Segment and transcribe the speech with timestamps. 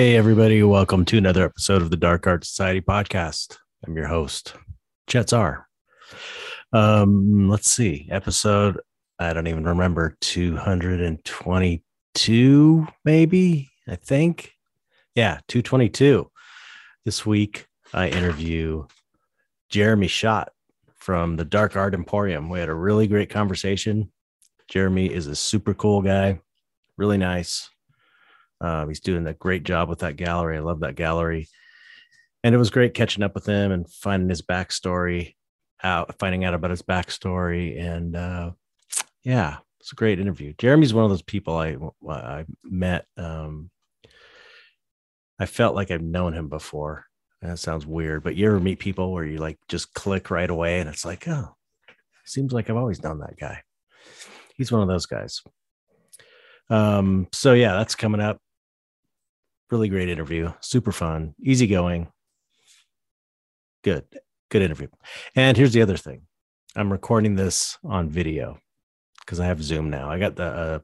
[0.00, 0.62] Hey, everybody.
[0.62, 3.58] Welcome to another episode of the Dark Art Society podcast.
[3.86, 4.54] I'm your host,
[5.06, 5.68] Chet Zar.
[6.72, 8.80] Um, let's see, episode,
[9.18, 14.54] I don't even remember, 222, maybe, I think.
[15.14, 16.30] Yeah, 222.
[17.04, 18.86] This week, I interview
[19.68, 20.50] Jeremy Schott
[20.94, 22.48] from the Dark Art Emporium.
[22.48, 24.10] We had a really great conversation.
[24.66, 26.40] Jeremy is a super cool guy,
[26.96, 27.68] really nice.
[28.60, 30.56] Uh, he's doing a great job with that gallery.
[30.56, 31.48] I love that gallery.
[32.42, 35.34] And it was great catching up with him and finding his backstory
[35.82, 37.80] out, finding out about his backstory.
[37.80, 38.52] And uh,
[39.22, 40.54] yeah, it's a great interview.
[40.58, 41.76] Jeremy's one of those people I,
[42.08, 43.06] I met.
[43.16, 43.70] Um,
[45.38, 47.06] I felt like I've known him before.
[47.42, 50.80] That sounds weird, but you ever meet people where you like just click right away
[50.80, 51.56] and it's like, oh,
[52.26, 53.62] seems like I've always known that guy
[54.60, 55.40] he's one of those guys.
[56.68, 58.38] Um, so yeah, that's coming up.
[59.70, 62.08] Really great interview, super fun, easygoing.
[63.84, 64.04] Good,
[64.50, 64.88] good interview.
[65.36, 66.22] And here's the other thing.
[66.74, 68.58] I'm recording this on video
[69.20, 70.10] because I have Zoom now.
[70.10, 70.78] I got the uh,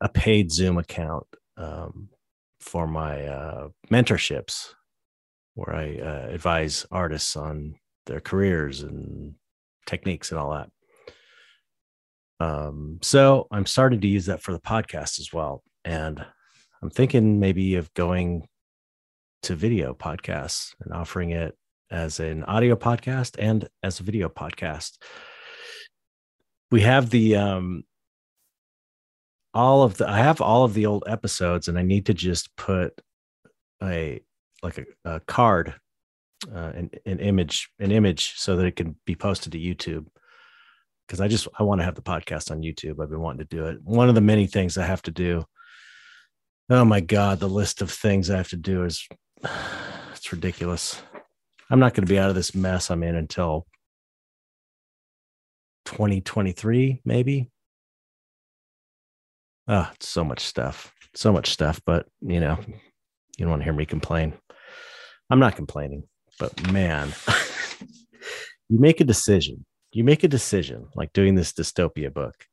[0.00, 1.26] a paid Zoom account
[1.58, 2.08] um,
[2.60, 4.70] for my uh, mentorships,
[5.54, 7.74] where I uh, advise artists on
[8.06, 9.34] their careers and
[9.86, 10.70] techniques and all that.
[12.40, 15.62] Um, so I'm starting to use that for the podcast as well.
[15.84, 16.24] And
[16.82, 18.48] I'm thinking maybe of going
[19.42, 21.56] to video podcasts and offering it
[21.90, 24.98] as an audio podcast and as a video podcast.
[26.70, 27.84] We have the um
[29.52, 32.54] all of the I have all of the old episodes and I need to just
[32.56, 33.00] put
[33.82, 34.20] a
[34.62, 35.74] like a, a card
[36.54, 40.06] uh, an, an image an image so that it can be posted to YouTube
[41.06, 43.02] because I just I want to have the podcast on YouTube.
[43.02, 43.82] I've been wanting to do it.
[43.82, 45.44] One of the many things I have to do.
[46.70, 49.06] Oh my god, the list of things I have to do is
[50.14, 51.02] it's ridiculous.
[51.68, 53.66] I'm not going to be out of this mess I'm in until
[55.86, 57.50] 2023 maybe.
[59.66, 60.92] Oh, so much stuff.
[61.14, 62.56] So much stuff, but you know,
[63.36, 64.34] you don't want to hear me complain.
[65.28, 66.04] I'm not complaining,
[66.38, 67.12] but man,
[68.68, 72.46] you make a decision you make a decision like doing this dystopia book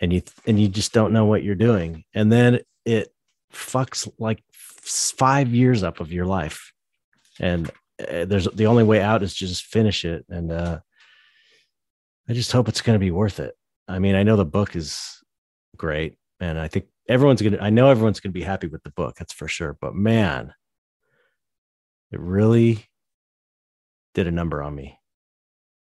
[0.00, 2.04] and you and you just don't know what you're doing.
[2.14, 3.12] And then it
[3.52, 6.72] fucks like five years up of your life.
[7.40, 7.70] And
[8.00, 10.24] uh, there's the only way out is just finish it.
[10.28, 10.80] And uh
[12.28, 13.54] i just hope it's going to be worth it.
[13.86, 15.22] I mean i know the book is
[15.76, 18.82] great and i think everyone's going to i know everyone's going to be happy with
[18.82, 19.76] the book that's for sure.
[19.80, 20.52] But man
[22.10, 22.86] it really
[24.14, 24.98] did a number on me.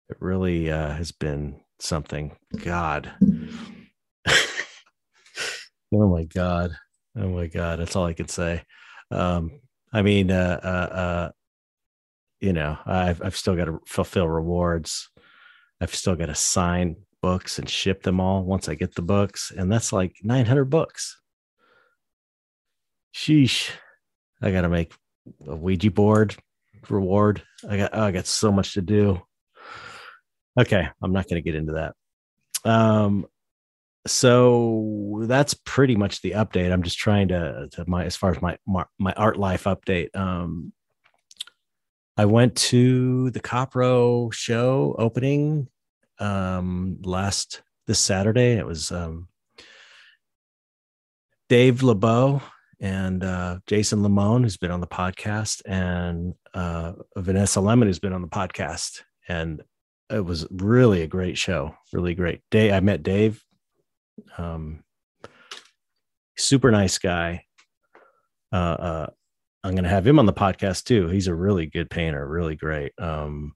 [0.10, 2.36] It really uh, has been something.
[2.64, 3.12] God.
[5.94, 6.76] Oh my God.
[7.16, 7.80] Oh my God.
[7.80, 8.64] That's all I can say.
[9.12, 9.60] Um,
[9.92, 11.32] I mean, uh, uh, uh,
[12.40, 15.10] you know, I've, I've still got to fulfill rewards.
[15.80, 19.52] I've still got to sign books and ship them all once I get the books.
[19.56, 21.20] And that's like 900 books.
[23.14, 23.70] Sheesh.
[24.42, 24.94] I got to make
[25.48, 26.36] a Ouija board
[26.90, 27.44] reward.
[27.70, 29.22] I got, oh, I got so much to do.
[30.60, 31.96] Okay, I'm not going to get into that.
[32.70, 33.26] Um,
[34.06, 36.72] so that's pretty much the update.
[36.72, 40.16] I'm just trying to, to my as far as my, my art life update.
[40.16, 40.74] Um,
[42.16, 45.68] I went to the Copro show opening
[46.20, 48.52] um last this Saturday.
[48.52, 49.28] It was um
[51.50, 52.42] Dave LeBeau
[52.80, 58.14] and uh, Jason Limon, who's been on the podcast, and uh, Vanessa Lemen, who's been
[58.14, 59.04] on the podcast.
[59.28, 59.62] And
[60.10, 61.76] it was really a great show.
[61.94, 62.42] Really great.
[62.52, 63.44] Day I met Dave.
[64.38, 64.84] Um,
[66.38, 67.46] super nice guy.
[68.52, 69.08] Uh, uh,
[69.64, 71.08] I'm going to have him on the podcast too.
[71.08, 72.92] He's a really good painter, really great.
[73.00, 73.54] Um,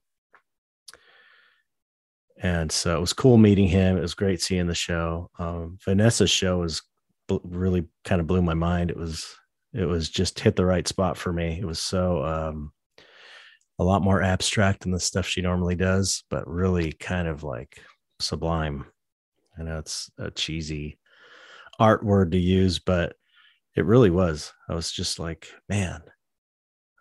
[2.40, 3.96] and so it was cool meeting him.
[3.96, 5.30] It was great seeing the show.
[5.38, 6.82] Um, Vanessa's show was
[7.42, 8.90] really kind of blew my mind.
[8.90, 9.26] It was
[9.74, 11.58] it was just hit the right spot for me.
[11.60, 12.72] It was so um,
[13.78, 17.80] a lot more abstract than the stuff she normally does, but really kind of like
[18.20, 18.86] sublime.
[19.58, 20.98] I know it's a cheesy
[21.78, 23.16] art word to use, but
[23.74, 24.52] it really was.
[24.68, 26.02] I was just like, man,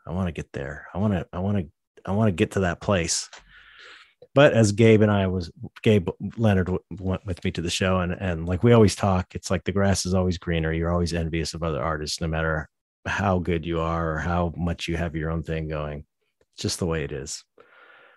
[0.05, 0.87] I want to get there.
[0.93, 1.67] I want to, I want to,
[2.05, 3.29] I want to get to that place.
[4.33, 5.51] But as Gabe and I was,
[5.81, 6.69] Gabe Leonard
[6.99, 9.71] went with me to the show, and and like we always talk, it's like the
[9.71, 10.71] grass is always greener.
[10.71, 12.69] You're always envious of other artists, no matter
[13.07, 16.05] how good you are or how much you have your own thing going
[16.57, 17.43] just the way it is.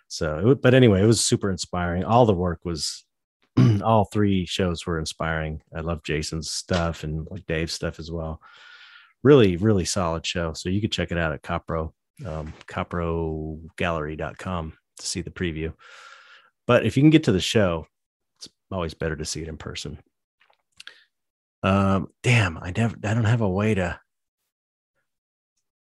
[0.09, 2.05] So, but anyway, it was super inspiring.
[2.05, 3.05] All the work was,
[3.85, 5.62] all three shows were inspiring.
[5.75, 8.41] I love Jason's stuff and like Dave's stuff as well.
[9.23, 10.53] really, really solid show.
[10.55, 11.93] So you could check it out at Copro,
[12.27, 15.73] um, coprogallery.com to see the preview.
[16.67, 17.87] But if you can get to the show,
[18.39, 19.99] it's always better to see it in person.
[21.62, 23.99] Um, damn, I never, I don't have a way to.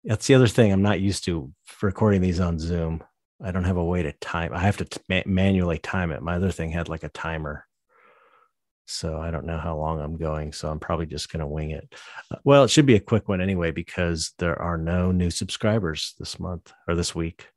[0.04, 3.02] That's the other thing I'm not used to recording these on Zoom.
[3.42, 4.54] I don't have a way to time.
[4.54, 6.22] I have to t- manually time it.
[6.22, 7.66] My other thing had like a timer.
[8.86, 10.52] So I don't know how long I'm going.
[10.52, 11.94] So I'm probably just going to wing it.
[12.32, 16.14] Uh, well, it should be a quick one anyway, because there are no new subscribers
[16.20, 17.48] this month or this week.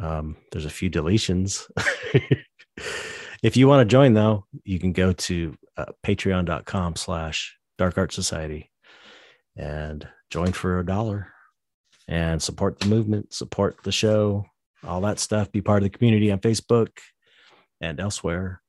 [0.00, 1.70] Um, there's a few deletions.
[3.42, 8.12] if you want to join though, you can go to uh, patreon.com slash dark art
[8.12, 8.70] society
[9.56, 11.32] and join for a dollar
[12.06, 14.44] and support the movement, support the show,
[14.84, 15.50] all that stuff.
[15.52, 16.88] Be part of the community on Facebook
[17.80, 18.60] and elsewhere.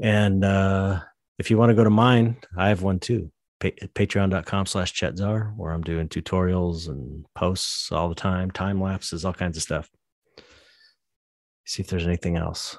[0.00, 1.00] And uh,
[1.38, 3.30] if you want to go to mine, I have one too.
[3.60, 9.24] Pa- Patreon.com slash Chetzar, where I'm doing tutorials and posts all the time, time lapses,
[9.24, 9.88] all kinds of stuff.
[11.64, 12.78] See if there's anything else.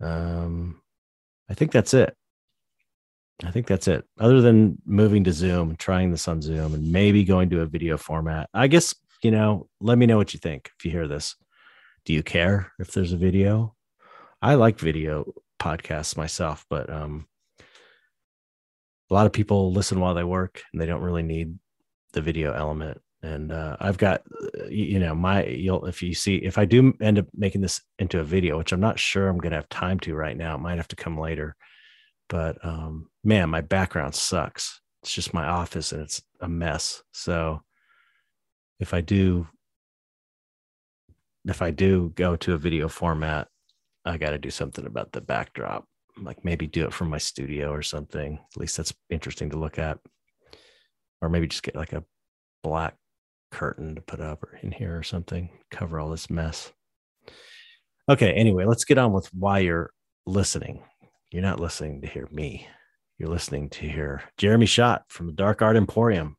[0.00, 0.80] Um,
[1.50, 2.16] I think that's it.
[3.44, 4.04] I think that's it.
[4.18, 7.98] Other than moving to Zoom, trying this on Zoom, and maybe going to a video
[7.98, 8.48] format.
[8.54, 9.68] I guess you know.
[9.80, 11.36] Let me know what you think if you hear this.
[12.04, 13.74] Do you care if there's a video?
[14.40, 17.26] I like video podcasts myself, but um,
[19.10, 21.58] a lot of people listen while they work, and they don't really need
[22.12, 23.00] the video element.
[23.22, 24.22] And uh, I've got,
[24.68, 28.18] you know, my you'll if you see if I do end up making this into
[28.18, 30.60] a video, which I'm not sure I'm going to have time to right now, it
[30.60, 31.56] might have to come later
[32.32, 34.80] but um, man, my background sucks.
[35.02, 37.02] It's just my office and it's a mess.
[37.12, 37.60] So
[38.80, 39.46] if I do,
[41.46, 43.48] if I do go to a video format,
[44.04, 45.86] I got to do something about the backdrop,
[46.20, 48.38] like maybe do it from my studio or something.
[48.54, 49.98] At least that's interesting to look at.
[51.20, 52.04] Or maybe just get like a
[52.62, 52.96] black
[53.52, 56.72] curtain to put up or in here or something, cover all this mess.
[58.08, 59.92] Okay, anyway, let's get on with why you're
[60.26, 60.82] listening.
[61.30, 62.66] You're not listening to hear me.
[63.18, 66.36] You're listening to hear Jeremy Schott from the Dark Art Emporium.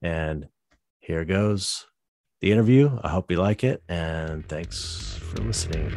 [0.00, 0.46] And
[1.08, 1.86] here goes
[2.42, 2.98] the interview.
[3.02, 3.82] I hope you like it.
[3.88, 5.88] And thanks for listening.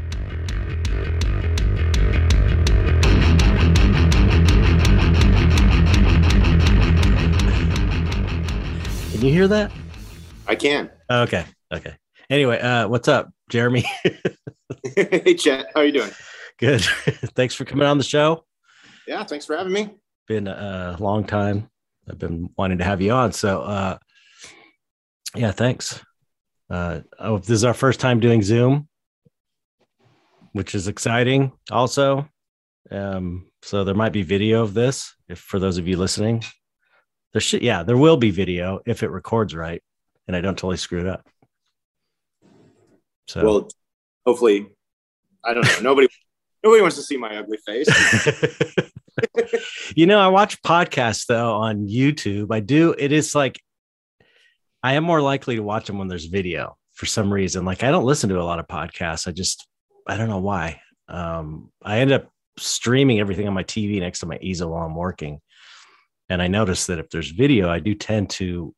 [9.12, 9.70] Can you hear that?
[10.48, 10.90] I can.
[11.10, 11.44] Okay.
[11.74, 11.94] Okay.
[12.30, 13.84] Anyway, uh, what's up, Jeremy?
[14.96, 15.66] hey, Chet.
[15.76, 16.12] How are you doing?
[16.58, 16.82] Good.
[17.36, 18.46] thanks for coming on the show.
[19.06, 19.94] Yeah, thanks for having me.
[20.30, 21.70] Been a long time.
[22.10, 23.34] I've been wanting to have you on.
[23.34, 23.98] So, uh,
[25.36, 26.02] yeah, thanks.
[26.70, 28.88] Uh, oh, this is our first time doing Zoom,
[30.54, 31.52] which is exciting.
[31.70, 32.28] Also,
[32.90, 35.14] um, so there might be video of this.
[35.28, 36.44] If for those of you listening,
[37.34, 39.82] there should, yeah, there will be video if it records right,
[40.28, 41.28] and I don't totally screw it up.
[43.28, 43.70] So, well,
[44.26, 44.68] hopefully,
[45.44, 45.80] I don't know.
[45.82, 46.08] Nobody
[46.64, 47.88] Nobody wants to see my ugly face.
[49.96, 52.54] you know, I watch podcasts though on YouTube.
[52.54, 52.94] I do.
[52.98, 53.60] It is like
[54.84, 57.66] I am more likely to watch them when there's video for some reason.
[57.66, 59.28] Like I don't listen to a lot of podcasts.
[59.28, 59.68] I just
[60.08, 60.82] I don't know why.
[61.08, 64.96] Um, I end up streaming everything on my TV next to my easel while I'm
[64.96, 65.40] working.
[66.30, 68.74] And I notice that if there's video, I do tend to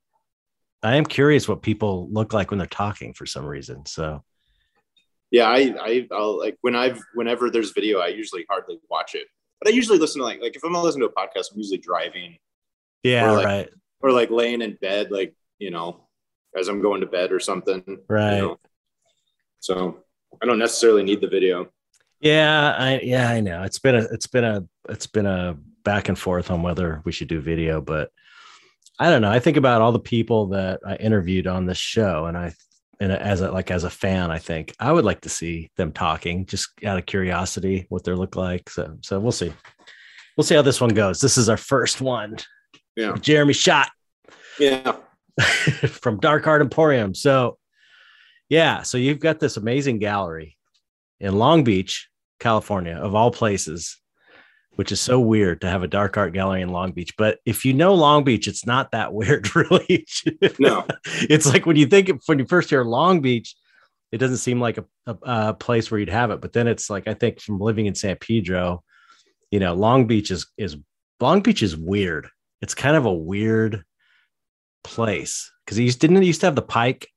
[0.81, 3.85] I am curious what people look like when they're talking for some reason.
[3.85, 4.23] So
[5.31, 9.27] yeah, I, I I'll like when I've whenever there's video, I usually hardly watch it.
[9.61, 11.57] But I usually listen to like like if I'm gonna listen to a podcast, I'm
[11.57, 12.37] usually driving.
[13.01, 13.69] Yeah, or like, right.
[14.01, 16.01] Or like laying in bed, like you know,
[16.59, 17.83] as I'm going to bed or something.
[18.09, 18.35] Right.
[18.35, 18.59] You know?
[19.61, 20.03] So
[20.41, 21.69] I don't necessarily need the video.
[22.19, 23.63] Yeah, I yeah, I know.
[23.63, 27.11] It's been a it's been a it's been a back and forth on whether we
[27.11, 28.11] should do video, but
[28.99, 29.31] I don't know.
[29.31, 32.53] I think about all the people that I interviewed on this show, and I
[32.99, 35.91] and as a like as a fan, I think I would like to see them
[35.91, 38.69] talking just out of curiosity what they look like.
[38.69, 39.53] So so we'll see.
[40.37, 41.21] We'll see how this one goes.
[41.21, 42.37] This is our first one.
[42.95, 43.15] Yeah.
[43.15, 43.89] Jeremy Schott.
[44.59, 44.95] Yeah.
[45.87, 47.13] from Dark Art Emporium.
[47.15, 47.57] So
[48.49, 50.57] yeah, so you've got this amazing gallery
[51.19, 52.09] in Long Beach,
[52.39, 53.99] California, of all places
[54.75, 57.15] which is so weird to have a dark art gallery in Long Beach.
[57.17, 60.05] But if you know Long Beach, it's not that weird, really.
[60.59, 63.55] No, it's like when you think when you first hear Long Beach,
[64.11, 66.41] it doesn't seem like a, a, a, place where you'd have it.
[66.41, 68.83] But then it's like I think from living in San Pedro,
[69.51, 70.77] you know, Long Beach is is
[71.19, 72.27] Long Beach is weird.
[72.61, 73.83] It's kind of a weird
[74.83, 77.07] place because he used, didn't he used to have the Pike.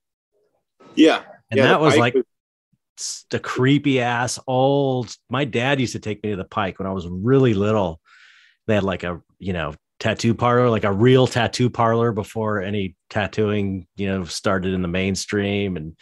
[0.94, 2.14] Yeah, and yeah, that was like
[3.30, 5.14] the creepy ass old.
[5.28, 8.00] My dad used to take me to the Pike when I was really little.
[8.66, 12.96] They had like a you know tattoo parlor, like a real tattoo parlor before any
[13.10, 15.96] tattooing, you know, started in the mainstream and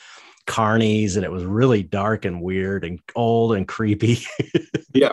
[0.46, 4.18] carnies and it was really dark and weird and old and creepy.
[4.94, 5.12] yeah.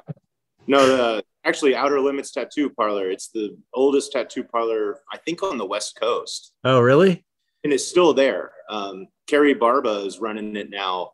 [0.67, 3.09] No, the actually Outer Limits Tattoo Parlor.
[3.09, 6.53] It's the oldest tattoo parlor, I think, on the West Coast.
[6.63, 7.25] Oh, really?
[7.63, 8.51] And it's still there.
[8.69, 11.11] Um, Kari Barba is running it now.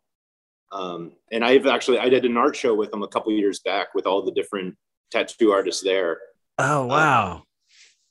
[0.71, 3.93] Um, and I've actually I did an art show with them a couple years back
[3.95, 4.75] with all the different
[5.11, 6.17] tattoo artists there.
[6.57, 7.43] Oh Um, wow.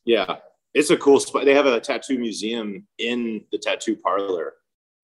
[0.06, 0.36] Yeah,
[0.72, 1.44] it's a cool spot.
[1.44, 4.54] They have a tattoo museum in the tattoo parlor,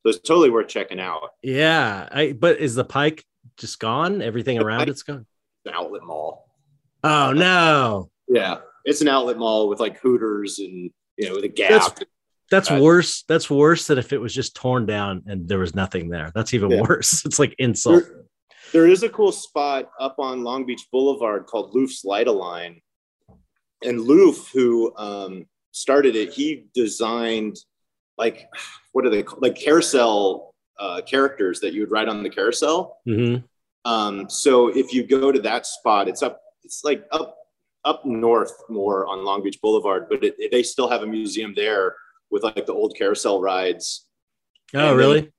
[0.03, 1.31] so it's totally worth checking out.
[1.43, 2.09] yeah.
[2.11, 3.25] I but is the pike
[3.59, 4.23] just gone?
[4.23, 5.27] Everything The around it's gone.
[5.67, 6.49] An outlet mall.
[7.05, 8.11] Oh no.
[8.29, 11.71] Yeah, it's an outlet mall with like Hooters and you know the Gap.
[11.71, 12.03] That's-
[12.51, 13.25] That's Uh, worse.
[13.29, 16.31] That's worse than if it was just torn down and there was nothing there.
[16.35, 16.83] That's even Yeah.
[16.83, 17.23] worse.
[17.25, 18.05] It's like insult.
[18.05, 18.25] There,
[18.75, 22.83] there is a cool spot up on Long Beach Boulevard called Looff's Lite-A-Line.
[23.83, 27.57] And Looff, who um, started it, he designed
[28.19, 28.47] like,
[28.93, 29.41] what are they called?
[29.43, 32.99] Like carousel uh, characters that you would ride on the carousel.
[33.09, 33.45] Mhm.
[33.87, 37.37] Um, so if you go to that spot, it's up, it's like up,
[37.85, 41.95] up north more on Long Beach Boulevard, but it, they still have a museum there
[42.31, 44.07] with like the old carousel rides.
[44.75, 45.33] Oh, And then- really?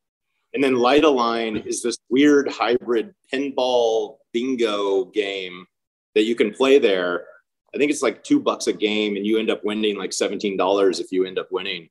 [0.55, 5.65] And then Lite-A-Line is this weird hybrid pinball bingo game
[6.13, 7.25] that you can play there.
[7.73, 10.55] I think it's like two bucks a game, and you end up winning like seventeen
[10.55, 11.89] dollars if you end up winning.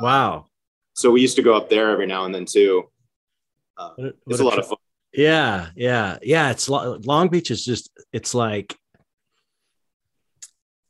[0.00, 0.46] Wow.
[0.94, 2.90] So we used to go up there every now and then too.
[3.76, 4.78] Uh, What it's what a lot of fun.
[5.16, 6.50] Yeah, yeah, yeah.
[6.50, 8.76] It's Long Beach is just it's like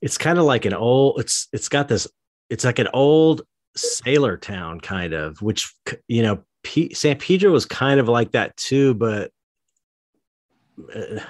[0.02, 1.21] it's kind of like an old.
[1.21, 2.09] It's it's got this.
[2.50, 3.42] It's like an old
[3.76, 5.73] sailor town kind of, which
[6.09, 9.30] you know, P, San Pedro was kind of like that too, but
[10.92, 11.21] uh,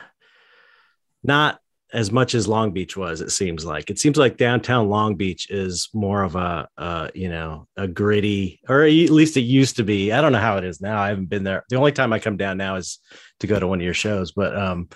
[1.22, 1.60] not
[1.92, 3.20] as much as Long Beach was.
[3.20, 7.28] It seems like it seems like downtown Long Beach is more of a, uh, you
[7.28, 10.12] know, a gritty, or at least it used to be.
[10.12, 11.00] I don't know how it is now.
[11.00, 11.64] I haven't been there.
[11.68, 12.98] The only time I come down now is
[13.40, 14.88] to go to one of your shows, but um,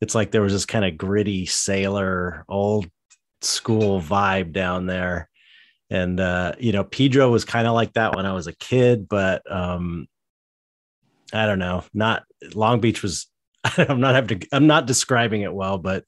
[0.00, 2.88] it's like there was this kind of gritty sailor, old
[3.42, 5.28] school vibe down there.
[5.90, 9.06] And uh, you know, Pedro was kind of like that when I was a kid,
[9.06, 10.06] but um,
[11.32, 11.84] I don't know.
[11.92, 12.24] Not
[12.54, 13.26] Long Beach was.
[13.76, 14.48] I'm not having to.
[14.52, 16.04] I'm not describing it well, but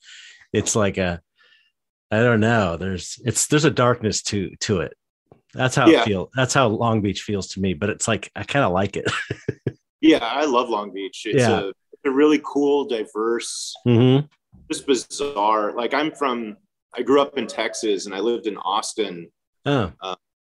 [0.53, 1.21] it's like a.
[2.11, 2.77] I don't know.
[2.77, 4.95] There's it's there's a darkness to to it.
[5.53, 6.03] That's how Yeah.
[6.03, 6.29] it feels.
[6.35, 7.75] That's how Long Beach feels to me.
[7.75, 9.11] But it's like I kind of like it.
[10.01, 11.23] Yeah, I love Long Beach.
[11.25, 11.61] It's Yeah.
[11.61, 14.29] a, it's a really cool, diverse, Mhm.
[14.71, 15.73] just bizarre.
[15.75, 16.59] Like I'm from,
[16.95, 19.31] I grew up in Texas and I lived in Austin
[19.65, 19.91] Oh,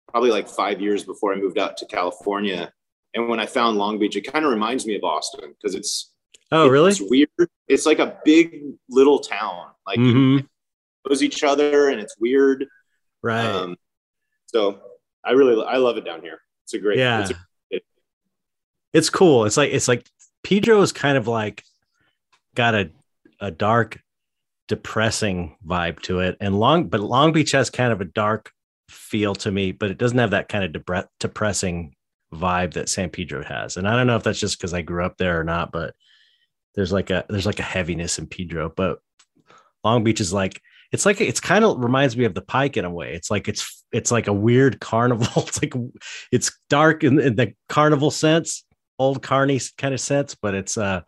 [0.09, 2.73] probably like five years before I moved out to California.
[3.15, 6.13] And when I found Long Beach, it kind of reminds me of Austin because it's
[6.53, 6.91] oh, really?
[6.91, 7.29] It's weird.
[7.69, 9.69] It's like a big little town.
[9.87, 10.47] Like Mhm.
[11.09, 12.67] knows each other, and it's weird.
[13.23, 13.45] Right.
[13.47, 13.77] Um,
[14.47, 14.81] so
[15.25, 16.41] I really I love it down here.
[16.65, 16.99] It's a great.
[16.99, 17.23] yeah.
[17.23, 17.35] It's a,
[17.71, 17.85] it-
[18.93, 19.45] it's cool.
[19.45, 20.07] It's like it's like
[20.43, 21.63] Pedro is kind of like
[22.55, 22.91] got a
[23.41, 24.01] a dark,
[24.69, 28.53] depressing vibe to it, and Long but Long Beach has kind of a dark
[28.89, 31.95] feel to me, but it doesn't have that kind of depre- depressing
[32.33, 33.77] vibe that San Pedro has.
[33.77, 35.95] And I don't know if that's just because I grew up there or not, but
[36.77, 38.99] there's like a there's like a heaviness in Pedro, but
[39.83, 40.61] Long Beach is like
[40.93, 43.15] it's like it's kind of reminds me of the Pike in a way.
[43.15, 45.45] It's like it's it's like a weird carnival.
[45.47, 45.75] It's like
[46.31, 48.65] it's dark in, in the carnival sense,
[48.99, 51.01] old carny kind of sense, but it's uh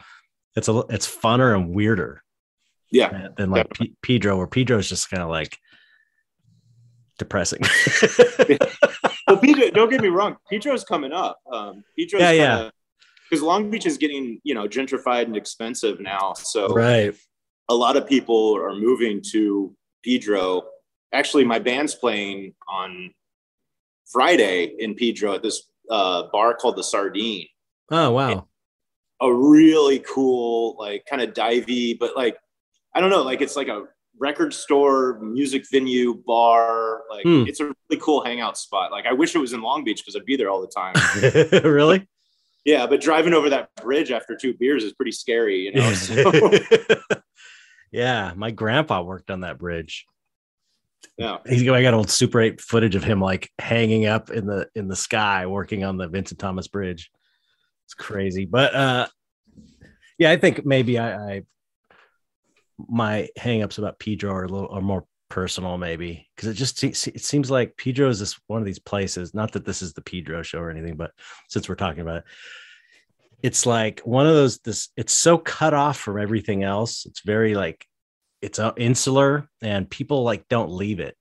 [0.56, 2.22] it's a it's funner and weirder
[2.90, 3.10] yeah.
[3.10, 5.56] than, than like P- Pedro, where Pedro is just kind of like
[7.18, 7.60] depressing.
[9.28, 10.36] Well, Pedro, don't get me wrong.
[10.50, 11.38] Pedro's coming up.
[11.52, 12.70] Um, Pedro's Yeah, yeah.
[13.28, 16.32] Because Long Beach is getting you know gentrified and expensive now.
[16.34, 17.14] So right.
[17.68, 20.62] a lot of people are moving to Pedro.
[21.12, 23.10] Actually, my band's playing on
[24.10, 27.46] Friday in Pedro at this uh, bar called the Sardine.
[27.90, 28.46] Oh wow.
[29.20, 32.36] A really cool, like kind of divey, but like
[32.94, 33.84] I don't know, like it's like a
[34.18, 37.02] record store, music venue, bar.
[37.10, 37.44] Like Hmm.
[37.46, 38.90] it's a really cool hangout spot.
[38.92, 40.94] Like I wish it was in Long Beach because I'd be there all the time.
[41.64, 42.06] really?
[42.64, 45.92] Yeah, but driving over that bridge after two beers is pretty scary, you know.
[45.92, 46.32] So,
[47.92, 50.06] yeah, my grandpa worked on that bridge.
[51.16, 51.38] yeah.
[51.46, 54.88] He's I got old Super 8 footage of him like hanging up in the in
[54.88, 57.10] the sky working on the Vincent Thomas Bridge.
[57.86, 58.44] It's crazy.
[58.44, 59.06] But uh
[60.18, 61.42] yeah, I think maybe I, I
[62.78, 66.96] my hangups about Pedro are a little are more personal, maybe because it just it
[66.96, 69.34] seems like Pedro is this one of these places.
[69.34, 71.12] Not that this is the Pedro show or anything, but
[71.48, 72.24] since we're talking about it,
[73.42, 74.58] it's like one of those.
[74.58, 77.06] This it's so cut off from everything else.
[77.06, 77.86] It's very like
[78.40, 81.16] it's uh, insular and people like don't leave it.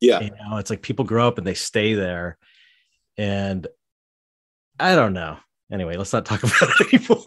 [0.00, 0.20] Yeah.
[0.20, 2.38] You know, it's like people grow up and they stay there.
[3.16, 3.66] And
[4.78, 5.38] I don't know.
[5.72, 7.24] Anyway, let's not talk about it anymore.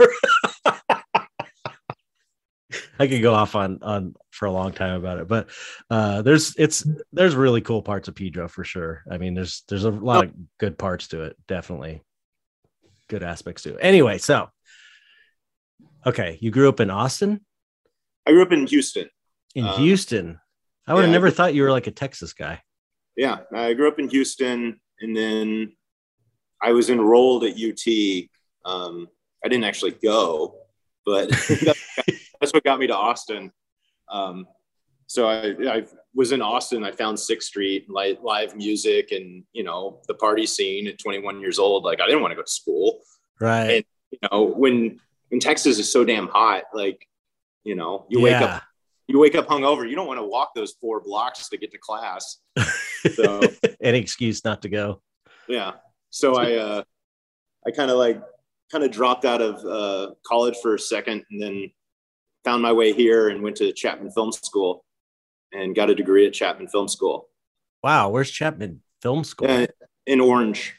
[3.00, 5.50] I could go off on on for a long time about it, but
[5.90, 9.04] uh there's it's there's really cool parts of Pedro for sure.
[9.10, 12.02] I mean, there's there's a lot of good parts to it, definitely.
[13.08, 13.80] Good aspects to it.
[13.82, 14.50] Anyway, so
[16.06, 17.42] okay, you grew up in Austin?
[18.28, 19.10] I grew up in Houston.
[19.56, 20.40] In Um, Houston.
[20.88, 22.62] I would have yeah, I never thought you were like a Texas guy.
[23.16, 25.74] Yeah, I grew up in Houston, and then
[26.62, 28.30] I was enrolled at UT.
[28.66, 29.08] Um,
[29.44, 30.56] I didn't actually go,
[31.06, 31.30] but
[32.42, 33.52] that's what got me to Austin.
[34.10, 34.48] Um,
[35.08, 36.84] so I, I was in Austin.
[36.84, 41.40] I found Sixth Street, live, live music, and you know the party scene at 21
[41.40, 41.84] years old.
[41.84, 43.00] Like I didn't want to go to school.
[43.40, 43.86] Right.
[44.12, 47.08] You know when when Texas is so damn hot, like
[47.64, 48.64] you know you wake up
[49.08, 49.90] you wake up hungover.
[49.90, 52.38] You don't want to walk those four blocks to get to class.
[53.14, 53.42] So
[53.82, 55.02] Any excuse not to go.
[55.48, 55.74] yeah
[56.12, 56.84] so i uh
[57.66, 58.22] i kind of like
[58.72, 61.72] kind of dropped out of uh college for a second and then
[62.44, 64.84] found my way here and went to chapman film school
[65.54, 67.28] and got a degree at chapman film school
[67.84, 69.50] Wow, where's Chapman Film School?
[69.50, 69.66] uh,
[70.06, 70.76] in orange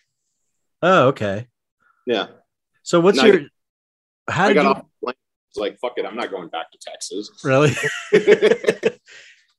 [0.82, 1.46] oh, okay.
[2.06, 2.26] yeah
[2.82, 3.42] So what's your
[4.28, 5.14] how i did got you off the plane.
[5.16, 7.72] I was like fuck it i'm not going back to texas really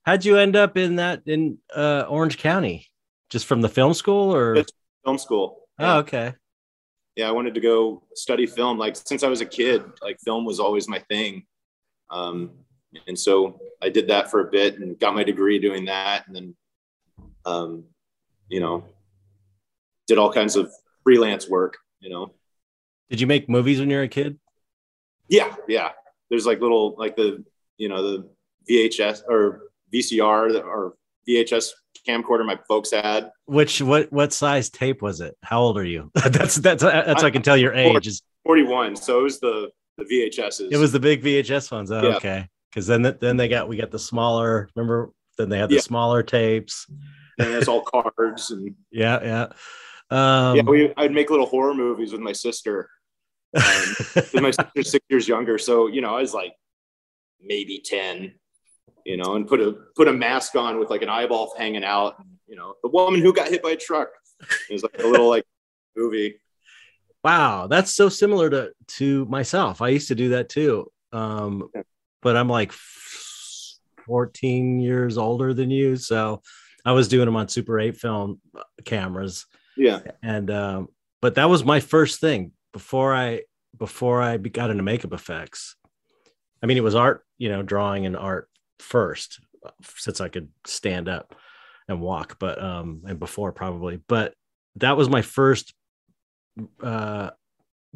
[0.06, 2.88] how'd you end up in that in uh Orange County?
[3.30, 4.68] Just from the film school or Yes.
[5.04, 6.34] film school oh okay.
[7.16, 8.78] yeah, I wanted to go study film.
[8.78, 11.46] Like since I was a kid, like film was always my thing.
[12.10, 12.52] Um,
[13.08, 16.28] and so I did that for a bit and got my degree doing that.
[16.28, 16.56] And then,
[17.46, 17.86] um,
[18.50, 18.86] you know,
[20.08, 20.72] did all kinds of
[21.04, 22.34] freelance work, you know?
[23.10, 24.40] Did you make movies when you were a kid?
[25.28, 25.56] Yeah.
[25.68, 25.92] Yeah.
[26.30, 27.44] There's like little, like the,
[27.78, 28.30] you know, the
[28.70, 29.62] VHS or
[29.94, 30.96] VCR or
[31.28, 31.70] VHS
[32.08, 33.32] camcorder my folks had.
[33.46, 35.38] Which what what size tape was it?
[35.42, 36.12] How old are you?
[36.16, 38.08] that's that's that's how I can tell your age.
[38.08, 38.96] Is 41.
[38.96, 40.72] So it was the, the VHSs.
[40.72, 41.92] it was the big VHS ones.
[41.92, 42.16] Oh, Yeah.
[42.18, 42.48] okay.
[42.70, 44.70] Because then then they got we got the smaller.
[44.76, 45.12] Remember?
[45.38, 45.82] Then they had the Yeah.
[45.82, 46.88] smaller tapes.
[47.40, 49.48] and it's all cards and Yeah, yeah.
[50.10, 52.90] Um, yeah, we I'd make little horror movies with my sister.
[53.56, 53.64] Um,
[54.42, 56.54] my sister's six years younger, so you know I was like
[57.42, 58.34] maybe ten,
[59.06, 62.16] you know, and put a put a mask on with like an eyeball hanging out.
[62.48, 64.10] You know, the woman who got hit by a truck.
[64.70, 65.46] It was like a little like
[65.96, 66.36] movie.
[67.24, 69.82] Wow, that's so similar to to myself.
[69.82, 70.92] I used to do that too.
[71.12, 71.70] Um,
[72.22, 72.72] but I'm like
[74.06, 76.42] 14 years older than you, so
[76.86, 78.42] I was doing them on Super 8 film
[78.86, 79.46] cameras.
[79.78, 80.88] Yeah, and um,
[81.22, 83.42] but that was my first thing before I
[83.78, 85.76] before I got into makeup effects.
[86.62, 89.40] I mean, it was art, you know, drawing and art first,
[89.84, 91.36] since I could stand up
[91.88, 94.34] and walk, but um, and before probably, but
[94.78, 95.74] that was my first.
[96.82, 97.32] Uh,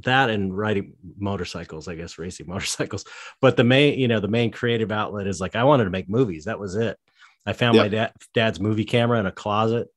[0.04, 3.04] that and riding motorcycles, I guess, racing motorcycles.
[3.42, 6.10] But the main, you know, the main creative outlet is like I wanted to make
[6.10, 6.46] movies.
[6.46, 6.98] That was it.
[7.46, 7.84] I found Yeah.
[7.84, 9.88] my dad, dad's movie camera in a closet,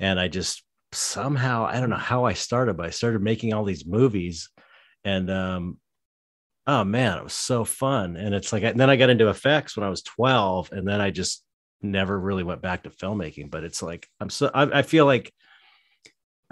[0.00, 3.64] and I just somehow I don't know how I started, but I started making all
[3.64, 4.48] these movies,
[5.04, 5.78] and um,
[6.66, 8.16] oh man, it was so fun.
[8.16, 11.00] And it's like, and then I got into effects when I was twelve, and then
[11.00, 11.44] I just
[11.82, 13.50] never really went back to filmmaking.
[13.50, 15.32] But it's like I'm so I, I feel like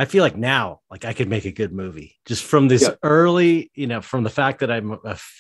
[0.01, 2.95] I feel like now, like I could make a good movie just from this Yeah.
[3.03, 4.97] early, you know, from the fact that I'm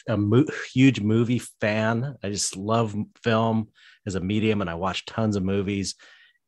[0.06, 0.44] a mo-
[0.74, 2.16] huge movie fan.
[2.22, 2.94] I just love
[3.24, 3.68] film
[4.06, 5.94] as a medium, and I watch tons of movies.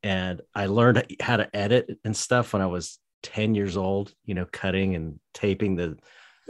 [0.03, 4.35] And I learned how to edit and stuff when I was 10 years old, you
[4.35, 5.97] know, cutting and taping the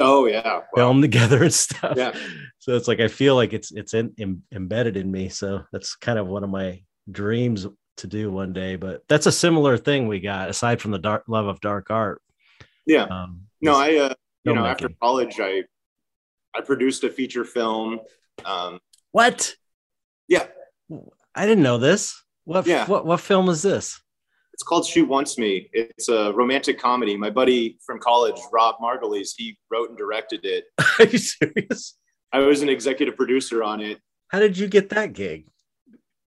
[0.00, 0.64] Oh yeah, Wow.
[0.74, 1.94] film together and stuff.
[1.96, 2.12] Yeah.
[2.58, 5.28] So it's like I feel like it's it's in, em- embedded in me.
[5.28, 8.76] So that's kind of one of my dreams to do one day.
[8.76, 12.20] But that's a similar thing we got aside from the dark love of dark art.
[12.86, 13.04] yeah.
[13.04, 15.62] Um, No, I uh, you know after college I
[16.54, 18.00] I produced a feature film.
[18.44, 18.78] Um,
[19.12, 19.54] what?
[20.28, 20.46] Yeah.
[21.34, 22.22] I didn't know this.
[22.44, 22.86] What Yeah.
[22.86, 24.00] what what film is this?
[24.54, 25.70] It's called She Wants Me.
[25.72, 27.16] It's a romantic comedy.
[27.16, 30.64] My buddy from college, Rob Margolies, he wrote and directed it.
[30.98, 31.96] Are you serious?
[32.32, 33.98] I was an executive producer on it.
[34.28, 35.46] How did you get that gig?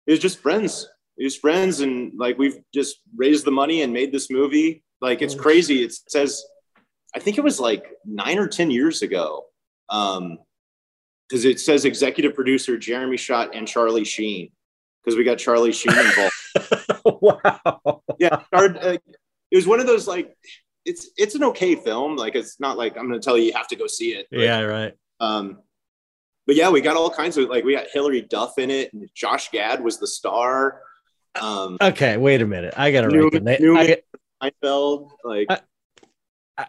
[0.06, 0.88] It was just friends.
[1.18, 4.84] It was friends, and like we've just raised the money and made this movie.
[5.02, 5.84] Like it's Oh, crazy.
[5.84, 6.44] It says,
[7.16, 9.46] I think it was like nine or ten years ago,
[9.90, 10.40] um,
[11.28, 14.52] because it says executive producer Jeremy Schott and Charlie Sheen,
[15.04, 17.22] because we got Charlie Sheen involved.
[17.22, 18.02] wow.
[18.20, 18.98] yeah, uh,
[19.52, 20.36] it was one of those like
[20.86, 22.16] it's it's an okay film.
[22.16, 24.28] Like it's not like I'm going to tell you you have to go see it.
[24.32, 24.94] but, Yeah, right.
[25.20, 25.60] Um,
[26.46, 29.08] but yeah, we got all kinds of like we got Hilary Duff in it, and
[29.14, 30.82] Josh Gad was the star.
[31.42, 32.74] Um, Okay, wait a minute.
[32.78, 33.78] I gotta Newman- write the name.
[33.78, 34.06] I get-
[34.42, 35.62] Seinfeld, like I-
[36.58, 36.66] I,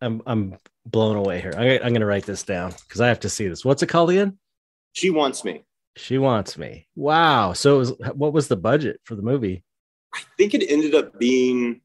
[0.00, 1.52] I'm I'm blown away here.
[1.56, 3.64] I, I'm gonna write this down because I have to see this.
[3.64, 4.38] What's it called again?
[4.94, 5.64] she wants me.
[5.96, 6.86] She wants me.
[6.94, 7.54] Wow.
[7.54, 9.64] So it was, what was the budget for the movie?
[10.14, 11.80] I think it ended up being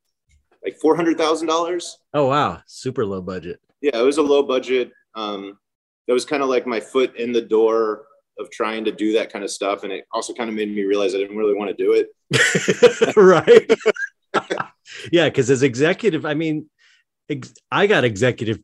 [0.63, 1.98] like four hundred thousand dollars.
[2.13, 3.62] Oh wow, super low budget.
[3.82, 4.91] Yeah, it was a low budget.
[5.15, 5.58] Um,
[6.08, 8.04] that was kind of like my foot in the door
[8.39, 10.84] of trying to do that kind of stuff, and it also kind of made me
[10.84, 13.15] realize I didn't really want to do it.
[13.17, 13.71] right.
[15.12, 16.69] yeah, because as executive, I mean,
[17.30, 18.60] ex- I got executive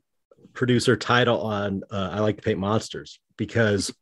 [0.53, 3.93] producer title on uh, I like to paint monsters because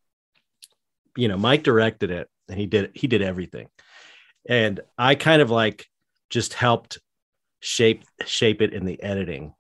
[1.16, 3.68] you know Mike directed it and he did he did everything,
[4.48, 5.86] and I kind of like
[6.30, 7.00] just helped
[7.60, 9.54] shape shape it in the editing,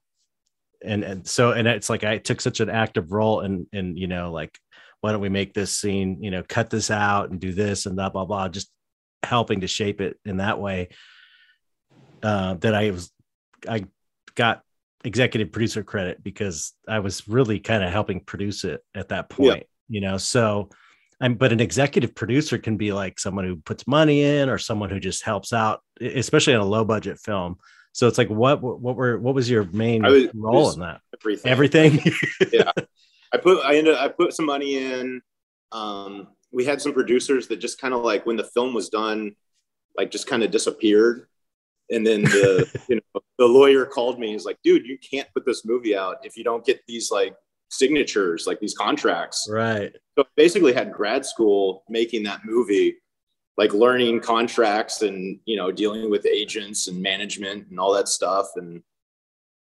[0.83, 4.07] and and so and it's like I took such an active role in in you
[4.07, 4.57] know like
[5.01, 7.95] why don't we make this scene you know cut this out and do this and
[7.95, 8.71] blah blah blah just
[9.23, 10.89] helping to shape it in that way
[12.23, 13.11] uh, that I was
[13.67, 13.85] I
[14.35, 14.61] got
[15.03, 19.65] executive producer credit because I was really kind of helping produce it at that point,
[19.89, 20.17] you know.
[20.17, 20.69] So
[21.19, 24.89] I'm but an executive producer can be like someone who puts money in or someone
[24.89, 27.57] who just helps out, especially in a low budget film.
[27.93, 31.01] So it's like what what were what was your main was- role was- in that?
[31.45, 31.51] Everything.
[31.51, 32.13] Everything.
[33.33, 35.21] I put I ended I put some money in.
[35.71, 39.35] Um, we had some producers that just kind of like when the film was done,
[39.97, 41.27] like just kind of disappeared.
[41.89, 44.31] And then the you know the lawyer called me.
[44.31, 47.35] He's like, "Dude, you can't put this movie out if you don't get these like
[47.69, 49.95] signatures, like these contracts." right.
[50.17, 52.97] So I basically had grad school making that movie,
[53.57, 58.47] like learning contracts and you know dealing with agents and management and all that stuff.
[58.57, 58.83] And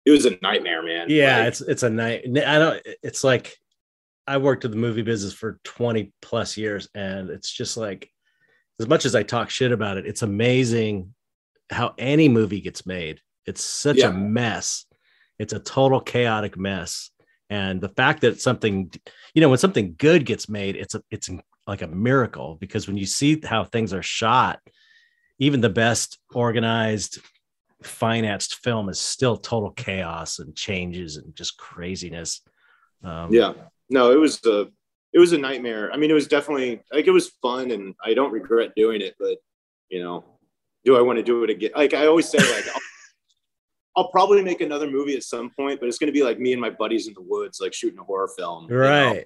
[0.10, 1.08] it was a nightmare, man.
[1.10, 2.24] Yeah, Like, it's it's a night.
[2.26, 2.82] I don't.
[3.04, 3.56] It's like
[4.28, 8.10] I worked in the movie business for twenty plus years, and it's just like
[8.80, 11.14] as much as I talk shit about it, it's amazing
[11.72, 13.20] how any movie gets made.
[13.46, 14.10] It's such Yeah.
[14.10, 14.86] a mess.
[15.38, 17.12] It's a total chaotic mess,
[17.50, 18.92] and the fact that something,
[19.34, 21.30] you know, when something good gets made, it's a it's
[21.68, 24.60] like a miracle because when you see how things are shot,
[25.38, 27.20] even the best organized
[27.84, 32.42] financed film is still total chaos and changes and just craziness.
[33.04, 33.54] Um, yeah
[33.90, 34.68] no it was a
[35.14, 38.14] it was a nightmare i mean it was definitely like it was fun and i
[38.14, 39.38] don't regret doing it but
[39.90, 40.24] you know
[40.86, 42.82] do i want to do it again like i always say like I'll,
[43.96, 46.52] I'll probably make another movie at some point but it's going to be like me
[46.52, 48.82] and my buddies in the woods like shooting a horror film you know?
[48.82, 49.26] right.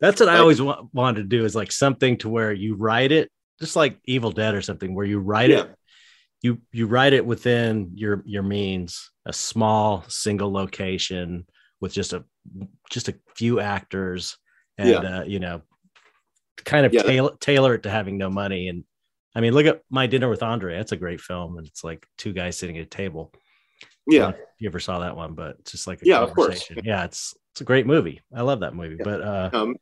[0.00, 3.12] That's what I always wa- wanted to do is like something to where you write
[3.12, 5.74] it, just like Evil Dead or something, where you write yeah it,
[6.42, 11.46] you you write it within your your means, a small single location
[11.80, 12.24] with just a
[12.90, 14.38] just a few actors,
[14.78, 15.62] and uh, you know,
[16.64, 18.68] kind of Yeah, tailor tailor it to having no money.
[18.68, 18.84] And
[19.34, 20.76] I mean, look at My Dinner with Andre.
[20.76, 23.32] That's a great film, and it's like two guys sitting at a table.
[24.06, 26.68] yeah you ever saw that one, but it's just like a Yeah, of course.
[26.82, 28.20] Yeah, it's it's a great movie.
[28.34, 28.96] I love that movie.
[28.98, 29.04] Yeah.
[29.04, 29.76] But uh um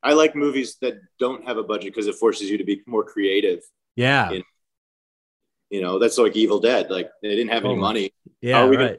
[0.00, 3.02] i like movies that don't have a budget because it forces you to be more
[3.02, 3.60] creative
[3.96, 4.40] yeah, Yeah.
[5.70, 7.80] You know that's like evil dead like they didn't have any Totally.
[7.80, 8.86] money yeah, How are we right.
[8.96, 8.98] gonna-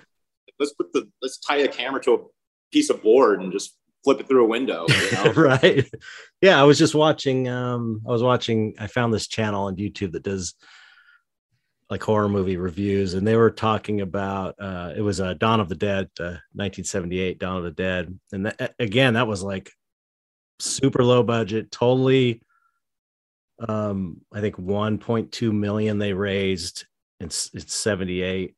[0.59, 2.17] let's put the let's tie a camera to a
[2.71, 5.31] piece of board and just flip it through a window you know?
[5.33, 5.89] right.
[6.41, 10.11] Yeah, I was just watching um I was watching I found this channel on YouTube
[10.13, 10.53] that does
[11.89, 15.69] like horror movie reviews and they were talking about uh it was uh, Dawn of
[15.69, 19.71] the Dead uh, 1978 Dawn of the Dead and that, again that was like
[20.59, 22.41] super low budget totally
[23.67, 26.85] um I think 1.2 million they raised
[27.19, 28.55] in, in 78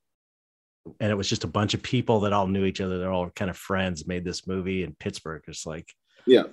[1.00, 3.30] and it was just a bunch of people that all knew each other they're all
[3.30, 5.92] kind of friends made this movie in Pittsburgh it's like
[6.26, 6.44] yeah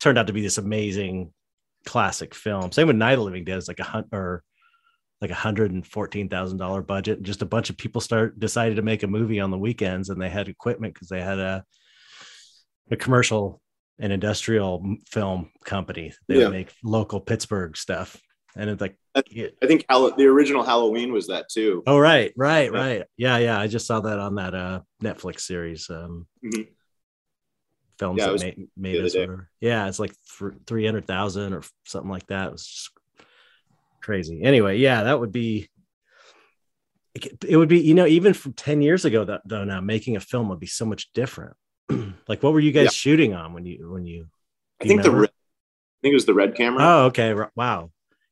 [0.00, 1.32] turned out to be this amazing
[1.84, 2.72] classic film.
[2.72, 3.58] Same with Night of Living Dead.
[3.58, 4.42] It's like a hunt or
[5.20, 7.22] like a hundred and fourteen thousand dollar budget.
[7.22, 10.20] Just a bunch of people start decided to make a movie on the weekends, and
[10.20, 11.64] they had equipment because they had a
[12.90, 13.60] a commercial
[13.98, 16.12] and industrial film company.
[16.28, 16.44] They Yeah.
[16.44, 18.20] would make local Pittsburgh stuff,
[18.56, 18.96] and it's like.
[19.16, 19.22] I
[19.66, 21.82] think Hall- the original Halloween was that too.
[21.88, 22.78] oh right, right, Yeah.
[22.78, 23.58] right, yeah, yeah.
[23.60, 25.90] I just saw that on that uh Netflix series.
[25.90, 26.68] Um, Mhm.
[27.98, 29.50] films Yeah, that was made, made us whatever.
[29.60, 30.12] Yeah, it's like
[30.66, 32.48] three hundred thousand or something like that.
[32.48, 32.90] It was just
[34.00, 34.40] crazy.
[34.44, 35.68] Anyway, yeah, that would be.
[37.48, 40.20] It, would be, you know, even from ten years ago, that though now making a
[40.20, 41.56] film would be so much different.
[42.28, 42.90] like, what were you guys Yeah.
[42.90, 44.26] shooting on when you when you?
[44.80, 46.84] I think the red, I think it was the red camera.
[46.84, 47.90] Oh, okay, wow.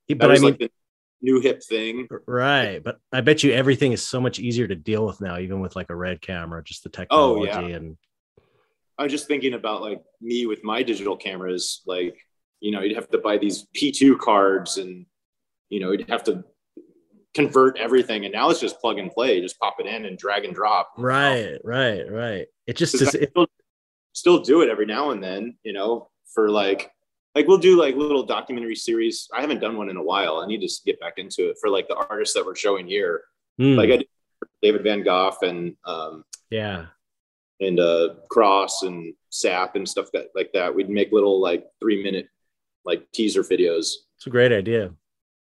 [0.09, 0.71] that But I mean, like the
[1.23, 2.09] new hip thing.
[2.27, 2.83] right?
[2.83, 5.77] But I bet you everything is so much easier to deal with now, even with
[5.77, 7.77] like a red camera, just the Oh, technology yeah.
[7.77, 7.97] and
[8.99, 12.17] I'm just thinking about like me with my digital cameras, like,
[12.61, 15.05] you know, you'd have to buy these P2 cards and,
[15.69, 16.45] you know, you'd have to
[17.37, 18.25] convert everything.
[18.25, 20.91] And now it's just plug and play, just pop it in and drag and drop.
[20.99, 22.47] Right, right, right.
[22.67, 23.15] It just is.
[23.15, 23.47] It, still,
[24.13, 26.91] still do it every now and then, you know, for like,
[27.35, 29.29] like we'll do like little documentary series.
[29.33, 30.39] I haven't done one in a while.
[30.39, 33.23] I need to get back into it for like the artists that we're showing here.
[33.59, 34.09] hmm, Like I did
[34.63, 36.87] David Van Gogh and um, yeah,
[37.61, 40.75] and uh, Cross and Sap and stuff that like that.
[40.75, 42.29] We'd make little like three minute
[42.85, 43.93] like teaser videos.
[44.17, 44.93] it's a great idea.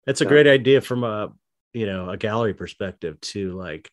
[0.08, 0.30] It's a Yeah.
[0.30, 1.32] great idea from a
[1.76, 3.92] you know a gallery perspective to Like,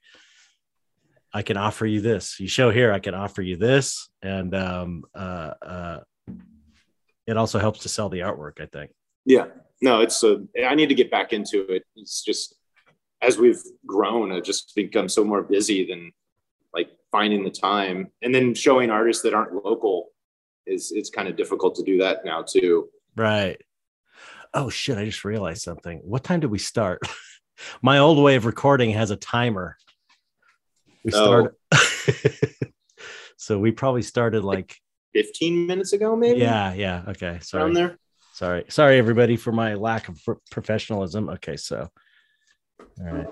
[1.34, 2.38] I can offer you this.
[2.38, 6.00] You show here, I can offer you this, and um, uh, uh,
[7.26, 8.60] it also helps to sell the artwork.
[8.60, 8.92] I think.
[9.24, 9.46] Yeah,
[9.80, 10.44] no, it's a.
[10.64, 11.84] I need to get back into it.
[11.96, 12.54] It's just
[13.20, 16.12] as we've grown, I've just become so more busy than
[16.74, 20.08] like finding the time, and then showing artists that aren't local
[20.66, 22.88] is it's kind of difficult to do that now too.
[23.16, 23.60] Right.
[24.54, 24.98] Oh shit!
[24.98, 26.00] I just realized something.
[26.04, 27.00] What time did we start?
[27.80, 29.76] My old way of recording has a timer.
[31.04, 31.50] We Oh.
[31.70, 32.54] started.
[33.36, 34.76] so we probably started like
[35.12, 36.40] Fifteen minutes ago, maybe.
[36.40, 37.02] yeah, yeah.
[37.08, 37.98] Okay, sorry, around there.
[38.32, 40.18] sorry, sorry, everybody for my lack of
[40.50, 41.28] professionalism.
[41.28, 41.88] Okay, so
[43.00, 43.26] all right.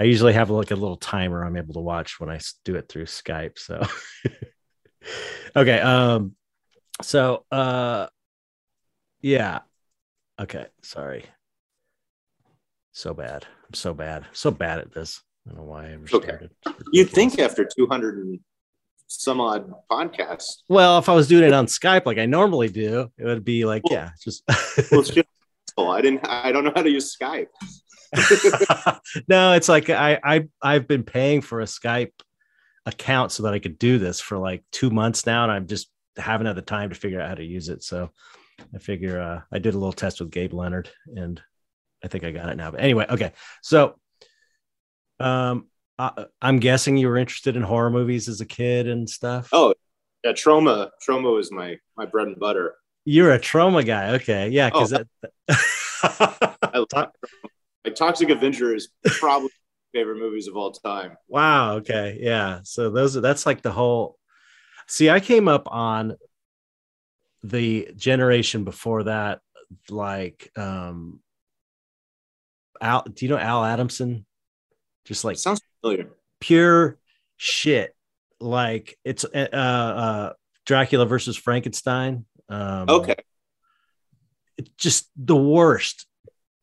[0.00, 2.88] I usually have like a little timer I'm able to watch when I do it
[2.88, 3.58] through Skype.
[3.58, 3.82] So
[5.56, 6.36] okay, um,
[7.02, 8.06] so uh,
[9.20, 9.60] yeah,
[10.40, 11.24] okay, sorry.
[12.98, 13.46] So bad.
[13.64, 14.26] I'm so bad.
[14.32, 15.22] So bad at this.
[15.46, 16.26] I don't know why I ever Okay.
[16.26, 16.50] started.
[16.92, 18.40] You'd think after two hundred and
[19.06, 23.08] some odd podcasts, Well, if I was doing it on Skype like I normally do,
[23.16, 24.42] it would be like, yeah, just
[24.90, 25.28] well, it's just.
[25.78, 26.26] I didn't.
[26.26, 27.46] I don't know how to use Skype.
[29.28, 32.10] no, it's like I I I've been paying for a Skype
[32.84, 35.88] account so that I could do this for like two months now, and I'm just
[36.16, 37.84] haven't had the time to figure out how to use it.
[37.84, 38.10] So
[38.74, 41.40] I figure uh, I did a little test with Gabe Leonard, and
[42.04, 42.70] I think I got it now.
[42.70, 43.32] But anyway, okay,
[43.62, 43.96] so
[45.20, 45.66] um,
[45.98, 49.48] I, I'm guessing you were interested in horror movies as a kid and stuff.
[49.52, 49.74] Oh,
[50.24, 50.90] yeah, Troma.
[51.06, 52.74] Troma was my my bread and butter.
[53.04, 54.14] you're a Troma guy.
[54.14, 55.04] Okay, yeah, because Oh.
[55.48, 56.56] that.
[56.74, 57.08] I love
[57.84, 59.50] like Toxic Avenger is probably
[59.94, 61.16] favorite movies of all time.
[61.28, 61.76] Wow.
[61.76, 62.18] Okay.
[62.20, 62.60] Yeah.
[62.64, 64.16] So those are that's like the whole.
[64.86, 66.16] See, I came up on
[67.42, 69.40] the generation before that,
[69.88, 71.20] like um
[72.80, 73.02] Al.
[73.04, 74.24] Do you know Al Adamson?
[75.04, 76.10] Just like sounds familiar.
[76.40, 76.98] pure
[77.36, 77.94] shit.
[78.40, 80.32] Like it's uh uh
[80.66, 82.24] Dracula versus Frankenstein.
[82.48, 83.16] Um, Okay.
[84.56, 86.06] it's just the worst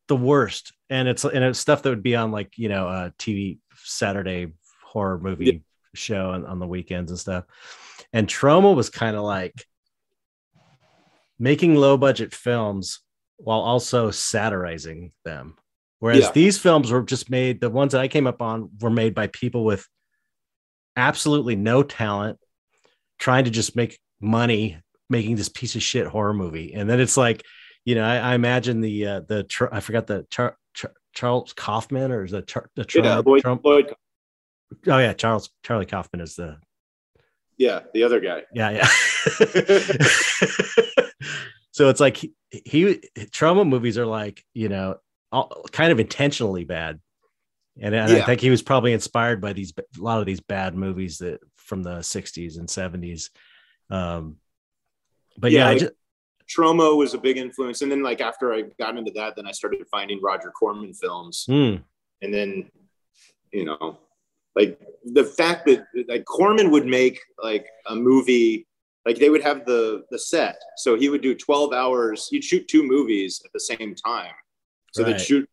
[0.08, 3.12] the worst and it's and it's stuff that would be on like you know a
[3.18, 4.52] tv saturday
[4.84, 5.52] horror movie Yeah.
[5.94, 7.44] show on, on the weekends and stuff
[8.12, 9.66] and Troma was kind of like
[11.38, 13.00] making low budget films
[13.36, 15.56] while also satirizing them
[16.00, 16.32] whereas Yeah.
[16.32, 19.26] these films were just made the ones that i came up on were made by
[19.28, 19.86] people with
[20.96, 22.38] absolutely no talent
[23.18, 24.78] trying to just make money
[25.10, 27.42] making this piece of shit horror movie and then it's like
[27.84, 31.52] you know i, I imagine the uh the Tr- i forgot the Char- Char- charles
[31.52, 33.64] kaufman or is that Char- the Trump, Yeah, Lloyd, Trump?
[33.64, 33.94] Lloyd-
[34.88, 36.56] oh yeah charles charlie kaufman is the
[37.58, 38.42] yeah, the other guy.
[38.52, 38.86] yeah yeah
[41.70, 44.96] so it's like he, he Troma movies are like you know
[45.72, 47.00] kind of intentionally bad.
[47.78, 50.74] And, and i think he was probably inspired by these a lot of these bad
[50.74, 53.28] movies that from the 60s and 70s
[53.90, 54.36] um
[55.38, 55.92] but yeah, Yeah, I just,
[56.48, 59.52] Troma was a big influence, and then like after I got into that, then I
[59.52, 61.76] started finding Roger Corman films, hmm,
[62.22, 62.70] and then
[63.52, 63.98] you know,
[64.54, 68.66] like the fact that like Corman would make like a movie,
[69.04, 72.28] like they would have the the set, so he would do twelve hours.
[72.28, 74.32] He'd shoot two movies at the same time,
[74.96, 75.12] so Right.
[75.18, 75.48] they'd shoot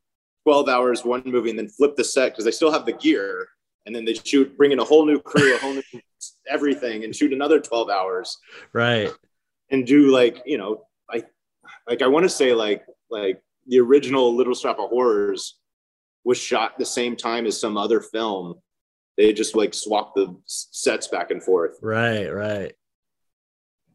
[0.45, 3.47] twelve hours one movie and then flip the set because they still have the gear,
[3.85, 5.83] and then they shoot, bring in a whole new crew, a whole new
[6.49, 8.37] everything, and shoot another twelve hours
[8.73, 9.11] right
[9.69, 11.23] and do like you know I
[11.87, 15.57] like I want to say like like the original Little Shop of Horrors
[16.25, 18.55] was shot the same time as some other film.
[19.17, 21.77] They just like swapped the sets back and forth.
[21.81, 22.73] right right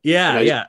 [0.03, 0.67] yeah I- yeah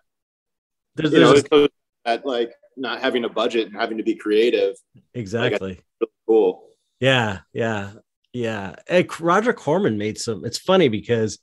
[0.96, 1.70] there's, know, there's it goes
[2.06, 4.76] at like not having a budget and having to be creative.
[5.14, 6.70] exactly Really cool.
[7.00, 7.92] Yeah, yeah,
[8.34, 8.76] yeah.
[8.88, 10.44] Hey, Roger Corman made some.
[10.46, 11.40] It's funny because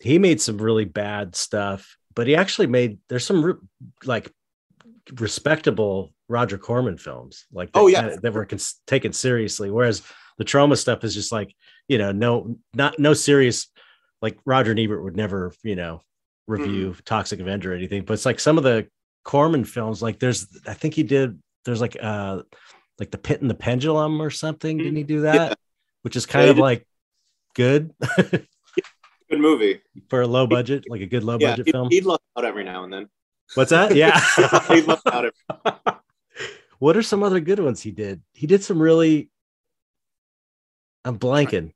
[0.00, 3.54] he made some really bad stuff, but he actually made there's some re-
[4.04, 4.32] like
[5.18, 8.00] respectable Roger Corman films, like that, Oh, yeah.
[8.02, 9.70] kinda- that were cons- taken seriously.
[9.70, 10.02] Whereas
[10.38, 11.54] the Troma stuff is just like
[11.88, 13.68] you know, no, not no serious
[14.20, 16.02] like Roger Ebert would never, you know,
[16.46, 17.00] review mm-hmm.
[17.04, 18.88] Toxic Avenger or anything, but it's like some of the
[19.28, 22.40] Corman films, like there's, I think he did, there's like, uh,
[22.98, 24.78] like the Pit and the Pendulum or something.
[24.78, 25.50] Didn't he do that?
[25.50, 25.54] Yeah.
[26.00, 26.86] Which is kind Yeah, of like
[27.54, 28.48] good Good
[29.40, 29.82] movie.
[30.08, 31.88] for a low budget, like a good low Yeah, budget he'd, film.
[31.90, 33.08] he'd love out every now and then.
[33.52, 33.94] What's that?
[33.94, 34.18] Yeah.
[34.68, 35.98] he'd love out every.
[36.78, 38.22] what are some other good ones he did?
[38.32, 39.28] He did some really.
[41.04, 41.72] I'm blanking.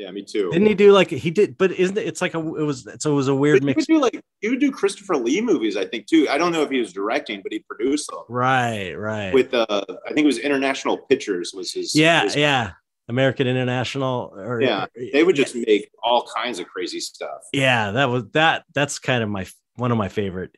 [0.00, 0.50] Yeah, me too.
[0.50, 1.58] Didn't he do like he did?
[1.58, 2.06] But isn't it?
[2.06, 3.76] It's like a it was so it was a weird But he mix.
[3.88, 6.26] would do like he would do Christopher Lee movies, I think too.
[6.30, 9.34] I don't know if he was directing, but he produced them Right, right.
[9.34, 12.72] with uh I think it was International Pictures was his yeah, his- yeah.
[13.08, 14.32] American International.
[14.36, 17.40] Or, Yeah, They would just make all kinds of crazy stuff.
[17.52, 18.64] Yeah, that was that.
[18.74, 20.56] That's kind of my one of my favorite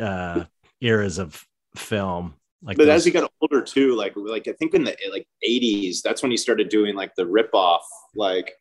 [0.00, 0.44] uh
[0.80, 1.40] eras of
[1.76, 2.34] film.
[2.62, 5.26] Like, But those- as he got older too, like like I think in the like
[5.46, 7.80] 80s, that's when he started doing like the ripoff,
[8.14, 8.52] like,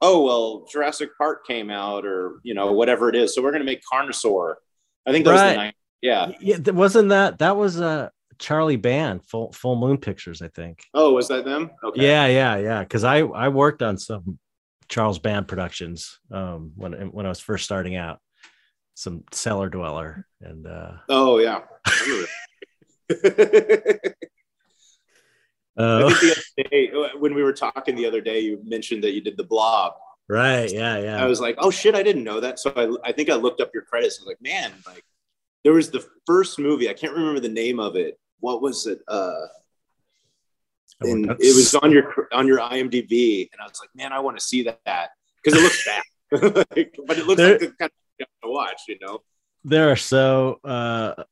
[0.00, 3.34] oh well, Jurassic Park came out, or you know, whatever it is.
[3.34, 4.54] So we're gonna make Carnosaur.
[5.06, 5.50] I think that was Right.
[5.50, 5.74] the night.
[6.02, 6.32] Yeah.
[6.40, 8.08] yeah, wasn't that that was uh
[8.38, 10.82] Charlie Band, Full Full Moon Pictures, I think.
[10.94, 11.70] Oh, was that them?
[11.84, 12.02] Okay.
[12.02, 12.80] Yeah, yeah, yeah.
[12.80, 14.38] Because I I worked on some
[14.88, 18.18] Charles Band productions um, when when I was first starting out,
[18.94, 21.60] some Cellar Dweller, and uh, Oh yeah.
[21.86, 22.28] I remember that.
[22.28, 22.99] I
[25.76, 29.12] uh, think the other day when we were talking the other day, you mentioned that
[29.12, 29.94] you did the blob.
[30.28, 31.22] right, yeah, yeah.
[31.22, 32.58] I was like, oh shit, I didn't know that.
[32.58, 34.18] So I, I think I looked up your credits.
[34.18, 35.04] I was like, man, like
[35.64, 36.88] there was the first movie.
[36.88, 38.18] I can't remember the name of it.
[38.40, 39.00] What was it?
[39.08, 39.32] Uh,
[41.02, 44.20] and worked it was on your on your IMDb, and I was like, man, I
[44.20, 45.10] want to see that
[45.42, 48.48] because it looks bad, Like, but it looks There- like the kind of thing to
[48.50, 49.20] watch, you know.
[49.64, 51.22] there are so uh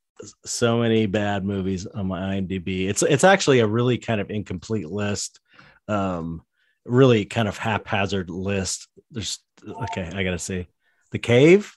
[0.45, 2.89] so many bad movies on my IMDb.
[2.89, 5.41] It's it's actually a really kind of incomplete list.
[5.87, 6.43] Um
[6.85, 8.89] really kind of haphazard list.
[9.11, 9.39] There's
[9.85, 10.69] okay, I gotta see.
[11.13, 11.75] The Cave?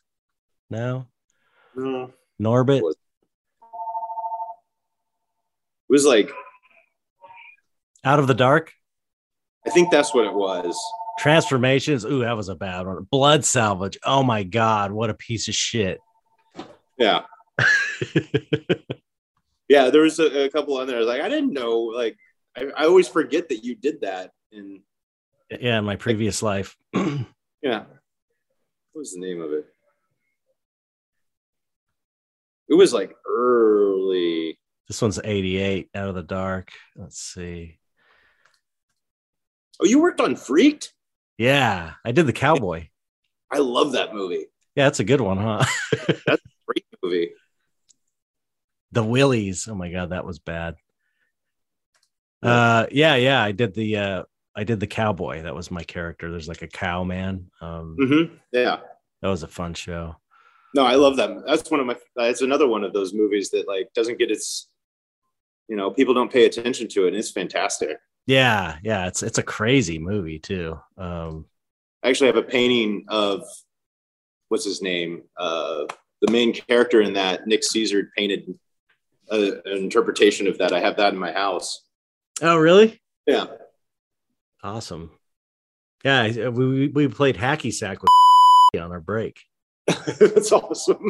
[0.70, 1.08] No.
[1.76, 2.82] No, it Norbit?
[5.90, 6.32] was like
[8.04, 8.72] Out of the Dark?
[9.66, 10.78] I think that's what it was.
[11.20, 12.04] Transformations.
[12.04, 13.06] Ooh, that was a bad one.
[13.12, 13.98] Blood Salvage.
[14.04, 16.00] Oh my god, what a piece of shit.
[16.98, 17.24] Yeah,
[19.70, 19.90] yeah.
[19.90, 20.98] There was a, a couple on there.
[20.98, 21.80] I was like, I didn't know.
[21.80, 22.18] Like,
[22.56, 24.32] I, I always forget that you did that.
[24.52, 24.82] And
[25.50, 26.78] yeah, in my previous life.
[26.94, 27.84] yeah,
[28.92, 29.66] what was the name of it?
[32.70, 34.58] It was like early.
[34.88, 36.72] this one's 88, Out of the Dark.
[36.96, 37.80] Let's see.
[39.82, 40.94] Oh, you worked on Freaked.
[41.38, 42.88] Yeah, I did the cowboy.
[43.52, 44.46] I love that movie.
[44.76, 45.66] Yeah, that's a good one, huh?
[46.08, 47.32] That's a great movie.
[48.92, 49.68] The Willies.
[49.70, 50.76] Oh my god, that was bad.
[52.44, 53.42] Uh yeah, yeah.
[53.42, 54.24] I did the uh
[54.56, 55.44] I did the cowboy.
[55.44, 56.32] That was my character.
[56.32, 57.52] There's like a cow man.
[57.62, 58.80] Um hmm Yeah.
[59.22, 60.16] that was a fun show.
[60.74, 61.46] No, I love that.
[61.46, 61.98] That's one of my.
[62.18, 64.70] It's another one of those movies that like doesn't get its.
[65.68, 67.98] You know, people don't pay attention to it, and it's fantastic.
[68.26, 69.08] Yeah, yeah.
[69.08, 70.80] It's it's a crazy movie too.
[70.98, 71.46] Um
[72.04, 73.44] I actually have a painting of
[74.50, 75.86] what's his name, uh,
[76.22, 77.46] the main character in that.
[77.46, 78.52] Nick Caesar painted
[79.32, 80.74] a, an interpretation of that.
[80.74, 81.84] I have that in my house.
[82.42, 83.02] Oh really?
[83.26, 83.46] Yeah,
[84.64, 85.12] Awesome.
[86.04, 88.10] Yeah, uh, we we- we played hacky sack with
[88.82, 89.40] on our break.
[89.88, 91.04] that's awesome.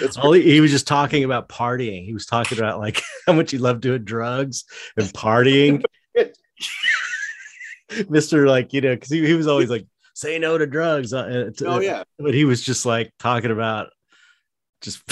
[0.00, 2.04] that's All he, he was just talking about partying.
[2.04, 4.64] He was talking about like how much he loved doing drugs
[4.96, 5.82] and partying.
[8.08, 11.18] Mister, like you know, because he, he was always like, "Say no to drugs." Uh,
[11.18, 13.90] uh to- oh uh, yeah, but he was just like talking about
[14.80, 15.02] just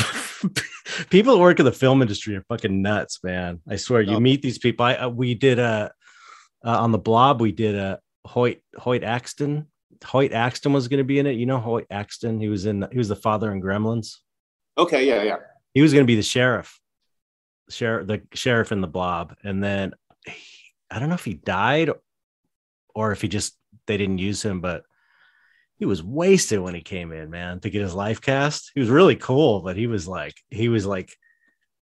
[1.10, 3.60] people that work in the film industry are fucking nuts, man.
[3.68, 4.20] I swear, you Oh.
[4.20, 4.84] meet these people.
[4.86, 5.92] I uh, we did a
[6.64, 7.40] uh, on the blob.
[7.40, 9.66] We did a Hoyt Hoyt Axton.
[10.04, 11.32] Hoyt Axton was going to be in it.
[11.32, 12.40] You know Hoyt Axton.
[12.40, 12.86] He was in.
[12.92, 14.16] He was the father in Gremlins.
[14.78, 15.36] okay, yeah, yeah.
[15.74, 16.78] He was going to be the sheriff,
[17.70, 19.92] sheriff, the sheriff in the blob, and then
[20.26, 20.32] he,
[20.90, 21.90] I don't know if he died
[22.94, 24.84] or if he just they didn't use him, but
[25.82, 28.70] he was wasted when he came in, man, to get his life cast.
[28.72, 31.10] He was really cool, but he was like he was like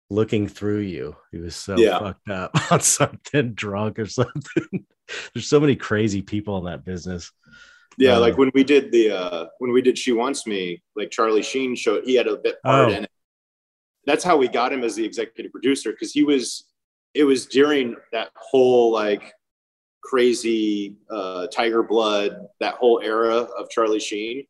[0.09, 1.17] looking through you.
[1.33, 1.99] He was so Yeah.
[1.99, 4.85] fucked up on something, drunk or something.
[5.33, 7.29] There's so many crazy people in that business.
[7.97, 11.11] Yeah, Uh, like when we did the uh when we did She Wants Me, like
[11.11, 12.93] Charlie Sheen showed he had a bit part Oh.
[12.95, 13.11] in it.
[14.05, 16.63] That's how we got him as the executive producer because he was
[17.13, 19.33] it was during that whole like
[20.09, 24.45] crazy uh Tiger Blood, that whole era of Charlie Sheen.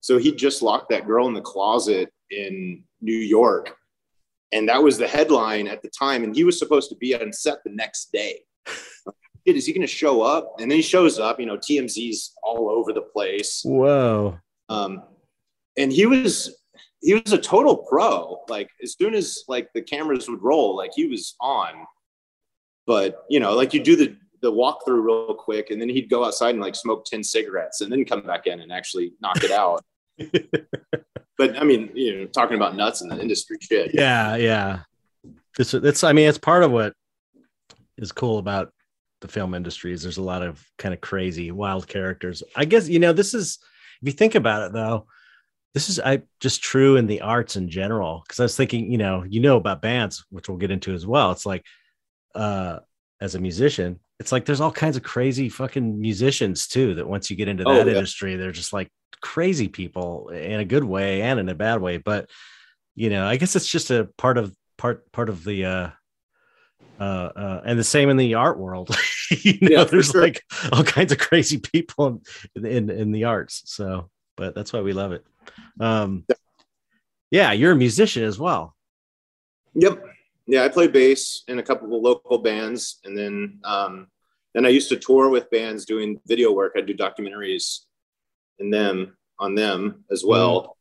[0.00, 3.76] So he just locked that girl in the closet in New York.
[4.52, 6.24] And that was the headline at the time.
[6.24, 8.40] And he was supposed to be on set the next day.
[9.44, 10.54] is he going to show up?
[10.58, 11.38] And then he shows up.
[11.38, 13.62] You know, TMZ's all over the place.
[13.64, 14.38] Whoa.
[14.68, 15.02] Um,
[15.76, 16.56] and he was
[17.00, 18.42] he was a total pro.
[18.48, 21.86] Like as soon as like the cameras would roll, like he was on.
[22.86, 26.24] But you know, like you do the the walkthrough real quick, and then he'd go
[26.24, 29.50] outside and like smoke ten cigarettes, and then come back in and actually knock it
[29.50, 29.84] out.
[31.38, 33.92] but I mean, you know, talking about nuts in the industry, shit.
[33.94, 34.80] Yeah, yeah.
[35.56, 36.94] This that's I mean, it's part of what
[37.96, 38.72] is cool about
[39.20, 42.42] the film industry is there's a lot of kind of crazy, wild characters.
[42.54, 43.58] I guess you know this is
[44.00, 45.06] if you think about it though,
[45.74, 48.22] this is I just true in the arts in general.
[48.24, 51.06] Because I was thinking, you know, you know about bands, which we'll get into as
[51.06, 51.32] well.
[51.32, 51.64] It's like,
[52.34, 52.78] uh,
[53.20, 56.94] as a musician, it's like there's all kinds of crazy fucking musicians too.
[56.94, 57.94] That once you get into Oh, that yeah.
[57.94, 58.90] industry, they're just like
[59.20, 61.98] crazy people in a good way and in a bad way.
[61.98, 62.30] But
[62.94, 65.90] you know, I guess it's just a part of part part of the uh
[67.00, 67.02] uh,
[67.36, 68.90] uh and the same in the art world
[69.30, 70.22] you know Yeah, there's sure.
[70.22, 70.42] like
[70.72, 72.22] all kinds of crazy people
[72.56, 75.24] in, in in the arts so but that's why we love it
[75.80, 76.24] um
[77.30, 78.74] yeah you're a musician as well
[79.74, 80.02] Yep.
[80.50, 84.08] Yeah, I play bass in a couple of local bands, and then um,
[84.54, 86.72] then I used to tour with bands doing video work.
[86.76, 87.80] I do documentaries
[88.58, 90.76] in them on them as well.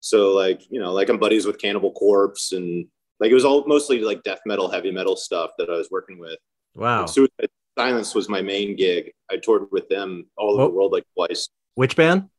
[0.00, 2.86] So like you know, like I'm buddies with Cannibal Corpse, and
[3.20, 6.18] like it was all mostly like death metal, heavy metal stuff that I was working
[6.18, 6.38] with.
[6.74, 9.12] wow Like, Suicide Silence was my main gig.
[9.30, 10.68] I toured with them all over Oh.
[10.68, 11.48] the world like twice.
[11.74, 12.30] which band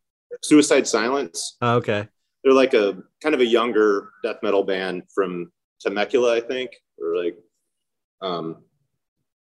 [0.42, 1.56] Suicide Silence.
[1.62, 2.08] oh, okay
[2.44, 7.18] they're like a kind of a younger death metal band from Temecula, I think, or
[7.18, 7.38] like,
[8.22, 8.64] um,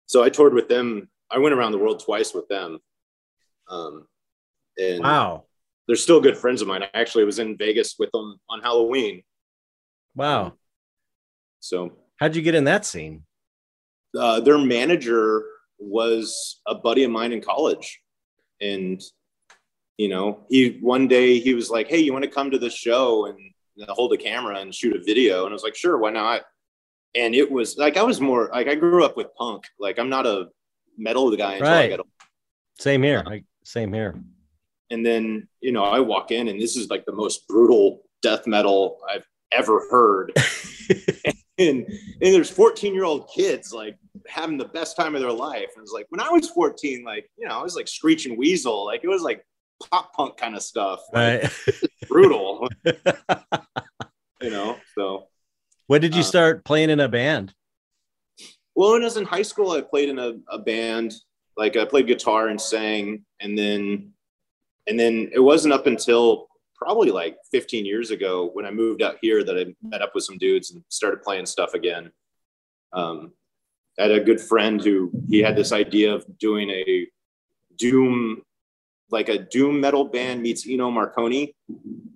[0.06, 1.08] so I toured with them.
[1.30, 2.78] I went around the world twice with them.
[3.68, 4.06] Um,
[4.78, 5.44] and wow
[5.86, 6.82] they're still good friends of mine.
[6.82, 9.22] I actually was in Vegas with them on Halloween.
[10.14, 10.52] wow
[11.60, 13.22] So, how'd you get in that scene
[14.16, 15.44] uh, their manager
[15.78, 18.00] was a buddy of mine in college.
[18.60, 19.00] And,
[19.98, 22.70] you know, he, one day he was like, Hey, you want to come to the
[22.70, 23.38] show and
[23.88, 25.44] hold a camera and shoot a video?
[25.44, 26.42] And I was like, sure, why not?
[27.14, 29.64] And it was like, I was more like, I grew up with punk.
[29.78, 30.48] Like I'm not a
[30.98, 31.96] metal guy until I Right.
[31.96, 32.06] got
[32.78, 33.30] same here uh-huh.
[33.30, 34.14] like same here
[34.90, 38.46] and then you know i walk in and this is like the most brutal death
[38.46, 40.32] metal i've ever heard
[41.58, 41.86] and and
[42.20, 43.96] there's 14 year old kids like
[44.28, 47.28] having the best time of their life and it's like when i was 14 like
[47.38, 49.44] you know i was like screeching weasel like it was like
[49.90, 51.00] pop punk kind of stuff.
[51.12, 51.52] Like, right.
[52.08, 52.68] brutal.
[54.42, 55.28] You know so
[55.86, 57.54] when did you Uh, start playing in a band?
[58.74, 61.14] Well when i was in high school i played in a, a band.
[61.56, 64.12] Like i played guitar and sang and then
[64.86, 69.16] and then it wasn't up until probably like 15 years ago when i moved out
[69.22, 72.12] here that i met up with some dudes and started playing stuff again.
[72.92, 73.32] Um,
[73.98, 77.06] i had a good friend who he had this idea of doing a
[77.78, 78.42] doom
[79.10, 81.54] like a doom metal band meets Ennio Morricone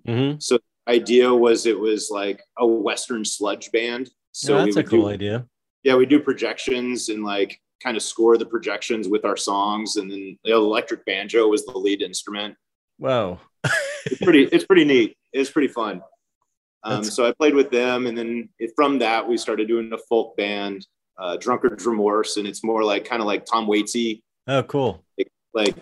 [0.07, 0.39] mm-hmm.
[0.39, 4.09] so the idea was it was like a western sludge band.
[4.31, 5.45] So we that's a cool do- idea.
[5.83, 10.11] Yeah, we do projections and like kind of score the projections with our songs, and
[10.11, 12.55] then the electric banjo was the lead instrument.
[12.99, 13.39] Wow,
[14.05, 15.17] It's pretty, it's pretty neat.
[15.33, 16.01] It's pretty fun.
[16.83, 19.97] Um, so I played with them, and then it, from that we started doing a
[19.97, 20.85] folk band,
[21.17, 25.03] uh, Drunkard's Remorse, and it's more like kind of like Tom Waitsy, oh cool.
[25.53, 25.75] Like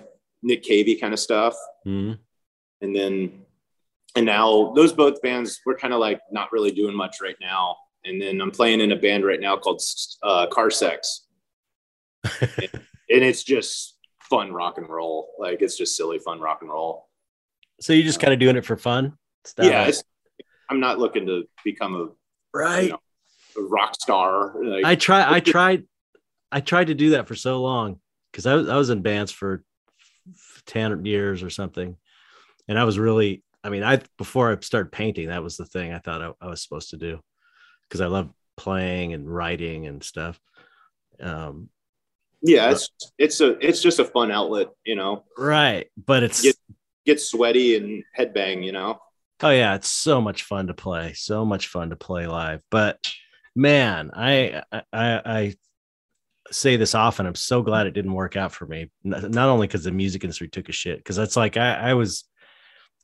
[0.44, 1.56] Nick Cavey kind of stuff.
[1.84, 2.14] hmm
[2.82, 3.42] And then,
[4.16, 7.76] and now those both bands we're kind of like not really doing much right now.
[8.06, 9.82] And then I'm playing in a band right now called
[10.24, 11.26] uh, Car Sex.
[12.42, 12.70] and
[13.10, 15.30] it's just fun rock and roll.
[15.38, 17.08] Like it's just silly fun rock and roll.
[17.82, 20.04] so you're just kind of doing it for fun It's yeah, like- it's,
[20.70, 22.08] I'm not looking to become a,
[22.58, 23.00] right you know,
[23.58, 24.54] a rock star.
[24.64, 25.26] Like, I try.
[25.36, 25.86] I tried.
[26.52, 28.00] I tried to do that for so long
[28.32, 29.64] because I was I was in bands for
[30.66, 31.95] ten years or something,
[32.68, 33.43] and I was really.
[33.62, 36.47] I mean, I before I started painting, that was the thing I thought I, I
[36.47, 37.20] was supposed to do
[37.84, 40.39] because I love playing and writing and stuff.
[41.22, 41.70] Um,
[42.41, 44.70] yeah, it's it's a it's just a fun outlet.
[44.86, 46.51] You know, right, but it's Yeah.
[47.05, 48.64] get sweaty and headbang.
[48.64, 48.99] You know.
[49.41, 51.14] Oh yeah, it's so much fun to play.
[51.14, 52.62] So much fun to play live.
[52.72, 52.97] But
[53.55, 55.55] man, I I, I
[56.52, 57.26] say this often.
[57.26, 58.89] I'm so glad it didn't work out for me.
[59.04, 62.26] Not only because the music industry took a shit, because that's like I, I was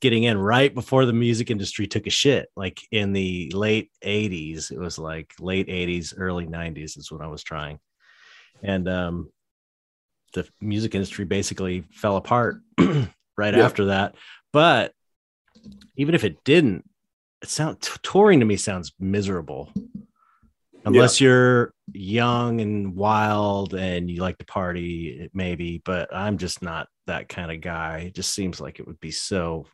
[0.02, 2.50] getting in right before the music industry took a shit.
[2.56, 7.28] Like in the late '80s, it was like late '80s, early '90s is when I
[7.28, 7.80] was trying,
[8.64, 9.30] and um,
[10.34, 13.66] the music industry basically fell apart right Yeah.
[13.66, 14.16] after that.
[14.52, 14.92] But
[15.96, 16.90] even if it didn't,
[17.42, 19.72] it sound touring to me sounds miserable.
[20.86, 26.88] Unless you're young and wild and you like to party, maybe, but I'm just not
[27.08, 28.06] that kind of guy.
[28.08, 29.66] It just seems like it would be so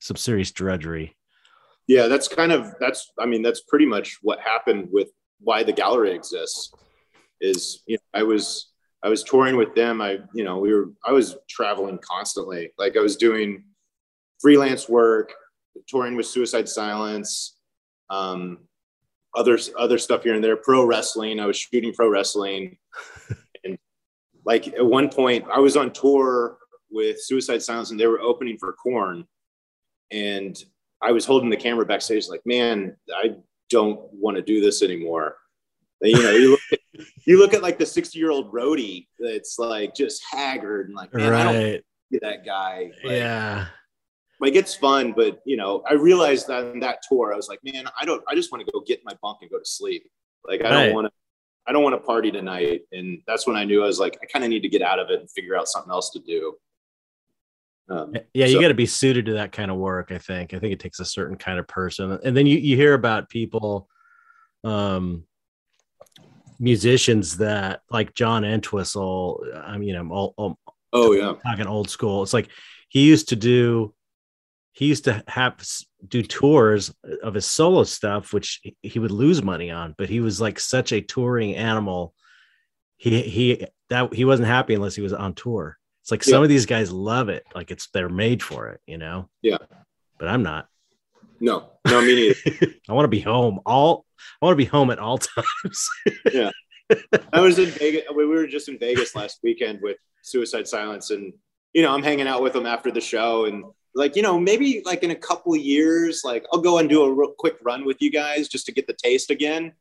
[0.00, 1.16] some serious drudgery.
[1.86, 5.08] Yeah, that's kind of that's I mean that's pretty much what happened with
[5.40, 6.72] why the gallery exists.
[7.40, 8.72] Is you know I was
[9.04, 10.00] I was touring with them.
[10.00, 12.72] I you know we were I was traveling constantly.
[12.76, 13.64] Like I was doing
[14.40, 15.32] freelance work,
[15.86, 17.56] touring with Suicide Silence,
[18.10, 18.58] um,
[19.36, 20.56] other other stuff here and there.
[20.56, 21.38] Pro wrestling.
[21.38, 22.76] I was shooting pro wrestling,
[23.64, 23.78] and
[24.44, 26.58] like at one point I was on tour
[26.90, 29.26] with Suicide Silence, and they were opening for Korn,
[30.10, 30.56] and
[31.02, 33.36] I was holding the camera backstage, like, man, I
[33.70, 35.36] don't want to do this anymore.
[36.02, 36.80] You know, you look at,
[37.26, 41.12] you look at like the 60 year old roadie that's like just haggard and like,
[41.14, 41.46] man, right.
[41.46, 42.90] I don't that guy.
[43.02, 43.66] Like, yeah.
[44.40, 47.60] Like it's fun, but you know, I realized that on that tour, I was like,
[47.64, 49.64] man, I don't, I just want to go get in my bunk and go to
[49.64, 50.10] sleep.
[50.46, 50.84] Like, I Right.
[50.86, 51.12] don't want to,
[51.66, 52.82] I don't want to party tonight.
[52.92, 54.98] And that's when I knew I was like, I kind of need to get out
[54.98, 56.54] of it and figure out something else to do.
[57.88, 60.12] Um, Yeah, you so- got to be suited to that kind of work.
[60.12, 60.52] I think.
[60.54, 63.28] I think it takes a certain kind of person, and then you you hear about
[63.30, 63.88] people,
[64.64, 65.24] um,
[66.58, 69.44] musicians that like John Entwistle.
[69.64, 70.58] I mean, I'm all, all-
[70.92, 71.34] oh yeah.
[71.44, 72.22] talking old school.
[72.22, 72.48] It's like
[72.88, 73.94] he used to do.
[74.76, 75.56] He used to have
[76.06, 79.94] do tours of his solo stuff, which he would lose money on.
[79.96, 82.12] But he was like such a touring animal.
[82.98, 85.78] He he that he wasn't happy unless he was on tour.
[86.02, 88.98] It's like some of these guys love it, like it's they're made for it, you
[88.98, 89.30] know.
[89.40, 89.56] Yeah.
[90.18, 90.68] But I'm not.
[91.40, 92.74] No, no, me neither.
[92.88, 94.04] I want to be home all.
[94.42, 95.16] I want to be home at all
[95.64, 95.88] times.
[96.30, 96.50] Yeah.
[97.32, 98.02] I was in Vegas.
[98.14, 101.32] We were just in Vegas last weekend with Suicide Silence, and
[101.72, 103.64] you know, I'm hanging out with them after the show, and
[103.96, 107.02] like, you know, maybe like in a couple of years, like I'll go and do
[107.02, 109.72] a real quick run with you guys just to get the taste again.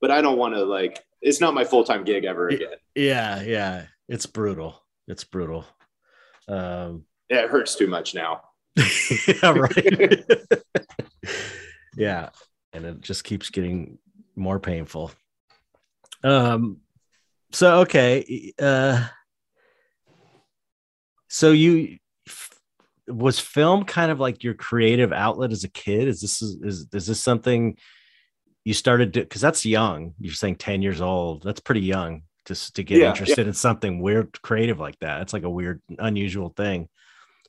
[0.00, 1.02] But I don't want to like.
[1.22, 2.74] It's not my full time gig ever again.
[2.94, 3.86] yeah, yeah.
[4.08, 4.82] It's brutal.
[5.08, 5.64] It's brutal.
[6.48, 8.42] Um, Yeah, it hurts too much now.
[8.76, 10.24] yeah, right.
[11.96, 12.30] yeah,
[12.72, 13.98] and it just keeps getting
[14.36, 15.12] more painful.
[16.24, 16.78] Um,
[17.52, 19.06] so okay, uh,
[21.28, 21.98] so you
[23.14, 26.08] was film kind of like your creative outlet as a kid?
[26.08, 27.76] Is this is is, is this something
[28.64, 29.20] you started to?
[29.20, 30.14] Because that's young.
[30.18, 31.42] You're saying ten years old.
[31.42, 35.22] That's pretty young to to get Yeah, interested in something weird, creative like that.
[35.22, 36.88] It's like a weird, unusual thing.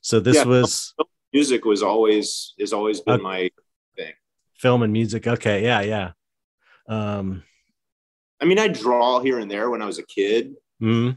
[0.02, 0.44] So this Yeah.
[0.44, 0.94] was
[1.32, 3.50] Music was always has always been Uh, my.
[3.96, 4.12] Thing.
[4.54, 5.26] Film and music.
[5.26, 6.12] Okay, yeah, yeah.
[6.88, 7.42] Um,
[8.40, 10.54] I mean, I draw here and there when I was a kid.
[10.82, 11.16] mhm,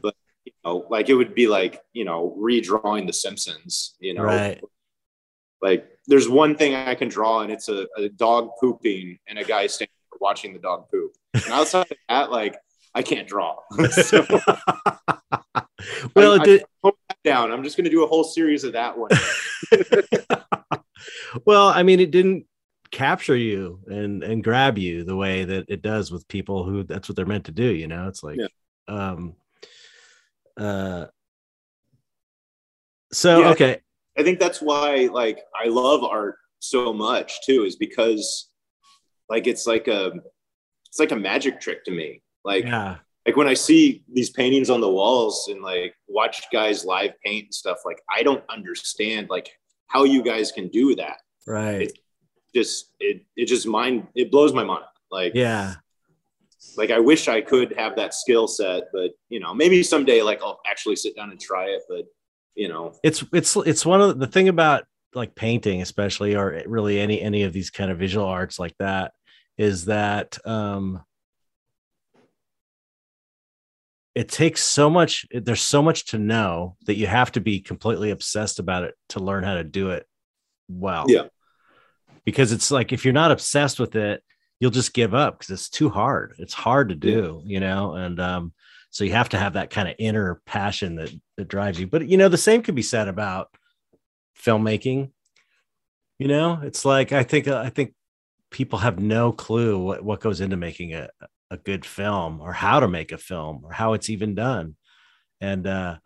[0.64, 3.94] You know, like it would be like you know redrawing The Simpsons.
[4.00, 4.60] You know, right.
[5.60, 9.44] Like there's one thing I can draw, and it's a, a dog pooping and a
[9.44, 11.12] guy standing there watching the dog poop.
[11.34, 12.56] And outside of that, like
[12.94, 13.56] I can't draw.
[13.90, 14.24] so
[16.14, 17.52] well, I- it did, that down.
[17.52, 19.10] I'm just going to do a whole series of that one.
[21.44, 22.46] well, I mean, it didn't
[22.90, 27.08] capture you and and grab you the way that it does with people who that's
[27.08, 27.64] what they're meant to do.
[27.64, 28.46] You know, it's like, Yeah.
[28.88, 29.34] um,
[30.58, 31.06] uh,
[33.12, 33.50] so Yeah.
[33.50, 33.80] okay,
[34.18, 38.50] I think that's why like I love art so much too, is because
[39.28, 40.12] like it's like a
[40.88, 42.22] it's like a magic trick to me.
[42.44, 42.96] Like yeah,
[43.26, 47.44] like when I see these paintings on the walls and like watch guys live paint
[47.46, 49.50] and stuff, like I don't understand like
[49.86, 51.18] how you guys can do that.
[51.46, 51.90] right,
[52.54, 54.84] Just it it just mind it blows my mind.
[55.10, 55.76] Like yeah,
[56.76, 60.42] like I wish I could have that skill set, but you know, maybe someday like
[60.42, 61.82] I'll actually sit down and try it.
[61.88, 62.04] But
[62.54, 66.62] you know, it's it's it's one of the, the thing about like painting especially or
[66.66, 69.12] really any any of these kind of visual arts like that
[69.56, 71.02] is that um
[74.14, 78.10] it takes so much there's so much to know that you have to be completely
[78.10, 80.06] obsessed about it to learn how to do it
[80.68, 81.28] well Yeah.
[82.24, 84.22] because it's like if you're not obsessed with it
[84.60, 86.34] you'll just give up because it's too hard.
[86.38, 88.52] It's hard to do you know and um
[88.90, 91.86] so you have to have that kind of inner passion that that drives you.
[91.86, 93.48] But you know the same could be said about
[94.42, 95.10] filmmaking.
[96.18, 97.94] You know it's like i think i think
[98.50, 101.08] people have no clue what, what goes into making a,
[101.50, 104.74] a good film or how to make a film or how it's even done.
[105.40, 105.98] And uh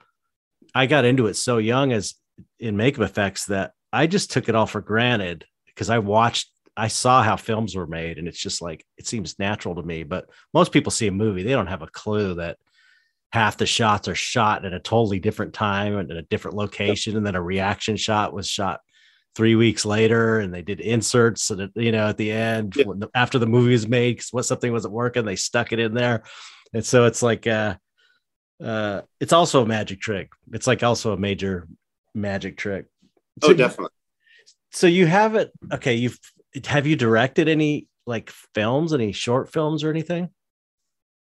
[0.74, 2.14] i got into it so young as
[2.58, 6.88] in makeup effects that i just took it all for granted because i watched i
[6.88, 10.28] saw how films were made and it's just like it seems natural to me but
[10.54, 12.56] most people see a movie they don't have a clue that
[13.32, 17.16] half the shots are shot at a totally different time and at a different location
[17.16, 18.80] and then a reaction shot was shot
[19.34, 22.84] three weeks later and they did inserts that you know at the end Yeah.
[22.96, 25.94] the- after the movie was made because what something wasn't working they stuck it in
[25.94, 26.22] there
[26.74, 27.74] and so it's like uh
[28.62, 31.66] uh it's also a magic trick it's like also a major
[32.14, 32.86] magic trick
[33.42, 33.94] Oh, So- definitely.
[34.72, 35.50] so you have it.
[35.72, 36.18] okay you've
[36.66, 40.28] have you directed any like films any short films or anything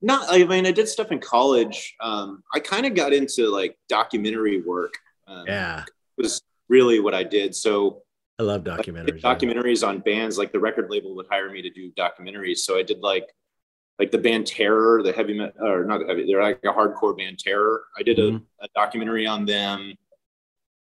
[0.02, 1.94] Not, I mean, I did stuff in college.
[2.02, 4.94] Um, I kind of got into like documentary work.
[5.28, 5.86] Um, yeah
[6.22, 7.56] was really what I did.
[7.56, 8.04] So
[8.40, 9.36] i love I documentaries yeah.
[9.36, 10.38] documentaries on bands.
[10.38, 12.60] Like the record label would hire me to do documentaries.
[12.60, 13.28] So I did like
[14.00, 16.26] like the band Terror, the heavy metal, or not the heavy.
[16.26, 17.84] They're like a hardcore band Terror.
[17.98, 18.42] I did Mhm.
[18.62, 19.94] a, a documentary on them.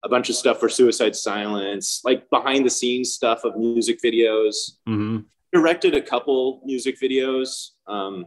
[0.02, 4.54] A bunch of stuff for Suicide Silence, like behind the scenes stuff of music videos.
[4.88, 5.24] Mhm.
[5.52, 7.70] Directed a couple music videos.
[7.86, 8.24] Um,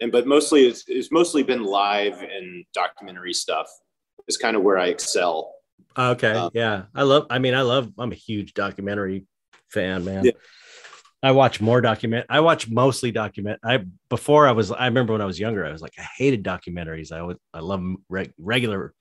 [0.00, 3.66] and but mostly it's, it's mostly been live and documentary stuff
[4.28, 5.52] is kind of where I excel.
[5.98, 9.26] okay Um, yeah i love i mean i love i'm a huge documentary
[9.68, 10.32] fan man Yeah.
[11.22, 15.22] i watch more document i watch mostly document i before i was i remember when
[15.22, 18.92] i was younger i was like i hated documentaries i would i love reg- regular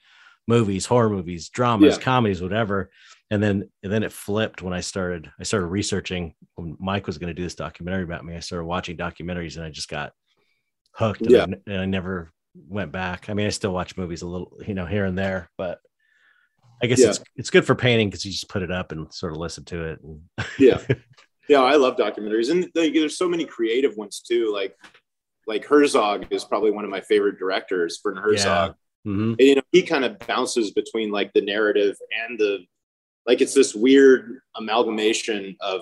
[0.48, 2.04] movies horror movies dramas Yeah.
[2.04, 2.92] comedies whatever
[3.32, 7.18] and then and then it flipped when i started i started researching when mike was
[7.18, 10.12] going to do this documentary about me i started watching documentaries and i just got
[10.96, 11.46] hooked and, Yeah.
[11.46, 12.32] I, and I never
[12.68, 15.50] went back i mean i still watch movies a little you know here and there
[15.58, 15.80] but
[16.82, 17.10] i guess Yeah.
[17.10, 19.64] it's it's good for painting because you just put it up and sort of listen
[19.66, 20.22] to it and,
[20.60, 20.80] Yeah.
[21.50, 24.54] Yeah, I love documentaries, and like, there's so many creative ones too.
[24.54, 24.78] Like,
[25.46, 28.00] like Herzog is probably one of my favorite directors.
[28.02, 28.76] For Herzog,
[29.06, 29.32] Mhm.
[29.38, 32.60] and, you know, he kind of bounces between like the narrative and the,
[33.26, 35.82] like, it's this weird amalgamation of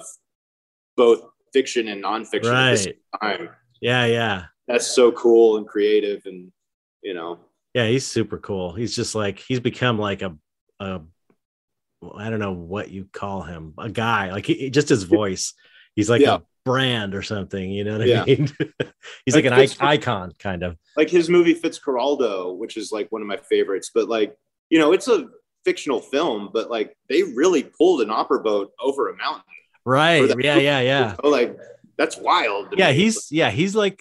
[0.98, 3.50] both fiction and nonfiction at the same right time.
[3.82, 6.52] yeah yeah That's so cool and creative, and
[7.04, 7.40] you know,
[7.74, 10.36] yeah he's super cool he's just like he's become like a
[10.80, 11.02] a
[12.16, 15.54] I don't know what you call him, a guy, like he, just his voice.
[15.96, 16.36] He's like Yeah.
[16.36, 18.22] a brand or something, you know what Yeah.
[18.24, 18.50] I mean?
[19.26, 20.78] He's like Like an Fitz- icon, kind of.
[20.96, 23.92] like his movie Fitzcarraldo, which is like one of my favorites.
[23.94, 24.36] But like,
[24.70, 25.28] you know, it's a
[25.66, 29.44] fictional film, but like they really pulled an opera boat over a mountain.
[29.86, 30.28] Right.
[30.39, 31.16] Yeah, yeah, yeah.
[31.24, 31.58] Know, like
[31.98, 32.74] that's wild.
[32.78, 32.98] Yeah, me.
[32.98, 34.00] he's yeah, he's like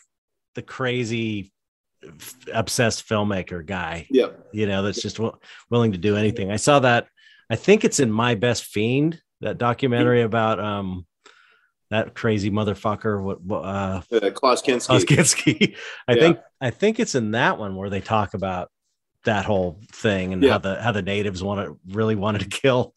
[0.54, 1.52] the crazy
[2.52, 5.36] obsessed filmmaker guy, yeah, you know, that's just w-
[5.68, 6.50] willing to do anything.
[6.50, 7.08] I saw that
[7.50, 11.06] I think it's in My Best Fiend, that documentary about um
[11.90, 14.98] that crazy motherfucker what what, uh uh, Klaus Kinski.
[15.00, 15.76] Oskinsky.
[16.08, 16.20] I Yeah.
[16.20, 18.70] think I think it's in that one where they talk about
[19.24, 20.52] that whole thing and Yeah.
[20.52, 22.94] how the how the natives want to really wanted to kill.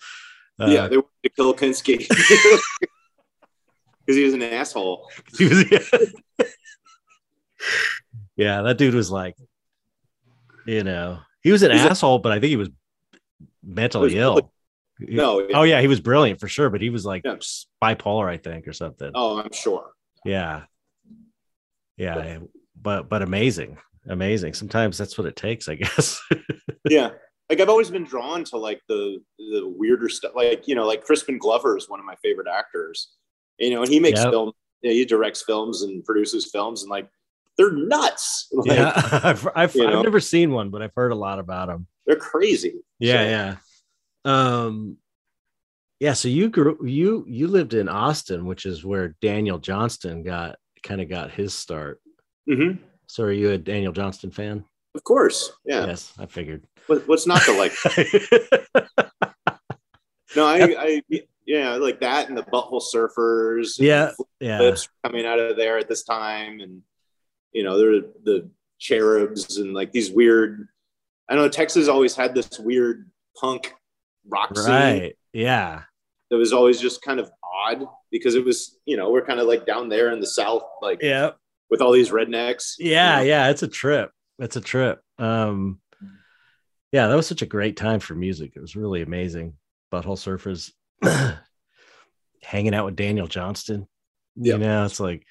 [0.60, 1.98] Uh, yeah, they wanted to kill Kinski
[4.06, 5.10] because he was an asshole.
[5.38, 5.66] he was-
[8.36, 9.36] yeah, that dude was like,
[10.66, 12.70] you know, he was an He's a- asshole, but I think he was
[13.64, 14.52] mentally was ill.
[15.00, 15.48] No.
[15.54, 17.36] Oh yeah, he was brilliant for sure, but he was like Yeah.
[17.84, 19.12] bipolar, I think, or something.
[19.16, 19.92] Oh, I'm sure.
[20.26, 20.64] Yeah.
[21.98, 22.40] Yeah,
[22.82, 23.78] but but amazing.
[24.08, 24.54] Amazing.
[24.56, 26.20] Sometimes that's what it takes, I guess.
[26.90, 27.12] Yeah,
[27.50, 30.34] like I've always been drawn to like the the weirder stuff.
[30.36, 33.10] Like you know, like Crispin Glover is one of my favorite actors.
[33.60, 34.32] You know, and he makes Yep.
[34.32, 34.52] film.
[34.82, 37.08] Yeah, he directs films and produces films, and like
[37.58, 38.48] they're nuts.
[38.54, 38.92] Like, yeah.
[39.24, 41.88] I've I've, I've never seen one, but I've heard a lot about them.
[42.08, 42.82] they're crazy.
[43.00, 43.56] Yeah, So, yeah.
[44.26, 44.98] Um
[46.00, 50.58] yeah, so you grew you you lived in Austin, which is where Daniel Johnston got
[50.84, 52.02] kind of got his start.
[52.50, 52.80] mhm.
[53.08, 54.66] So are you a Daniel Johnston fan?
[54.96, 55.52] Of course.
[55.66, 55.86] Yeah.
[55.86, 56.66] Yes, I figured.
[56.88, 57.74] What, what's not to like?
[60.36, 61.02] No, I, I,
[61.46, 63.76] yeah, like that and the Butthole Surfers.
[63.78, 64.76] Yeah, yeah.
[65.04, 66.82] Coming out of there at this time, and
[67.52, 68.50] you know, there the
[68.80, 70.68] Cherubs and like these weird.
[71.30, 73.10] I know Texas always had this weird
[73.40, 73.74] punk
[74.28, 75.18] rock scene Right.
[75.34, 75.84] Yeah.
[76.30, 77.30] It was always just kind of
[77.68, 80.64] odd because it was, you know, we're kind of like down there in the South,
[80.82, 81.32] like Yeah.
[81.70, 82.74] with all these rednecks.
[82.80, 83.22] you Yeah, know?
[83.24, 84.12] yeah, it's a trip.
[84.40, 85.00] It's a trip.
[85.20, 85.80] Um
[86.92, 88.54] yeah, that was such a great time for music.
[88.56, 89.56] It was really amazing.
[89.92, 90.72] Butthole Surfers
[92.44, 93.88] hanging out with Daniel Johnston.
[94.36, 94.54] Yeah.
[94.54, 95.26] You know, it's like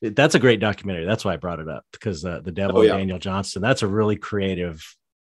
[0.00, 1.04] that's a great documentary.
[1.06, 2.96] That's why I brought it up because uh, the devil Oh, and yeah.
[2.96, 3.62] Daniel Johnston.
[3.62, 4.82] That's a really creative,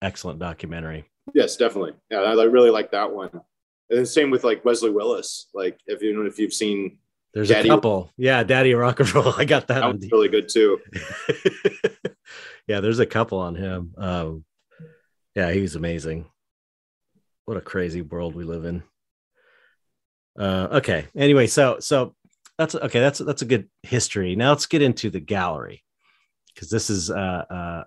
[0.01, 1.05] excellent documentary.
[1.33, 1.93] Yes, definitely.
[2.09, 3.29] Yeah, I, really like that one.
[3.33, 5.47] And then same with like Wesley Willis.
[5.53, 6.97] Like if you know if you've seen
[7.33, 8.11] There's Daddy- a couple.
[8.17, 9.33] Yeah, Daddy Rock and Roll.
[9.37, 9.75] I got that.
[9.75, 10.79] that on one's really good too.
[12.67, 13.93] yeah, there's a couple on him.
[13.97, 14.45] Um,
[15.35, 16.25] yeah, he's amazing.
[17.45, 18.83] What a crazy world we live in.
[20.37, 21.07] Uh, okay.
[21.15, 22.15] Anyway, so so
[22.57, 22.99] that's okay.
[22.99, 24.35] That's that's a good history.
[24.35, 25.83] Now let's get into the gallery
[26.53, 27.83] because this is uh, uh,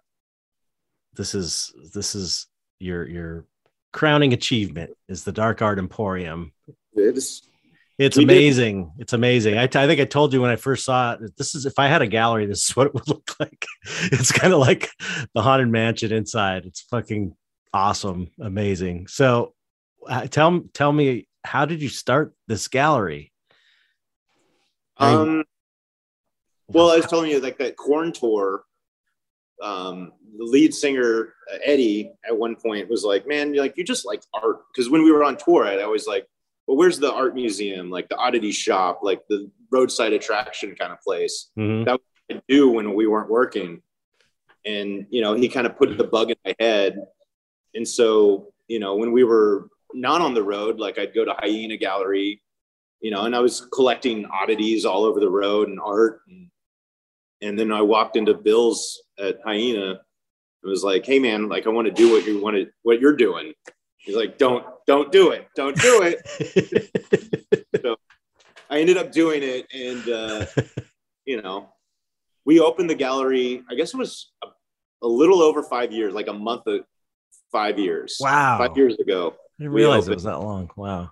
[1.14, 2.46] this is this is
[2.80, 3.44] your your
[3.92, 6.52] crowning achievement is the Dark Art Emporium.
[6.94, 7.42] It's
[7.98, 8.32] It's We did.
[8.36, 8.92] amazing.
[8.98, 9.58] It's amazing.
[9.58, 11.36] I, I think I told you when I first saw it.
[11.36, 13.66] This is if I had a gallery, this is what it would look like.
[14.10, 14.90] It's kind of like
[15.34, 16.64] the haunted mansion inside.
[16.64, 17.36] It's fucking
[17.72, 19.06] awesome, amazing.
[19.08, 19.54] So,
[20.08, 23.32] uh, tell tell me, how did you start this gallery?
[24.96, 25.44] I mean- Um,
[26.68, 28.62] well, I was telling you like that Korn tour.
[29.62, 33.84] Um, the lead singer uh, Eddie at one point was like, "Man, you're like you
[33.84, 36.26] just like art." Because when we were on tour, I always like,
[36.66, 37.90] "Well, where's the art museum?
[37.90, 41.88] Like the oddity shop, like the roadside attraction kind of place." Mhm.
[41.88, 43.82] I do when we weren't working.
[44.64, 46.98] And, you know, he kind of put the bug in my head.
[47.74, 51.32] And so, you know, when we were not on the road, like I'd go to
[51.32, 52.42] Hyaena Gallery,
[53.00, 56.20] you know, and I was collecting oddities all over the road and art.
[56.28, 56.50] And,
[57.42, 59.92] and then I walked into Bill's at Hyaena.
[59.92, 63.00] It was like, hey man, like I want to do what you want to, what
[63.00, 63.52] you're doing.
[63.98, 65.46] He's like, don't, don't do it.
[65.56, 67.66] Don't do it.
[67.82, 67.96] so
[68.70, 69.66] I ended up doing it.
[69.74, 70.46] And, uh,
[71.24, 71.72] you know,
[72.44, 74.48] we opened the gallery, I guess it was a,
[75.02, 76.80] a little over five years, like a month of
[77.52, 78.16] five years.
[78.20, 78.58] wow.
[78.58, 79.34] Five years ago.
[79.58, 80.70] I didn't realize it was that long.
[80.76, 81.10] Wow.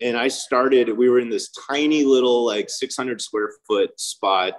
[0.00, 4.54] And I started, we were in this tiny little, like 600 square foot spot.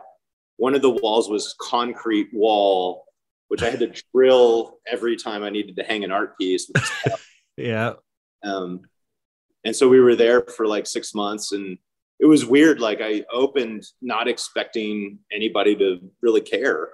[0.58, 3.06] One of the walls was concrete wall,
[3.48, 6.70] which I had to drill every time I needed to hang an art piece.
[7.58, 7.94] Yeah.
[8.44, 8.82] Um,
[9.66, 11.78] and so we were there for like six months and
[12.20, 12.80] it was weird.
[12.80, 16.90] Like I opened not expecting anybody to really care.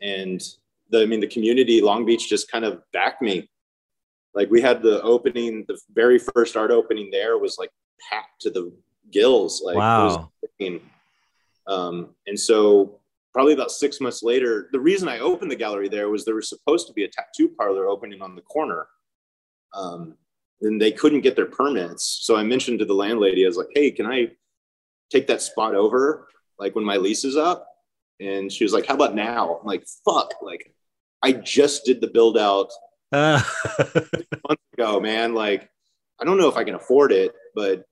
[0.00, 0.40] And
[0.90, 3.48] the, I mean, the community, Long Beach just kind of backed me.
[4.34, 7.70] Like we had the opening, the very first art opening there was like
[8.10, 8.72] packed to the
[9.10, 9.60] gills.
[9.62, 10.30] Like it was wow.
[11.70, 13.00] Um, and so
[13.32, 16.48] probably about six months later, the reason I opened the gallery there was there was
[16.48, 18.88] supposed to be a tattoo parlor opening on the corner.
[19.72, 20.16] Um,
[20.60, 22.20] and they couldn't get their permits.
[22.22, 24.32] So I mentioned to the landlady, I was like, hey, can I
[25.10, 26.26] take that spot over?
[26.58, 27.66] Like when my lease is up?
[28.18, 29.58] And she was like, how about now?
[29.60, 30.74] I'm like, fuck, like
[31.22, 32.70] I just did the build out
[33.12, 33.42] Uh,
[34.48, 35.34] months ago, man.
[35.34, 35.68] Like,
[36.20, 37.84] I don't know if I can afford it, but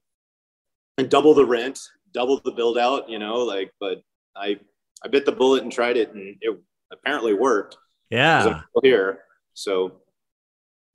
[0.99, 1.81] and double the rent,
[2.13, 3.99] double the build out, you know, like, but
[4.37, 4.59] I
[5.05, 6.59] I bit the bullet and tried it and it
[6.93, 7.77] apparently worked.
[8.11, 8.63] yeah.
[8.83, 9.21] Here.
[9.55, 10.01] So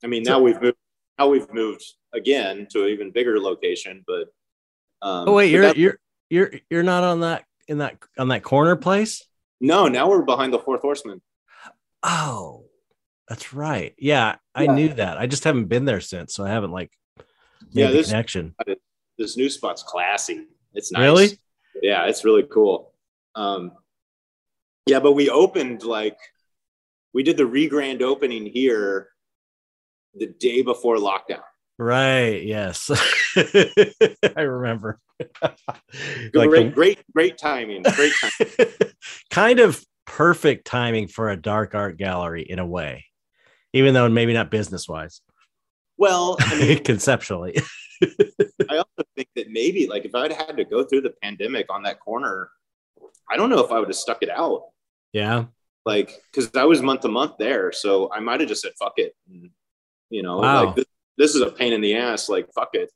[0.02, 0.76] I mean now we've moved
[1.18, 4.24] now we've moved again to an even bigger location, but
[5.02, 5.98] um Oh wait, you're you're
[6.30, 9.22] you're you're not on that in that on that corner place.
[9.60, 11.20] no, now we're behind the fourth horseman.
[12.02, 12.64] Oh,
[13.28, 13.94] that's right.
[13.98, 14.74] Yeah, I Yeah.
[14.74, 15.16] knew that.
[15.18, 17.26] I just haven't been there since, so I haven't like made
[17.72, 18.54] Yeah, the this- connection.
[19.16, 20.46] This new spot's classy.
[20.74, 21.02] It's nice.
[21.02, 21.38] Really?
[21.82, 22.92] yeah it's really cool
[23.34, 23.72] um
[24.86, 26.16] yeah but we opened like
[27.12, 29.08] we did the re-grand opening here
[30.14, 31.42] the day before lockdown
[31.76, 32.44] Right.
[32.44, 32.88] Yes,
[34.36, 35.00] I remember.
[36.32, 38.94] great like great great timing great the-
[39.30, 43.06] kind of perfect timing for a dark art gallery in a way,
[43.72, 45.20] even though maybe not business wise,
[45.96, 47.56] well i mean conceptually.
[48.70, 51.82] i also think that maybe like if i'd had to go through the pandemic on
[51.82, 52.50] that corner
[53.30, 54.62] i don't know if i would have stuck it out
[55.12, 55.44] yeah.
[55.86, 58.94] like because i was month to month there so i might have just said fuck
[58.96, 59.50] it and,
[60.10, 60.64] you know Wow.
[60.66, 60.84] like this,
[61.16, 62.90] this is a pain in the ass like fuck it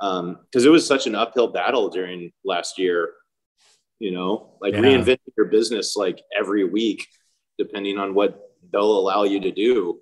[0.00, 3.12] um because it was such an uphill battle during last year
[3.98, 4.80] you know like Yeah.
[4.80, 7.06] reinventing your business like every week
[7.58, 8.40] depending on what
[8.72, 10.00] they'll allow you to do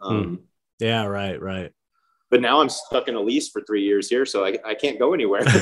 [0.00, 0.40] um
[0.78, 1.06] Yeah.
[1.06, 1.40] Right.
[1.40, 1.72] Right.
[2.30, 4.98] But now i'm stuck in a lease for three years here so i, I can't
[4.98, 5.42] go anywhere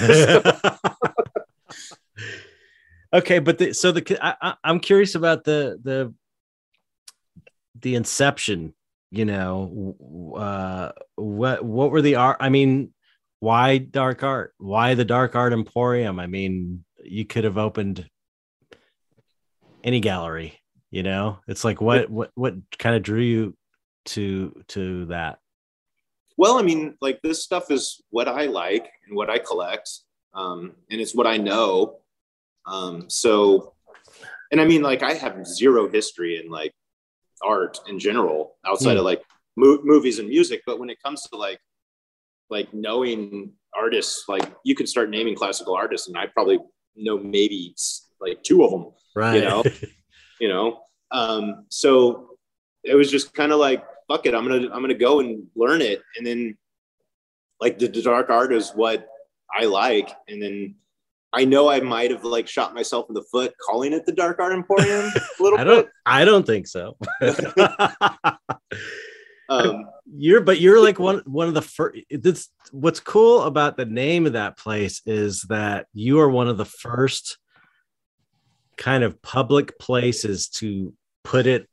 [3.13, 6.15] okay, but the, so the I, I'm curious about the the
[7.81, 8.75] the inception.
[9.11, 12.39] You know, uh, what what were the art?
[12.41, 12.93] I mean,
[13.41, 14.55] why dark art?
[14.59, 16.19] Why the dark art emporium?
[16.19, 18.09] I mean, you could have opened
[19.85, 20.61] any gallery.
[20.91, 23.57] You know, it's like what what what kind of drew you
[24.07, 25.39] to to that?
[26.37, 29.91] Well, I mean, like this stuff is what I like and what I collect,
[30.35, 31.99] um, and it's what I know.
[32.67, 33.75] Um, so,
[34.51, 36.73] and I mean, like I have zero history in like
[37.43, 38.99] art in general outside Hmm.
[38.99, 39.23] of like
[39.57, 40.63] mo- movies and music.
[40.67, 41.61] But when it comes to like
[42.51, 46.59] like knowing artists, like you can start naming classical artists, and I probably
[46.97, 47.75] know maybe
[48.21, 49.37] like two of them Right.
[49.37, 49.65] You know?
[50.41, 50.81] you know
[51.13, 52.37] um so
[52.85, 55.81] it was just kind of like fuck it i'm gonna i'm gonna go and learn
[55.81, 56.57] it and then
[57.61, 59.09] like the, dark art is what
[59.59, 60.75] i like and then
[61.33, 64.39] i know i might have like shot myself in the foot calling it the dark
[64.39, 65.85] art emporium a little I don't.
[65.85, 66.97] bit I don't think so.
[69.49, 73.85] Um, you're but you're like one one of the first this what's cool about the
[73.85, 77.39] name of that place is that you are one of the first
[78.77, 80.93] kind of public places to
[81.23, 81.69] put it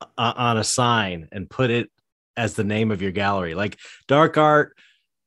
[0.00, 1.90] uh, on a sign and put it
[2.36, 3.78] as the name of your gallery like
[4.08, 4.76] dark art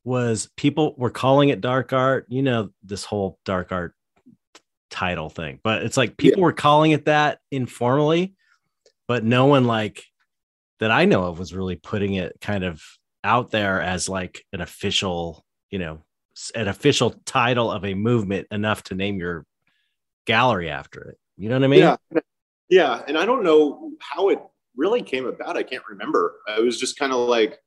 [0.03, 3.93] was people were calling it dark art you know this whole dark art
[4.89, 6.45] title thing but it's like people yeah.
[6.45, 8.33] were calling it that informally
[9.07, 10.03] but no one like
[10.79, 12.81] that I know of was really putting it kind of
[13.23, 15.99] out there as like an official, you know,
[16.55, 19.45] an official title of a movement enough to name your
[20.25, 21.17] gallery after it.
[21.37, 21.79] You know what I mean?
[21.79, 21.95] Yeah.
[22.69, 23.01] Yeah.
[23.07, 24.39] And I don't know how it
[24.75, 25.57] really came about.
[25.57, 26.35] I can't remember.
[26.47, 27.59] I was just kind of like,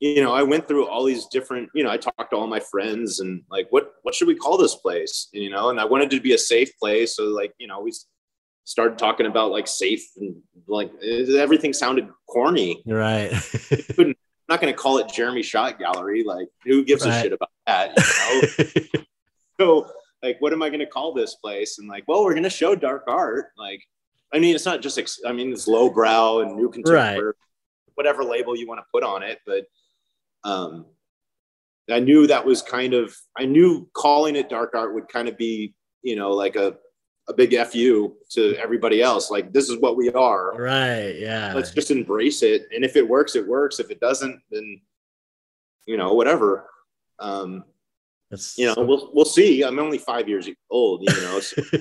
[0.00, 2.60] you know, I went through all these different, you know, I talked to all my
[2.60, 5.28] friends and like, what, what should we call this place?
[5.34, 7.16] And, you know, and I wanted to be a safe place.
[7.16, 7.92] So like, you know, we
[8.64, 12.82] started talking about like safe and like everything sounded corny.
[12.86, 13.32] Right.
[13.98, 14.14] I'm
[14.48, 16.24] not going to call it Jeremy Schott Gallery.
[16.24, 17.14] Like, who gives right.
[17.14, 17.92] a shit about that?
[17.96, 19.04] You know?
[19.60, 19.90] so,
[20.22, 21.78] like, what am I going to call this place?
[21.78, 23.46] And like, well, we're going to show dark art.
[23.58, 23.82] Like,
[24.32, 24.98] I mean, it's not just.
[24.98, 27.34] Ex- I mean, it's lowbrow and new contemporary, right.
[27.94, 29.38] whatever label you want to put on it.
[29.46, 29.64] But
[30.44, 30.86] um,
[31.90, 33.14] I knew that was kind of.
[33.38, 36.76] I knew calling it dark art would kind of be, you know, like a
[37.28, 41.72] a big fu to everybody else like this is what we are right yeah let's
[41.72, 44.80] just embrace it and if it works it works if it doesn't then
[45.86, 46.66] you know whatever
[47.18, 47.64] um
[48.30, 48.84] that's you know so...
[48.84, 51.62] we'll we'll see i'm only five years old you know so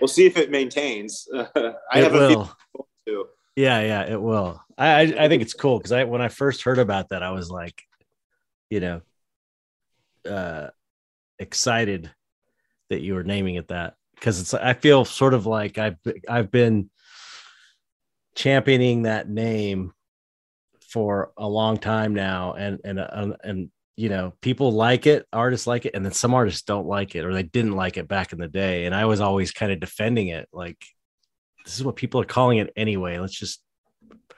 [0.00, 1.26] we'll see if it maintains.
[1.34, 2.50] I it have will.
[3.08, 3.24] a
[3.56, 4.62] yeah yeah it will.
[4.76, 7.50] I i think it's cool because i when i first heard about that i was
[7.50, 7.82] like
[8.70, 9.00] you know
[10.28, 10.68] uh
[11.40, 12.10] excited
[12.90, 15.96] that you were naming it that because it's I feel sort of like I've
[16.28, 16.90] I've been
[18.34, 19.92] championing that name
[20.80, 25.66] for a long time now, and and and, and you know people like it, artists
[25.66, 28.32] like it, and then some artists don't like it or they didn't like it back
[28.32, 30.78] in the day, and I was always kind of defending it, like
[31.64, 33.18] this is what people are calling it anyway.
[33.18, 33.62] Let's just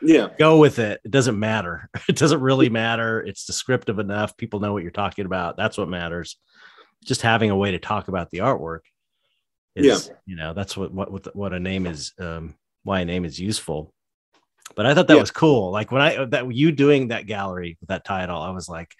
[0.02, 4.58] yeah go with it it doesn't matter it doesn't really matter it's descriptive enough people
[4.58, 6.38] know what you're talking about that's what matters
[7.04, 8.80] just having a way to talk about the artwork
[9.74, 10.14] is, yeah.
[10.26, 13.92] you know, that's what what what a name is, um, why a name is useful.
[14.76, 15.20] But I thought that yeah.
[15.20, 15.70] was cool.
[15.70, 18.94] Like when I that you doing that gallery with that title, I was like,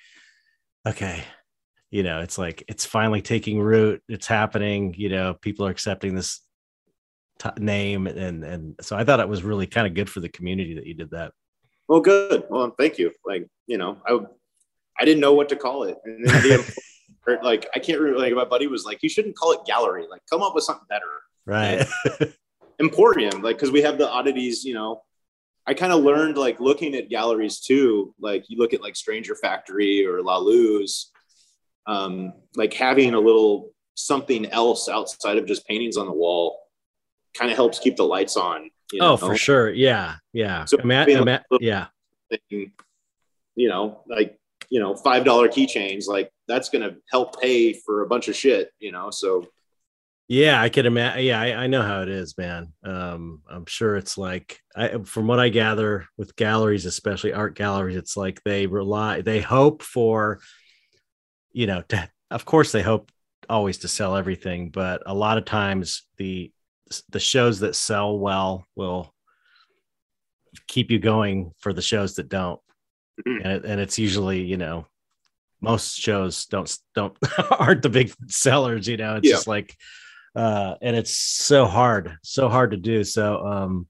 [0.87, 1.25] okay,
[1.91, 4.03] you know, it's like it's finally taking root.
[4.09, 4.95] It's happening.
[4.97, 6.41] You know, people are accepting this
[7.39, 10.29] t- name, and and so I thought it was really kind of good for the
[10.29, 11.33] community that you did that.
[11.89, 12.45] Well, good.
[12.49, 13.13] Well, thank you.
[13.25, 14.19] Like you know, I
[14.99, 16.81] I didn't know what to call it, and then the
[17.27, 18.21] or like I can't remember.
[18.21, 20.07] Like my buddy was like, you shouldn't call it gallery.
[20.09, 21.05] Like come up with something better.
[21.47, 21.87] Right.
[22.79, 24.65] Emporium, like because we have the oddities.
[24.65, 25.03] You know,
[25.67, 28.15] I kind of learned like looking at galleries too.
[28.19, 31.11] Like you look at like Stranger Factory or La Luz,
[31.87, 36.59] um, like having a little something else outside of just paintings on the wall
[37.35, 38.71] kind of helps keep the lights on.
[38.93, 39.13] You know?
[39.13, 39.71] Oh, for sure.
[39.71, 40.17] Yeah.
[40.33, 40.65] Yeah.
[40.65, 41.87] So, ima- ima- yeah.
[42.31, 42.73] Thing,
[43.55, 44.37] you know, like
[44.71, 48.37] you know, five dollar keychains, like that's going to help pay for a bunch of
[48.37, 49.11] shit, you know.
[49.11, 49.47] So,
[50.31, 51.25] yeah, I could imagine.
[51.25, 52.73] Yeah, I, I, know how it is, man.
[52.85, 57.97] Um, I'm sure it's like, I, from what I gather with galleries, especially art galleries,
[57.97, 60.39] it's like they rely, they hope for,
[61.51, 63.11] you know, to, of course they hope
[63.49, 66.53] always to sell everything, but a lot of times the
[67.09, 69.13] the shows that sell well will
[70.69, 72.61] keep you going for the shows that don't
[73.27, 73.45] mm-hmm.
[73.45, 74.87] and, it, and it's usually you know
[75.61, 77.17] most shows don't don't
[77.51, 79.35] aren't the big sellers you know it's yeah.
[79.35, 79.77] just like
[80.35, 83.87] uh and it's so hard so hard to do so um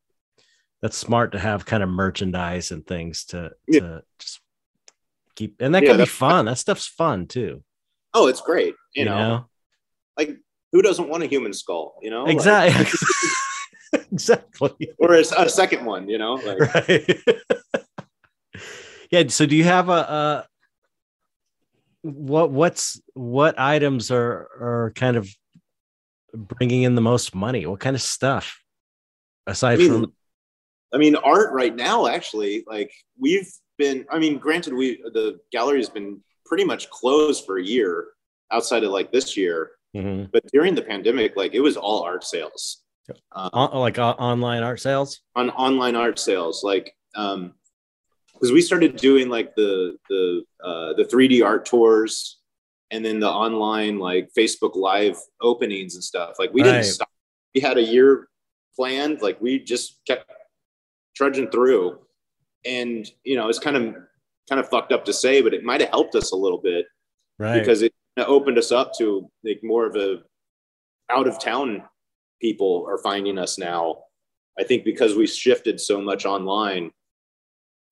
[0.82, 3.80] that's smart to have kind of merchandise and things to, yeah.
[3.80, 4.41] to just
[5.34, 7.62] keep and that yeah, can be fun that stuff's fun too
[8.14, 9.28] oh it's great you, you know?
[9.28, 9.45] know?
[10.16, 10.36] like
[10.72, 12.84] who doesn't want a human skull you know exactly
[13.93, 17.20] like, exactly or a, a, second one you know like, right
[19.11, 19.24] yeah.
[19.28, 20.47] So do you have a, a
[22.03, 25.28] what what's what items are are kind of
[26.35, 27.66] bringing in the most money?
[27.66, 28.62] What kind of stuff
[29.47, 30.12] aside I mean, from?
[30.93, 32.07] I mean, art right now.
[32.07, 34.07] Actually, like we've been.
[34.11, 38.09] I mean, granted, we the gallery has been pretty much closed for a year
[38.51, 39.70] outside of like this year.
[39.97, 40.26] Mm-hmm.
[40.33, 42.83] But during the pandemic, like it was all art sales.
[43.33, 47.55] Um, like uh, online art sales on online art sales like um
[48.41, 52.39] because we started doing like the the uh, the 3D art tours
[52.91, 56.36] and then the online like Facebook live openings and stuff.
[56.38, 56.72] Like we right.
[56.72, 57.09] didn't stop.
[57.55, 58.28] We had a year
[58.76, 59.22] planned.
[59.22, 60.30] Like we just kept
[61.16, 61.99] trudging through.
[62.64, 63.95] and you know, it's kind of
[64.49, 66.86] kind of fucked up to say, but it might have helped us a little bit
[67.38, 67.59] right.
[67.59, 70.22] because it opened us up to like more of a
[71.11, 71.82] out of town
[72.41, 73.99] people are finding us now.
[74.59, 76.91] I think because we shifted so much online.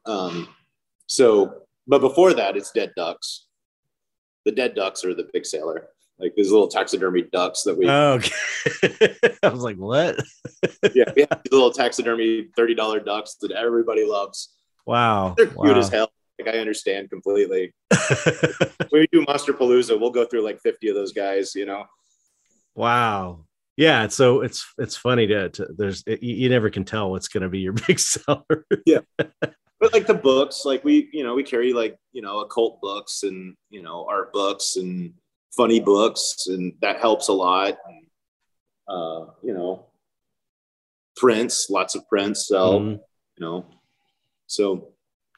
[0.06, 0.48] Um,
[1.06, 3.46] so, but before that, it's dead ducks.
[4.48, 7.86] The dead ducks are the big seller, like these little taxidermy ducks that we.
[7.86, 9.14] Oh, okay.
[9.42, 10.18] I was like, what?
[10.94, 14.54] yeah, we have these little taxidermy thirty dollar ducks that everybody loves.
[14.86, 16.10] Wow, They're cute as hell.
[16.38, 17.74] Like I understand completely.
[18.88, 21.54] when we do Monsterpalooza, we'll go through like fifty of those guys.
[21.54, 21.84] You know.
[22.74, 23.44] wow.
[23.76, 27.42] Yeah, so it's it's funny to, to there's you, you never can tell what's going
[27.42, 28.64] to be your big seller.
[29.80, 33.22] But like the books like we you know we carry like you know occult books
[33.22, 35.12] and you know art books and
[35.56, 38.06] funny books and that helps a lot and,
[38.88, 39.86] uh you know
[41.16, 42.92] prints lots of prints so Mhm.
[43.36, 43.66] you know
[44.46, 44.92] so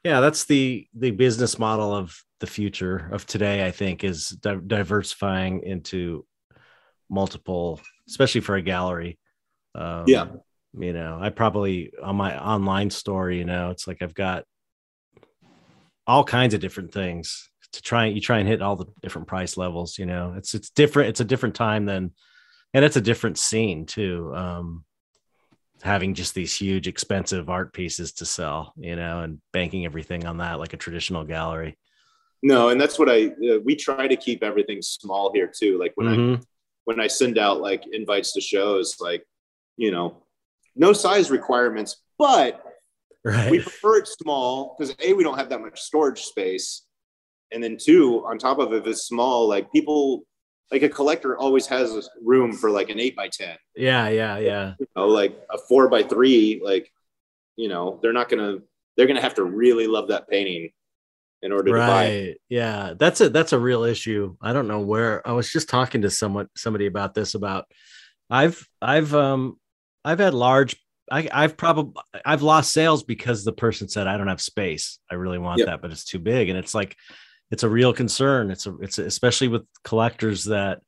[0.04, 3.66] Yeah, that's the the business model of the future of today.
[3.66, 6.24] I think is di- diversifying into
[7.10, 9.18] multiple, especially for a gallery.
[9.74, 10.26] Um, Yeah.
[10.78, 14.44] You know, I probably on my online store, you know, it's like I've got
[16.06, 18.06] all kinds of different things to try.
[18.06, 19.98] You try and hit all the different price levels.
[19.98, 21.10] You know, it's it's different.
[21.10, 22.12] It's a different time than,
[22.74, 24.32] and it's a different scene too.
[24.34, 24.84] Um,
[25.82, 30.36] having just these huge expensive art pieces to sell you know and banking everything on
[30.36, 31.74] that like a traditional gallery
[32.42, 35.92] no and that's what i uh, we try to keep everything small here too like
[35.94, 36.44] when i Mhm.
[36.84, 39.24] when i send out like invites to shows like
[39.78, 40.22] you know
[40.76, 42.62] no size requirements but
[43.24, 43.50] right.
[43.50, 46.82] we prefer it small because a we don't have that much storage space.
[47.52, 50.24] And then two on top of it if it's small like people
[50.70, 53.56] like a collector always has room for like an eight by ten.
[53.74, 54.74] Yeah yeah yeah.
[54.78, 56.92] You know like a four by three like
[57.56, 58.58] you know they're not gonna
[58.96, 60.70] they're gonna have to really love that painting
[61.42, 62.38] in order to buy it.
[62.50, 64.36] yeah that's a that's a real issue.
[64.42, 67.64] I don't know where i was just talking to someone somebody about this about
[68.28, 69.58] i've i've um
[70.04, 70.76] i've had large
[71.10, 75.00] I, I've probably I've lost sales because the person said I don't have space.
[75.10, 75.66] I really want Yep.
[75.66, 76.96] that, but it's too big, and it's like
[77.50, 78.50] it's a real concern.
[78.52, 80.82] It's a it's a, especially with collectors that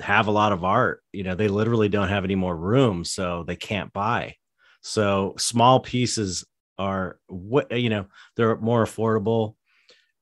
[0.00, 1.02] have a lot of art.
[1.12, 4.34] You know, they literally don't have any more room, so they can't buy.
[4.80, 6.44] So small pieces
[6.78, 9.54] are what you know they're more affordable.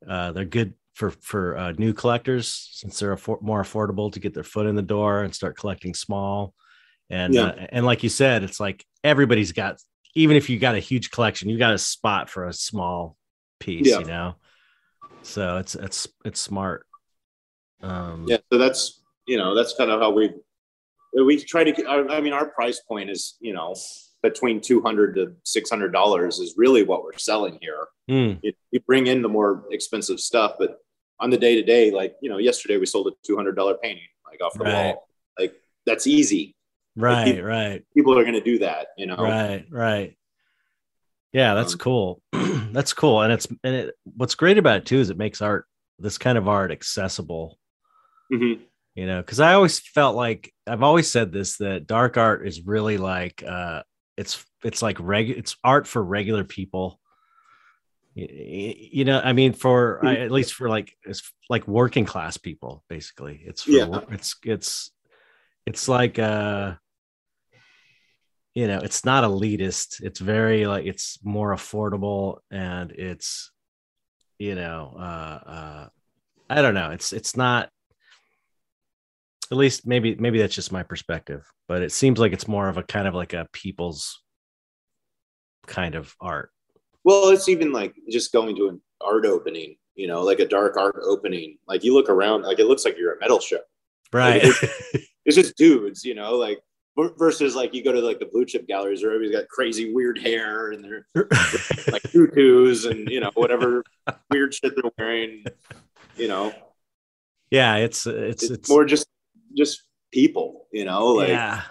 [0.07, 4.35] Uh, they're good for for uh, new collectors since they're affor- more affordable to get
[4.35, 6.53] their foot in the door and start collecting small.
[7.13, 7.45] And Yeah.
[7.45, 9.77] uh, and like you said, it's like everybody's got
[10.15, 13.17] even if you got a huge collection, you got a spot for a small
[13.61, 13.87] piece.
[13.87, 14.01] Yeah.
[14.01, 14.35] You know,
[15.23, 16.87] so it's it's it's smart.
[17.83, 20.31] Um, yeah so that's you know that's kind of how we
[21.15, 23.75] we try to I, I mean our price point is you know
[24.23, 29.09] between 200 to 600 dollars is really what we're selling here mm, you, you bring
[29.09, 30.79] in the more expensive stuff, but
[31.21, 33.75] on the day to day, like you know, yesterday we sold a two hundred dollar
[33.83, 34.73] painting like off the Right.
[34.73, 35.09] wall.
[35.39, 35.55] Like
[35.87, 36.55] that's easy.
[36.97, 37.83] Right, people- right.
[37.95, 38.89] People are going to do that.
[38.97, 39.17] You know.
[39.17, 40.17] Right, right.
[41.33, 42.23] Yeah, that's Um, cool.
[42.33, 43.23] that's cool.
[43.23, 45.67] And it's and it what's great about it too is it makes art
[45.99, 47.59] this kind of art accessible,
[48.33, 48.61] Mhm.
[48.95, 52.67] you know, because I always felt like I've always said this that dark art is
[52.67, 53.83] really like uh
[54.19, 57.01] it's it's like reg it's art for regular people.
[58.15, 62.85] You know, I mean, for I, at least for like it's like working class people,
[62.91, 63.41] basically.
[63.43, 64.01] It's for, Yeah.
[64.11, 64.91] it's it's
[65.65, 66.75] it's like uh
[68.55, 73.51] you know it's not elitist it's very like it's more affordable and it's
[74.39, 75.87] you know uh uh
[76.51, 77.71] i don't know it's it's not
[79.51, 82.77] at least maybe maybe that's just my perspective but it seems like it's more of
[82.77, 84.23] a kind of like a people's
[85.67, 86.51] kind of art
[87.05, 89.77] Well, it's even like just going to an art opening.
[89.95, 91.59] You know, like a dark art opening.
[91.69, 93.59] Like you look around, like it looks like you're at a metal show.
[94.13, 94.43] right
[95.25, 96.05] It's just dudes.
[96.05, 96.61] You know, like
[96.97, 100.19] versus like you go to like the blue chip galleries where everybody's got crazy weird
[100.19, 101.07] hair and they're
[101.91, 103.83] like tutus and you know whatever
[104.31, 105.45] weird shit they're wearing.
[106.17, 106.55] You know,
[107.51, 109.07] yeah it's it's it's, it's more just
[109.57, 109.83] just
[110.13, 111.63] people you know like yeah.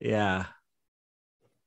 [0.00, 0.46] Yeah.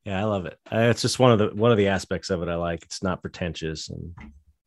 [0.04, 0.58] Yeah i love it.
[0.72, 2.84] It's just one of the one of the aspects of it i like.
[2.84, 4.14] It's not pretentious and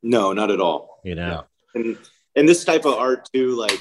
[0.02, 1.00] no not at all.
[1.04, 1.44] You know?
[1.74, 1.98] And
[2.36, 3.80] and this type of art too like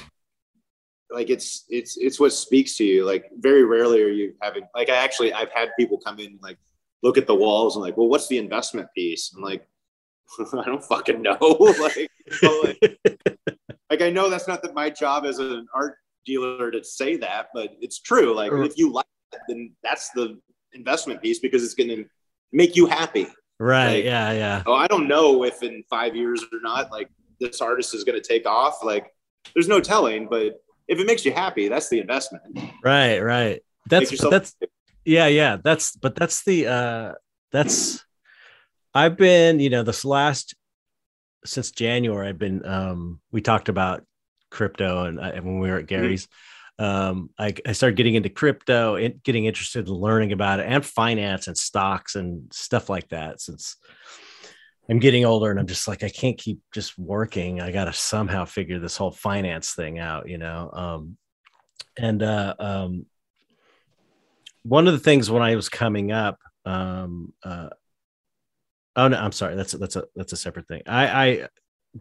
[1.12, 4.88] like it's it's it's what speaks to you like very rarely are you having like
[4.88, 6.58] i actually i've had people come in like
[7.02, 9.66] look at the walls and like well what's the investment piece i'm like
[10.58, 11.36] i don't fucking know
[11.80, 12.10] like,
[12.42, 12.98] like
[13.90, 17.48] like i know that's not that my job as an art dealer to say that
[17.54, 20.38] but it's true like if you like it then that's the
[20.72, 22.04] investment piece because it's going to
[22.52, 23.26] make you happy
[23.60, 23.96] Right.
[23.96, 24.32] Like, yeah.
[24.32, 24.62] Yeah.
[24.66, 28.20] oh, I don't know if in five years or not, like this artist is going
[28.20, 28.82] to take off.
[28.82, 29.12] Like,
[29.54, 32.42] there's no telling, but if it makes you happy, that's the investment.
[32.84, 33.20] Right.
[33.20, 33.62] Right.
[33.88, 34.54] That's yourself- that's
[35.04, 37.12] yeah yeah that's but that's the uh
[37.52, 38.04] that's
[38.94, 40.54] i've been you know this last
[41.44, 44.04] since january i've been um we talked about
[44.50, 46.28] crypto and, I, when we were at gary's
[46.78, 50.84] um I, I started getting into crypto and getting interested in learning about it and
[50.84, 53.76] finance and stocks and stuff like that since
[54.90, 58.44] i'm getting older and i'm just like i can't keep just working i gotta somehow
[58.44, 61.16] figure this whole finance thing out you know um
[61.98, 63.06] and uh um
[64.62, 67.70] one of the things when I was coming up, um, uh,
[68.96, 70.82] oh no, I'm sorry, that's that's a that's a separate thing.
[70.86, 71.48] I, I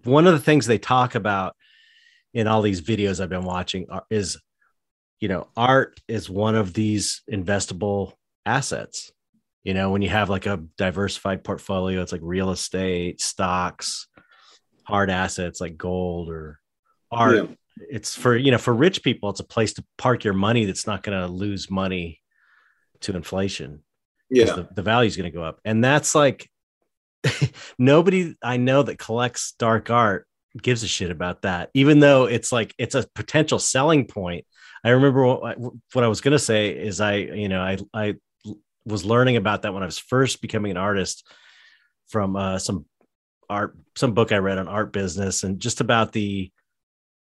[0.04, 1.56] one of the things they talk about
[2.34, 4.40] in all these videos I've been watching are, is,
[5.20, 8.14] you know, art is one of these investable
[8.46, 9.12] assets.
[9.64, 14.07] You know, when you have like a diversified portfolio, it's like real estate, stocks,
[14.84, 16.60] hard assets like gold or
[17.12, 17.36] art.
[17.36, 17.45] Yeah.
[17.89, 20.88] It's for you know for rich people, it's a place to park your money that's
[20.88, 22.22] not going to lose money
[23.01, 23.84] to inflation
[24.30, 24.45] Yeah.
[24.45, 26.49] the, the value is going to go up and that's like
[27.80, 30.28] nobody i know that collects dark art
[30.62, 34.45] gives a shit about that even though it's like it's a potential selling point
[34.84, 35.62] i remember what, I-
[35.93, 38.16] what i was going to say is i you know i i
[38.90, 41.26] was learning about that when i was first becoming an artist
[42.08, 42.86] from uh, some
[43.50, 46.52] art some book i read on art business and just about the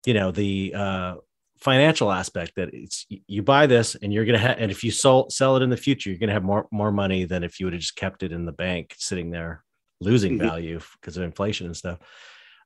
[0.06, 1.14] you know the uh
[1.58, 5.30] financial aspect that it's you buy this and you're gonna have and if you sell
[5.30, 7.72] sell it in the future you're gonna have more more money than if you would
[7.72, 9.62] have just kept it in the bank sitting there
[10.00, 10.40] losing Mhm.
[10.40, 11.98] value because of inflation and stuff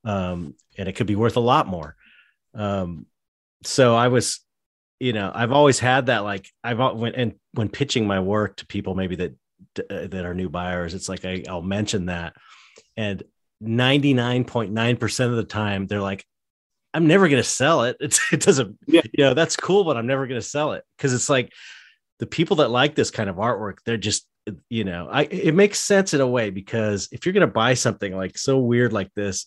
[0.04, 1.94] um and it could be worth a lot more
[2.54, 3.04] um
[3.64, 4.40] so i was
[5.00, 8.66] you know i've always had that like i've when and when pitching my work to
[8.66, 9.32] people maybe that
[9.78, 12.34] uh, that are new buyers it's like I, i'll mention that.
[12.96, 13.22] And
[13.62, 16.24] 99.9% of the time they're like
[16.94, 17.96] i'm never going to sell it.
[18.00, 19.02] It's, it doesn't Yeah.
[19.12, 20.84] you know that's cool but i'm never going to sell it.
[20.96, 21.52] Because it's like
[22.18, 24.26] the people that like this kind of artwork they're just
[24.70, 27.74] you know i it makes sense in a way because if you're going to buy
[27.74, 29.46] something like so weird like this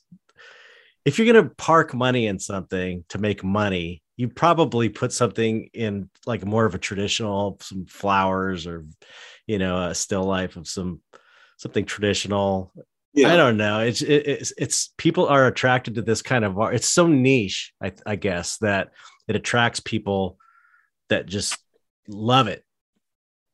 [1.06, 5.70] if you're going to park money in something to make money you probably put something
[5.74, 8.86] in like more of a traditional some flowers or
[9.48, 11.00] you know a still life of some
[11.56, 12.74] something traditional
[13.14, 13.32] Yeah.
[13.34, 13.80] I don't know.
[13.80, 16.76] It's it, it's it's people are attracted to this kind of art.
[16.76, 18.90] It's so niche, I, I guess, that
[19.28, 20.38] it attracts people
[21.08, 21.58] that just
[22.08, 22.64] love it.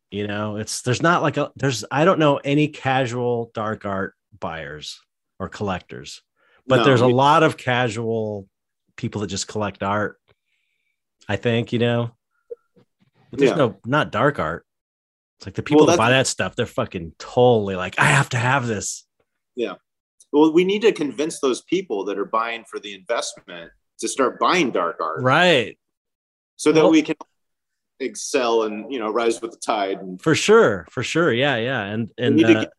[0.10, 4.16] You know, it's there's not like a there's I don't know any casual dark art
[4.40, 5.00] buyers
[5.40, 6.22] or collectors,
[6.66, 8.48] but No, there's a lot of casual
[8.98, 10.18] people that just collect art.
[11.28, 12.12] I think you know,
[13.32, 13.58] but there's Yeah.
[13.58, 14.66] no not dark art.
[15.38, 18.38] It's like the people that buy that stuff, they're fucking totally like, I have to
[18.38, 19.06] have this.
[19.56, 19.74] Yeah.
[20.32, 24.40] Well, we need to convince those people that are buying for the investment to start
[24.40, 25.78] buying dark art Right.
[26.56, 27.16] so that Well- we can
[28.02, 30.86] excel and you know rise with the tide and For sure.
[30.90, 31.32] For sure.
[31.32, 31.56] Yeah.
[31.58, 31.82] Yeah.
[31.84, 32.74] And we and uh, get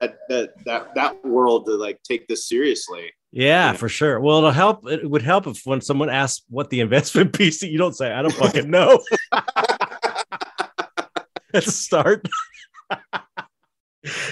[0.00, 3.72] that, that that that world to like take this seriously yeah, Yeah.
[3.74, 4.20] for sure.
[4.20, 4.88] Well, it'll help.
[4.88, 8.22] It would help if when someone asks what the investment piece, you don't say, I
[8.22, 9.02] don't fucking know.
[11.52, 12.28] That's a start.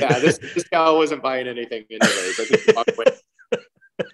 [0.01, 3.05] yeah this, this gal wasn't buying anything anyways I think walked away
[3.53, 3.65] with,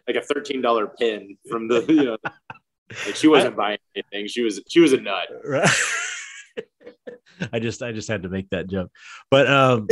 [0.08, 2.16] like a $13 pin from the you know
[3.06, 5.68] like she wasn't buying anything she was she was a nut Right.
[7.52, 8.90] I just I just had to make that joke.
[9.30, 9.86] But um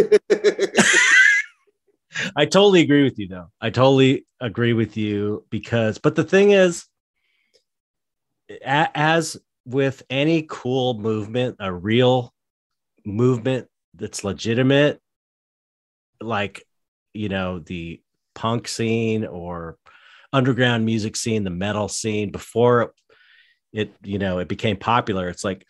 [2.36, 3.48] I totally agree with you though.
[3.60, 6.86] I totally agree with you because but the thing is
[8.64, 12.34] as with any cool movement, a real
[13.04, 15.00] movement that's legitimate
[16.20, 16.64] like
[17.12, 18.00] you know the
[18.34, 19.76] punk scene or
[20.32, 22.94] underground music scene, the metal scene before
[23.72, 25.66] it you know it became popular it's like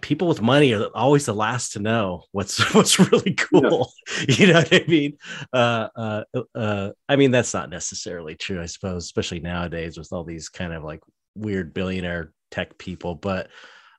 [0.00, 3.92] people with money are always the last to know what's what's really cool.
[4.28, 5.18] You know what i mean?
[5.52, 10.24] Uh uh uh i mean that's not necessarily true i suppose especially nowadays with all
[10.24, 11.00] these kind of like
[11.34, 13.48] weird billionaire tech people but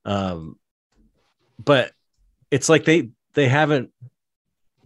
[0.05, 0.55] um
[1.63, 1.91] but
[2.51, 3.91] it's like they they haven't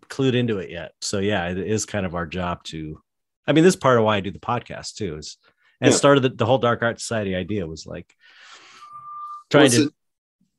[0.10, 0.91] clued into it yet.
[1.02, 3.02] So yeah it is kind of our job to
[3.48, 5.38] i mean this is part of why i do the podcast too is
[5.81, 5.98] and Yeah.
[5.98, 8.14] started the, the whole dark art society idea was like
[9.49, 9.94] trying Well, to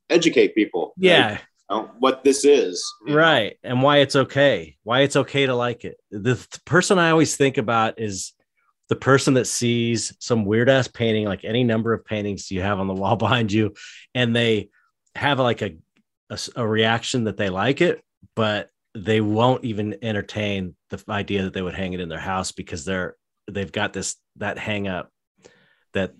[0.09, 1.31] educate people like, yeah.
[1.69, 3.19] You know, what this is you know?
[3.19, 5.97] right and why it's okay why it's okay to like it.
[6.11, 8.33] The, th- person i always think about is
[8.89, 12.79] the person that sees some weird ass painting like any number of paintings you have
[12.79, 13.73] on the wall behind you
[14.13, 14.69] and they
[15.15, 15.75] have like a
[16.55, 18.03] a reaction that they like it
[18.35, 22.51] but they won't even entertain the idea that they would hang it in their house
[22.51, 23.15] because they're
[23.51, 25.11] they've got this that hang up
[25.93, 26.13] that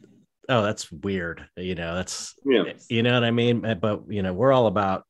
[0.49, 2.73] oh that's weird you know that's Yeah.
[2.89, 5.05] you know what i mean but you know we're all about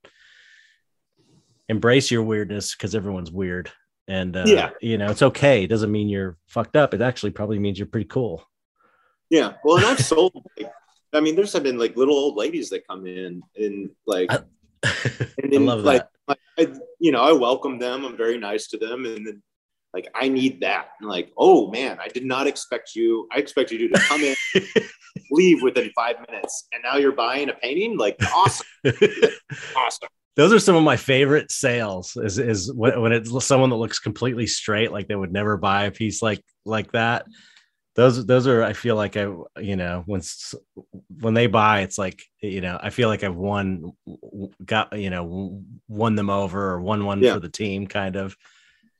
[1.69, 3.71] embrace your weirdness because everyone's weird
[4.07, 4.69] and uh, Yeah.
[4.81, 7.87] you know it's okay it doesn't mean you're fucked up it actually probably means you're
[7.87, 8.43] pretty cool
[9.29, 9.53] Yeah.
[9.63, 10.33] Well, and I've sold.
[10.57, 10.71] Like,
[11.13, 14.43] I mean, there's been like little old ladies that come in and like, I-
[15.41, 16.67] and i love like, that I,
[16.99, 18.05] you know, I welcome them.
[18.05, 19.41] I'm very nice to them, and then
[19.95, 20.89] like I need that.
[20.99, 23.27] And like, oh man, I did not expect you.
[23.31, 24.35] I expected you to come in,
[25.31, 27.97] leave within five minutes, and now you're buying a painting.
[27.97, 28.67] Like, awesome,
[29.77, 30.09] awesome.
[30.35, 33.99] those are some of my favorite sales is is when, when it's someone that looks
[33.99, 37.25] completely straight like they would never buy a piece like like that
[37.95, 39.25] those those are i feel like i
[39.61, 40.21] you know when
[41.21, 43.93] when they buy it's like you know i feel like i've won
[44.65, 47.35] got you know won them over or won one Yeah.
[47.35, 48.35] for the team kind of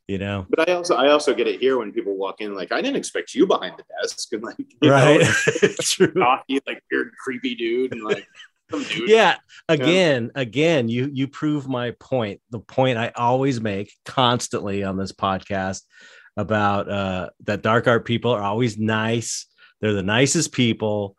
[0.08, 0.46] you know?
[0.48, 2.54] But I also I also get it here when people walk in.
[2.54, 5.20] Like, I didn't expect you behind the desk, and like, you right.
[5.20, 6.12] know, true.
[6.12, 8.26] coffee, like weird, creepy dude, and like
[8.70, 9.08] dude.
[9.08, 9.36] yeah.
[9.68, 15.12] Again again you you prove my point the point i always make constantly on this
[15.12, 15.82] podcast
[16.36, 19.46] about uh that dark art people are always nice.
[19.80, 21.16] They're the nicest people.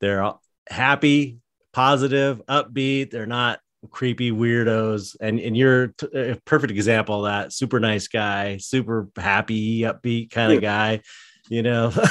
[0.00, 0.32] They're
[0.68, 1.38] happy
[1.72, 3.10] positive upbeat.
[3.10, 7.52] They're not creepy weirdos and and you're t- a perfect example of that.
[7.52, 11.00] Super nice guy super happy upbeat kind of guy
[11.48, 11.92] you know?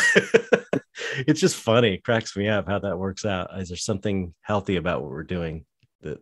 [1.27, 1.95] It's just funny.
[1.95, 3.57] It cracks me up how that works out.
[3.59, 5.65] Is there something healthy about what we're doing
[6.01, 6.21] that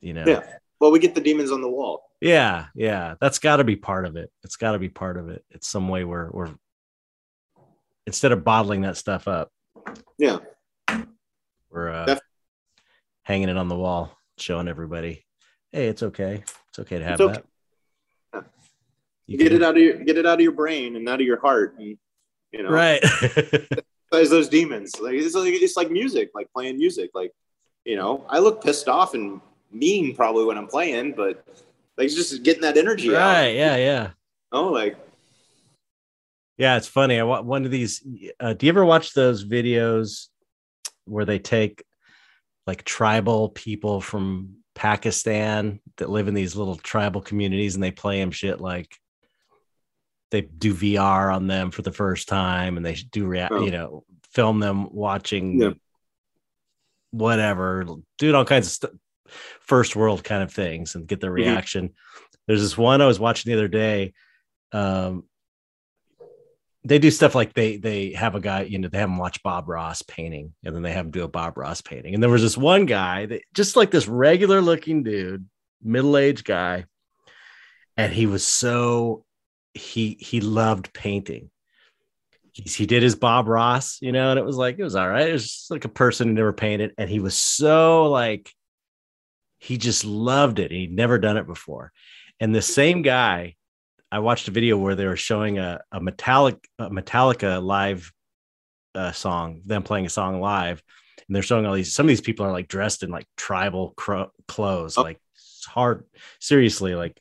[0.00, 0.24] you know?
[0.26, 0.42] Yeah.
[0.80, 2.10] Well, we get the demons on the wall.
[2.20, 3.14] yeah yeah.
[3.20, 4.30] That's got to be part of it.
[4.42, 5.44] It's got to be part of it.
[5.50, 6.54] It's some way where we're
[8.06, 9.50] instead of bottling that stuff up
[10.18, 10.38] Yeah.
[11.70, 12.20] we're uh, Def-
[13.22, 15.24] hanging it on the wall showing everybody
[15.72, 17.32] hey it's okay it's okay to have okay.
[17.34, 17.44] that
[19.26, 21.26] You get it out of your get it out of your brain and out of
[21.26, 21.98] your heart, and
[22.52, 23.02] you know, right
[24.12, 27.10] As those demons, like it's like it's like music, like playing music.
[27.12, 27.32] Like,
[27.84, 29.40] you know, I look pissed off and
[29.72, 31.44] mean probably when I'm playing, but
[31.98, 33.52] like it's just getting that energy right out.
[33.52, 34.10] yeah yeah
[34.52, 34.96] Oh, like
[36.56, 37.18] Yeah, it's funny.
[37.18, 38.06] I want one of these.
[38.38, 40.28] Uh, do you ever watch those videos
[41.04, 41.84] where they take
[42.66, 48.18] like tribal people from Pakistan that live in these little tribal communities and they play
[48.20, 48.94] them shit like
[50.30, 53.64] they do VR on them for the first time and they do react, Oh.
[53.64, 55.70] you know, film them watching Yeah.
[57.10, 57.86] whatever,
[58.18, 58.90] doing all kinds of stuff,
[59.60, 61.34] first world kind of things and get their Mhm.
[61.34, 61.94] reaction.
[62.46, 64.12] There's this one I was watching the other day.
[64.72, 65.25] Um,
[66.86, 69.42] they do stuff like they they have a guy, you know, they have him watch
[69.42, 72.14] Bob Ross painting, and then they have him do a Bob Ross painting.
[72.14, 75.46] And there was this one guy that just like this regular looking dude,
[75.82, 76.84] middle aged guy,
[77.96, 79.24] and he was so
[79.74, 81.50] he he loved painting.
[82.52, 85.08] He's, he did his Bob Ross, you know, and it was like it was all
[85.08, 85.28] right.
[85.28, 88.52] It was just like a person who never painted, and he was so like
[89.58, 90.70] he just loved it.
[90.70, 91.90] He'd never done it before.
[92.38, 93.55] And the same guy,
[94.16, 98.10] I watched a video where they were showing a, a Metallic a Metallica live
[98.94, 100.82] uh, song, them playing a song live,
[101.26, 101.92] and they're showing all these.
[101.94, 105.02] Some of these people are like dressed in like tribal cro- clothes, Oh.
[105.02, 105.20] like
[105.66, 106.04] hard,
[106.40, 107.20] seriously, like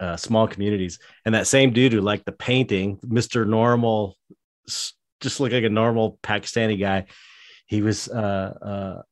[0.00, 0.98] uh, small communities.
[1.26, 4.16] And that same dude who liked the painting, Mister Normal,
[5.20, 7.04] just looked like a normal Pakistani guy.
[7.66, 9.02] He was uh, uh,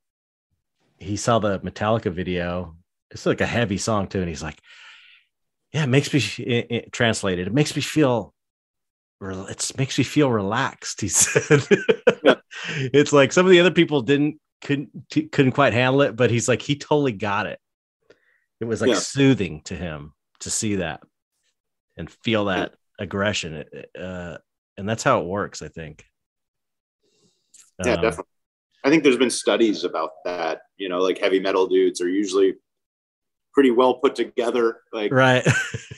[0.97, 2.77] he saw the Metallica video.
[3.11, 4.59] It's like a heavy song too, and he's like,
[5.75, 7.47] "Yeah, it makes me it, it, translated.
[7.49, 8.33] It makes me feel,
[9.21, 11.67] it makes me feel relaxed." He said,
[12.23, 12.37] Yeah.
[12.69, 14.91] "It's like some of the other people didn't couldn't
[15.33, 17.59] couldn't quite handle it, but he's like he totally got it.
[18.61, 18.99] It was like Yeah.
[19.01, 21.03] soothing to him to see that
[21.99, 23.55] and feel that aggression.
[23.55, 24.39] It- it, Uh,
[24.79, 26.05] and that's how it works, I think.
[27.85, 28.31] yeah, Um, definitely.
[28.85, 30.63] I think there's been studies about that.
[30.77, 32.55] You know, like heavy metal dudes are usually
[33.55, 34.81] pretty well put together.
[34.93, 35.47] Like Right.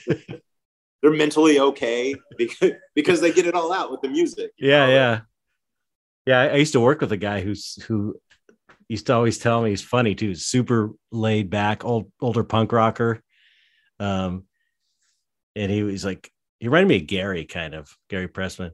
[1.01, 4.51] they're mentally okay because because they get it all out with the music.
[4.57, 4.91] yeah know?
[4.93, 5.19] yeah
[6.25, 8.15] yeah I, I used to work with a guy who's who
[8.89, 13.21] used to always tell me he's funny too super laid back old older punk rocker
[13.99, 14.45] um
[15.55, 18.71] and he was like he reminded me of gary kind of gary pressman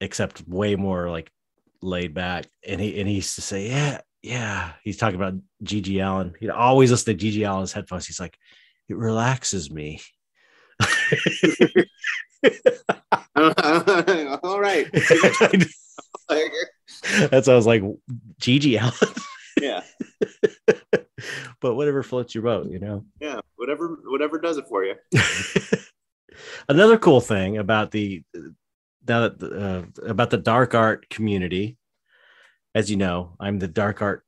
[0.00, 1.30] except way more like
[1.82, 5.34] laid back and he and he used to say yeah yeah he's talking about
[5.64, 8.38] GG Allin he'd always listen to GG Allin's headphones he's like
[8.88, 10.00] it relaxes me
[13.36, 14.88] all right.
[17.30, 17.82] That's I was like,
[18.40, 19.14] GG Allin.
[19.60, 19.82] yeah.
[21.60, 23.04] but whatever floats your boat, you know.
[23.20, 24.94] Yeah, whatever whatever does it for you.
[26.68, 28.22] Another cool thing about the
[29.06, 31.76] now that uh, about the dark art community,
[32.76, 34.22] as you know, I'm the dark art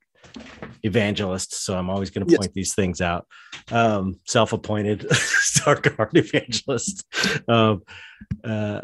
[0.82, 2.54] evangelist, so I'm always going to point yes.
[2.54, 3.26] these things out.
[3.70, 5.06] Um, self-appointed
[5.66, 7.04] dark art evangelist.
[7.46, 7.82] Um,
[8.42, 8.80] uh,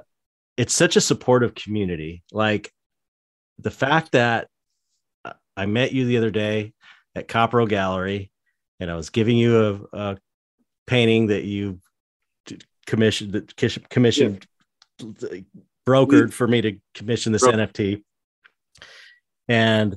[0.58, 2.22] it's such a supportive community.
[2.30, 2.70] Like
[3.58, 4.48] the fact that
[5.56, 6.74] I met you the other day
[7.14, 8.30] at Copro Gallery,
[8.80, 10.18] and I was giving you a, a
[10.86, 11.80] painting that you
[12.86, 13.56] commissioned, that
[13.88, 14.46] commissioned,
[15.00, 15.40] yeah.
[15.88, 18.02] brokered for me to commission this Bro- NFT,
[19.48, 19.96] and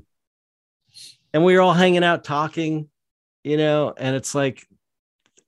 [1.34, 2.90] and we were all hanging out talking,
[3.44, 4.66] you know, and it's like,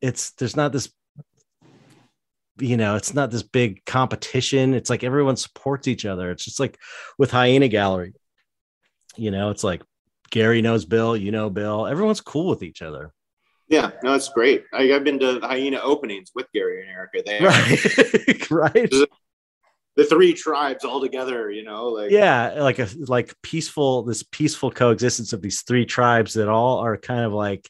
[0.02, 0.92] it's there's not this
[2.62, 4.74] you know, it's not this big competition.
[4.74, 6.30] It's like everyone supports each other.
[6.32, 6.78] It's just like
[7.18, 8.14] with Hyaena Gallery,
[9.16, 9.82] you know, it's like
[10.30, 11.88] Gary knows Bill, you know Bill.
[11.88, 13.14] Everyone's cool with each other.
[13.68, 14.64] Yeah, no, it's great.
[14.74, 17.22] I, have been to Hyaena openings with Gary and Erica.
[17.24, 17.40] They
[18.52, 18.94] right, right.
[20.00, 24.72] The three tribes all together, you know, like yeah, like a like peaceful this peaceful
[24.72, 27.70] coexistence of these three tribes that all are kind of like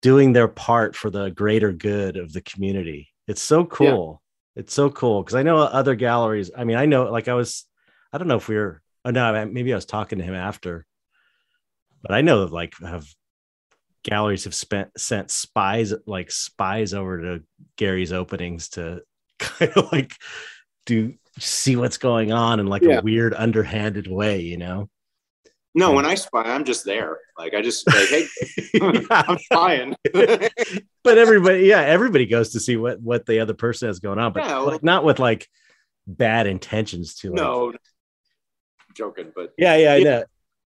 [0.00, 3.08] doing their part for the greater good of the community.
[3.28, 4.20] It's so cool.
[4.56, 4.62] Yeah.
[4.62, 6.50] It's so cool because I know other galleries.
[6.56, 7.64] I mean, I know like I was,
[8.12, 10.86] I don't know if we are Oh no, maybe I was talking to him after
[12.02, 13.06] but I know that like have
[14.02, 17.42] galleries have spent sent spies like spies over to
[17.76, 19.02] Gary's openings to
[19.38, 20.16] kind of like
[20.86, 22.98] do see what's going on in like yeah.
[22.98, 24.88] a weird underhanded way, you know.
[25.74, 27.18] No, when I spy, I'm just there.
[27.38, 28.26] Like I just like, hey,
[29.10, 29.96] I'm spying.
[30.12, 34.34] but everybody, yeah, everybody goes to see what what the other person has going on,
[34.34, 35.48] but yeah, like, not with like
[36.06, 37.30] bad intentions to.
[37.30, 37.72] Like, no,
[38.94, 40.24] joking, but yeah, yeah, I know.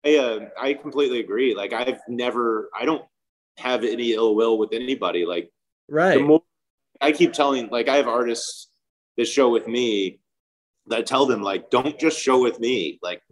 [0.05, 1.55] I uh, I completely agree.
[1.55, 3.05] Like I've never, I don't
[3.59, 5.27] have any ill will with anybody.
[5.27, 5.51] Like
[5.91, 6.23] right.
[6.23, 6.43] More,
[7.01, 8.69] I keep telling, like I have artists
[9.17, 10.21] that show with me
[10.87, 12.99] that tell them like, don't just show with me.
[13.03, 13.23] Like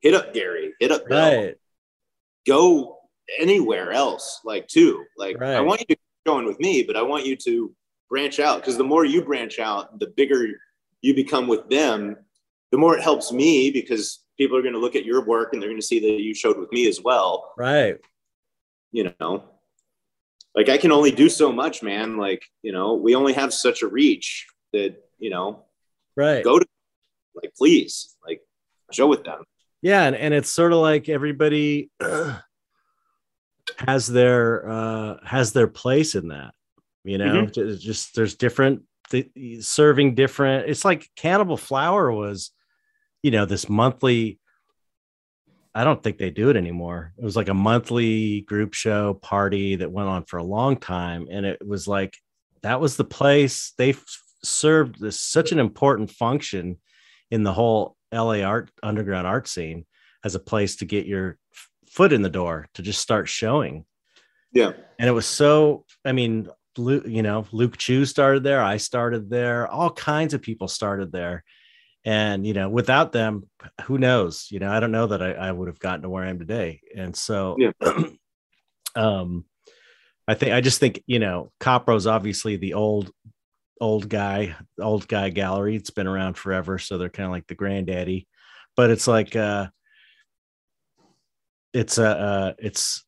[0.00, 1.56] hit up Gary, hit up Bill, right.
[2.46, 2.98] go
[3.38, 4.40] anywhere else.
[4.44, 5.04] Like too.
[5.16, 5.54] Like right.
[5.54, 5.96] I want you to
[6.26, 7.74] going with me, but I want you to
[8.08, 10.46] branch out because the more you branch out, the bigger
[11.02, 12.16] you become with them.
[12.72, 15.60] The more it helps me because people are going to look at your work and
[15.60, 17.52] they're going to see that you showed with me as well.
[17.56, 17.98] Right.
[18.90, 19.44] You know,
[20.54, 22.16] like I can only do so much, man.
[22.16, 25.64] Like, you know, we only have such a reach that, you know,
[26.16, 26.44] right.
[26.44, 26.66] Go to,
[27.34, 28.40] like, please, like,
[28.92, 29.44] show with them.
[29.82, 30.04] Yeah.
[30.04, 31.90] And, and it's sort of like everybody
[33.78, 36.54] has their, uh, has their place in that,
[37.04, 37.76] you know, mm-hmm.
[37.78, 38.82] just there's different,
[39.60, 40.68] serving different.
[40.68, 42.50] It's like Cannibal Flower was,
[43.22, 44.38] you know, this monthly.
[45.74, 47.12] I don't think they do it anymore.
[47.18, 51.26] It was like a monthly group show party that went on for a long time.
[51.30, 52.16] And it was like,
[52.62, 53.94] that was the place they
[54.44, 56.78] served this such an important function
[57.30, 59.86] in the whole LA art underground art scene
[60.24, 61.38] as a place to get your
[61.88, 63.84] foot in the door to just start showing.
[64.52, 64.72] Yeah.
[64.98, 68.62] And it was so, I mean, you know, Luke Chueh started there.
[68.62, 69.68] I started there.
[69.68, 71.44] All kinds of people started there
[72.04, 73.48] and you know without them
[73.84, 76.24] who knows you know i don't know that i, I would have gotten to where
[76.24, 77.72] i am today and so yeah.
[78.94, 79.44] um
[80.28, 83.10] i think i just think you know copro's obviously the old
[83.80, 85.76] old guy old guy gallery.
[85.76, 88.26] It's been around forever so they're kind of like the granddaddy.
[88.76, 89.68] But it's like uh
[91.72, 93.04] it's a uh, uh it's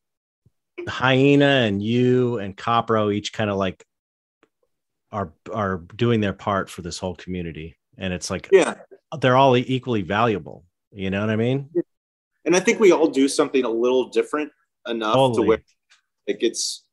[0.87, 3.85] Hyaena and you and copro each kind of like
[5.11, 7.77] are are doing their part for this whole community.
[7.97, 8.75] And it's like yeah.
[9.19, 10.63] they're all equally valuable.
[10.91, 11.69] You know what i mean?
[12.45, 14.51] And i think we all do something a little different
[14.87, 15.43] enough totally.
[15.43, 15.63] to where
[16.27, 16.85] it gets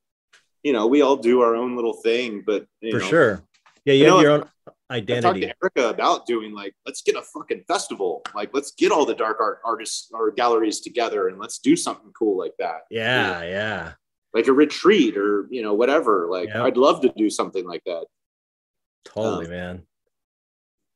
[0.63, 3.43] you know we all do our own little thing but for know, sure
[3.85, 4.49] yeah you, have your own
[4.91, 8.73] identity I talked to Erica about doing like let's get a fucking festival like let's
[8.73, 12.55] get all the dark art artists or galleries together and let's do something cool like
[12.59, 13.51] that yeah you know?
[13.51, 13.93] yeah
[14.33, 16.65] like a retreat or you know whatever like yep.
[16.65, 18.05] i'd love to do something like that
[19.05, 19.83] totally um, man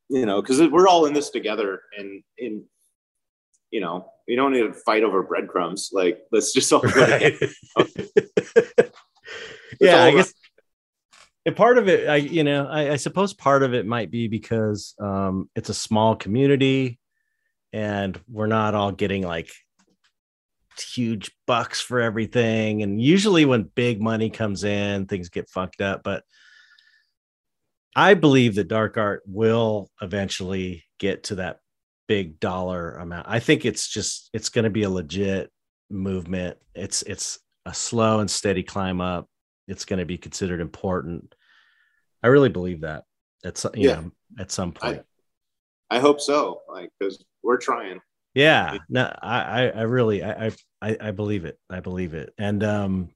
[0.09, 2.63] you know, because we're all in this together, and in
[3.71, 5.91] you know, we don't need to fight over breadcrumbs.
[5.93, 7.35] Like, let's just all right.
[9.79, 10.33] yeah, I guess.
[11.55, 14.95] Part of it, I you know, I, I suppose part of it might be because
[14.99, 16.99] um, it's a small community,
[17.73, 19.51] and we're not all getting like
[20.93, 22.83] huge bucks for everything.
[22.83, 26.01] And usually, when big money comes in, things get fucked up.
[26.03, 26.23] But
[27.95, 31.59] I believe that dark art will eventually get to that
[32.07, 33.27] big dollar amount.
[33.29, 35.51] I think it's just it's going to be a legit
[35.89, 36.57] movement.
[36.75, 39.27] It's it's a slow and steady climb up.
[39.67, 41.35] It's going to be considered important.
[42.23, 43.03] I really believe that
[43.45, 43.95] at some, you Yeah.
[44.01, 45.05] know, at some point.
[45.89, 46.61] I hope so.
[46.69, 47.99] Like, because we're trying.
[48.35, 51.59] yeah, no, I, I, I really, I, I- I, I believe it.
[51.69, 52.33] I believe it.
[52.37, 53.09] And, um,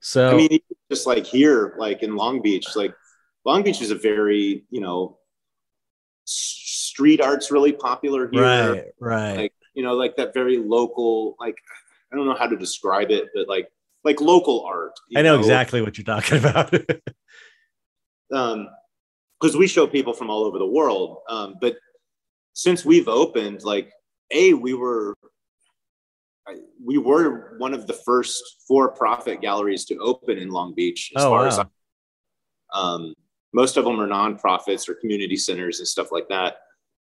[0.00, 0.58] so, I mean,
[0.90, 2.94] just like here, like in Long Beach, like
[3.44, 5.18] Long Beach is a very, you know,
[6.24, 8.42] street art's really popular here.
[8.42, 9.36] right, right.
[9.36, 11.56] Like, you know, like that very local, like,
[12.12, 13.68] I don't know how to describe it, but like,
[14.08, 14.92] like local art.
[15.14, 16.74] I know exactly what you're talking about.
[18.34, 18.68] um
[19.40, 21.76] because we show people from all over the world um but
[22.52, 23.90] since we've opened like
[24.32, 25.14] a we were
[26.84, 31.30] we were one of the first for-profit galleries to open in long beach as oh,
[31.30, 31.46] far wow.
[31.46, 31.60] as
[32.74, 33.14] um
[33.54, 36.56] most of them are nonprofits or community centers and stuff like that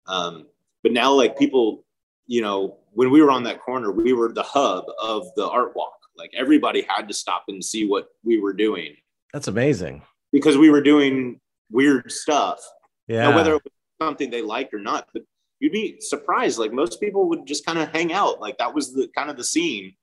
[0.08, 0.46] um
[0.84, 1.86] but now like people
[2.28, 5.74] you know when we were on that corner we were the hub of the art
[5.76, 8.96] walk like everybody had to stop and see what we were doing
[9.34, 10.02] That's amazing.
[10.32, 11.40] because we were doing
[11.72, 12.60] weird stuff.
[13.08, 13.30] Yeah.
[13.30, 15.24] Now, whether it was something they liked or not, but
[15.60, 16.60] you'd be surprised.
[16.60, 18.40] Like most people would just kind of hang out.
[18.40, 19.94] Like that was the kind of the scene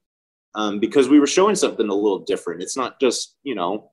[0.55, 2.63] um, because we were showing something a little different.
[2.63, 3.91] It's not just you know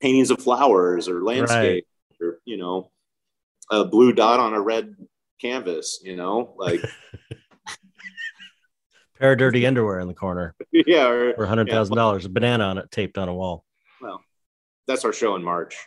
[0.00, 1.86] paintings of flowers or landscape
[2.20, 2.90] or you know
[3.70, 4.94] a blue dot on a red
[5.40, 6.00] canvas.
[6.02, 6.80] You know, like
[9.20, 12.64] pair of dirty underwear in the corner yeah, or, for hundred thousand dollars, a banana
[12.64, 13.64] on it taped on a wall.
[14.00, 14.22] well,
[14.86, 15.76] that's our show in March.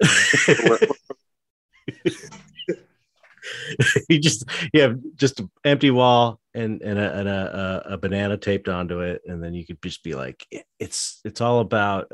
[4.10, 7.98] you just you have just an empty wall and and a, and a, a, a
[7.98, 11.60] banana taped onto it, and then you could just be like, it- it's it's all
[11.60, 12.12] about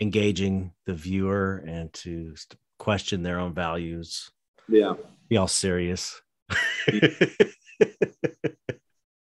[0.00, 2.34] engaging the viewer and to
[2.78, 4.30] question their own values.
[4.68, 4.94] yeah.
[5.28, 6.20] Be all serious.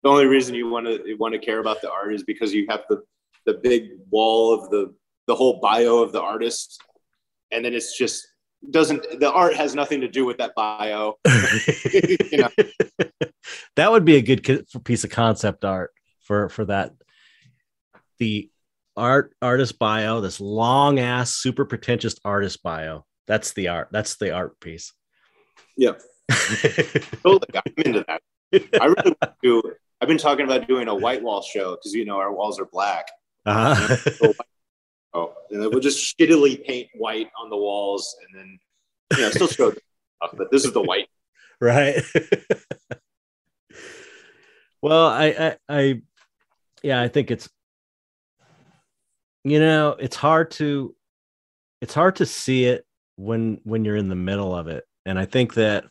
[0.03, 2.65] the only reason you want to want to care about the art is because you
[2.69, 3.01] have the
[3.45, 4.93] the big wall of the
[5.27, 6.81] the whole bio of the artist.
[7.51, 8.27] And then it's just
[8.69, 11.15] doesn't the art has nothing to do with that bio.
[12.31, 12.49] You know?
[13.76, 16.91] That would be a good piece of concept art for for that.
[18.19, 18.51] The
[18.97, 23.05] art artist bio this long ass super pretentious artist bio.
[23.27, 24.93] That's the art that's the art piece.
[25.77, 25.93] Yeah
[27.23, 28.21] totally i'm into that.
[28.53, 29.61] I really want to do
[30.01, 32.65] i've been talking about doing a white wall show because you know our walls are
[32.65, 33.07] black.
[33.45, 34.34] Uh-huh.
[35.13, 38.59] oh and then we'll just shittily paint white on the walls and then
[39.17, 41.07] you know still show stuff but this is the white.
[41.61, 42.01] Right.
[44.81, 46.01] Well I, I i
[46.84, 47.49] yeah i think it's
[49.43, 50.95] you know it's hard to
[51.81, 52.85] it's hard to see it
[53.17, 54.85] when when you're in the middle of it.
[55.05, 55.85] And i think that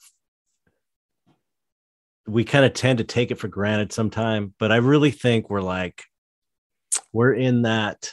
[2.29, 5.63] we kind of tend to take it for granted sometime but i really think we're
[5.63, 6.05] like
[7.13, 8.13] we're in that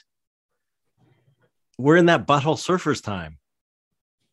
[1.77, 3.37] we're in that butthole surfers time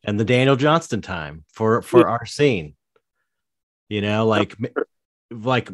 [0.03, 2.75] and the daniel johnston time for for our scene.
[3.89, 4.55] You know like
[5.29, 5.69] like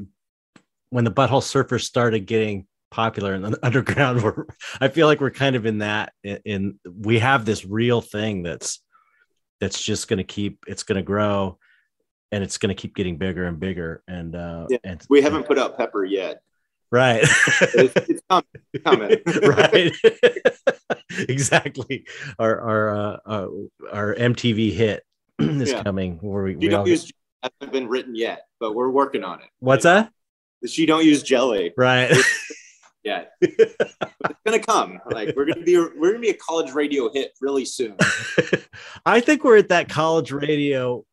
[0.90, 4.46] when the butthole surfers started getting popular in the underground we're,
[4.82, 8.44] i feel like we're kind of in that in, in we have this real thing
[8.44, 8.82] that's
[9.62, 11.58] that's just going to keep it's going to grow
[12.32, 14.78] and it's going to keep getting bigger and bigger and uh Yeah.
[14.84, 16.42] and we haven't put out pepper yet
[16.92, 19.22] right it's, it's coming, it's coming.
[19.44, 19.92] right
[21.30, 22.06] exactly
[22.38, 23.48] our our uh, uh,
[23.92, 25.04] our mtv hit
[25.40, 25.84] is Yeah.
[25.84, 27.12] coming where we, we all, don't use
[27.42, 29.48] hasn't been written yet, but we're working on it.
[29.60, 30.12] what's that
[30.66, 32.12] She don't use jelly right
[33.04, 35.00] yeah it's gonna come.
[35.10, 37.96] Like we're gonna be we're gonna be a college radio hit really soon.
[39.06, 41.06] I think we're at that college radio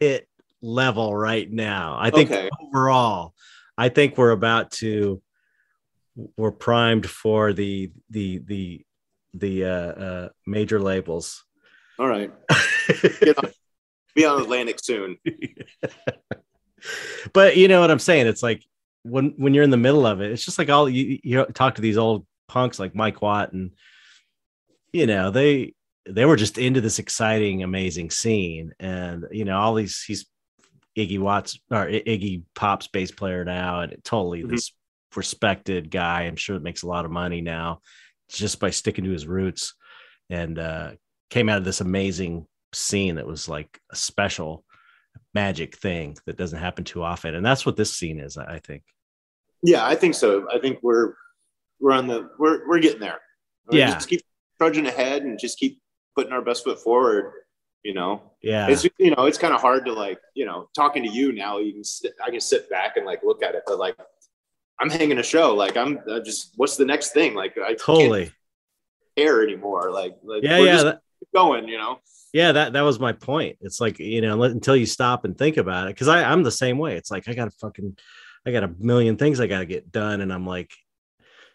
[0.00, 0.28] hit
[0.62, 1.96] level right now.
[1.98, 2.50] I think Okay.
[2.60, 3.34] overall,
[3.76, 5.22] I think we're about to
[6.36, 8.84] we're primed for the the the
[9.34, 11.44] the uh, uh, major labels.
[11.98, 12.32] All right.
[13.20, 13.50] Get on,
[14.14, 15.18] be on Atlantic soon.
[17.32, 18.26] but you know what I'm saying?
[18.26, 18.64] It's like
[19.02, 21.76] when when you're in the middle of it, it's just like all you you talk
[21.76, 23.72] to these old punks like Mike Watt and
[24.92, 25.74] you know they
[26.08, 30.26] they were just into this exciting, amazing scene, and you know all these he's
[30.96, 34.50] Iggy Watts or Iggy Pop's bass player now, and totally Mhm.
[34.50, 34.72] this
[35.14, 36.22] respected guy.
[36.22, 37.80] I'm sure it makes a lot of money now
[38.28, 39.74] just by sticking to his roots,
[40.30, 40.92] and uh,
[41.30, 44.64] came out of this amazing scene that was like a special
[45.34, 48.36] magic thing that doesn't happen too often, and that's what this scene is.
[48.38, 48.82] I think.
[49.62, 50.46] Yeah, I think so.
[50.52, 51.14] I think we're
[51.78, 53.20] we're on the we're we're getting there.
[53.68, 53.94] We Yeah.
[53.94, 54.22] Just keep
[54.58, 55.80] trudging ahead and just keep
[56.14, 57.32] putting our best foot forward.
[57.86, 58.66] You know, Yeah.
[58.68, 61.58] it's you know it's kind of hard to like you know talking to you now.
[61.58, 63.96] You can sit, I can sit back and like look at it, but like
[64.80, 65.54] I'm hanging a show.
[65.54, 67.34] Like I'm I just what's the next thing?
[67.34, 68.32] Like I totally
[69.16, 69.92] care anymore.
[69.92, 71.00] Like, like yeah, we're yeah, just that,
[71.32, 72.00] going, you know.
[72.32, 72.50] yeah.
[72.52, 73.56] That that was my point.
[73.60, 76.42] It's like you know let- until you stop and think about it, because I I'm
[76.42, 76.96] the same way.
[76.96, 77.96] It's like I got to fucking
[78.44, 80.72] I got a million things I got to get done, and I'm like.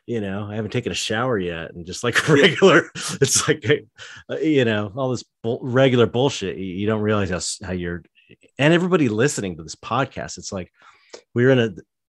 [0.08, 3.66] You know, I haven't taken a shower yet, and just like regular, it's like
[4.30, 6.58] uh, you know all this bull- regular bullshit.
[6.58, 8.04] You, you don't realize how how you're,
[8.58, 10.38] and everybody listening to this podcast.
[10.38, 10.72] It's like
[11.34, 11.70] we're in a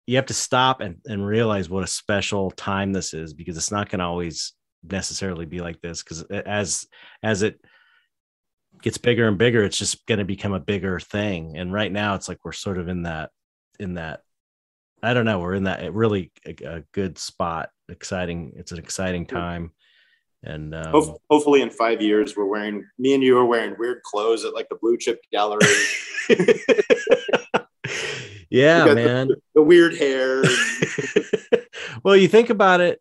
[0.07, 3.73] you have to stop and, and realize what a special time this is because it's
[3.73, 4.53] not going to always
[4.89, 6.87] necessarily be like this because as
[7.23, 7.61] as it
[8.83, 12.15] gets bigger and bigger it's just going to become a bigger thing and right now
[12.15, 13.31] it's like we're sort of in that
[13.81, 14.21] in that
[15.03, 19.27] i don't know we're in that really a, a good spot exciting it's an exciting
[19.27, 19.73] time
[20.43, 24.03] and um, Hope, hopefully in five years we're wearing me and you are wearing weird
[24.03, 25.61] clothes at like the blue chip gallery.
[28.51, 30.45] yeah man the weird hair.
[32.05, 33.01] well, you think about it,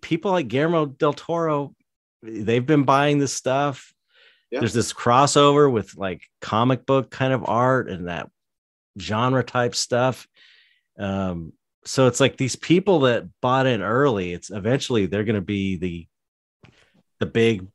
[0.00, 1.74] people like Guillermo del Toro,
[2.22, 3.92] they've been buying this stuff.
[4.50, 4.60] Yeah.
[4.60, 8.28] There's this crossover with like comic book kind of art and that
[9.00, 10.28] genre type stuff.
[10.98, 11.54] Um,
[11.84, 15.76] so it's like these people that bought in early, it's eventually they're going to be
[15.76, 16.06] the
[17.20, 17.66] the big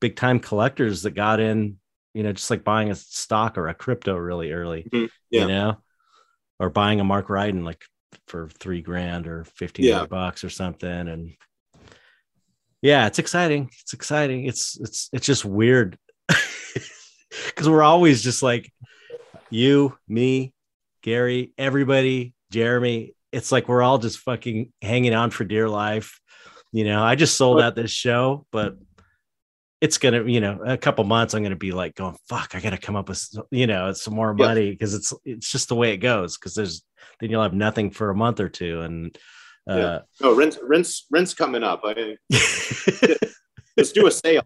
[0.00, 1.76] big time collectors that got in,
[2.14, 5.08] you know, just like buying a stock or a crypto really early, Mhm.
[5.30, 5.40] Yeah.
[5.42, 5.76] you know,
[6.58, 7.82] or buying a Mark Ryden like
[8.28, 10.06] for three grand or 15 Yeah.
[10.06, 10.90] bucks or something.
[11.08, 11.34] And
[12.82, 13.70] yeah, it's exciting.
[13.80, 14.44] It's exciting.
[14.44, 15.98] It's it's it's just weird
[17.46, 18.70] because we're always just like
[19.50, 20.52] you, me,
[21.02, 23.14] Gary, everybody, Jeremy.
[23.32, 26.20] It's like we're all just fucking hanging on for dear life.
[26.72, 28.76] You know, I just sold out this show, but
[29.80, 32.78] it's gonna, you know, a couple months I'm gonna be like going, fuck, I gotta
[32.78, 35.98] come up with you know some more money because it's it's just the way it
[35.98, 36.36] goes.
[36.36, 36.82] Because there's
[37.20, 39.16] then you'll have nothing for a month or two, and
[39.68, 41.82] uh, No, rent's rent's rent's coming up.
[41.84, 42.16] I,
[43.76, 44.42] let's do a sale.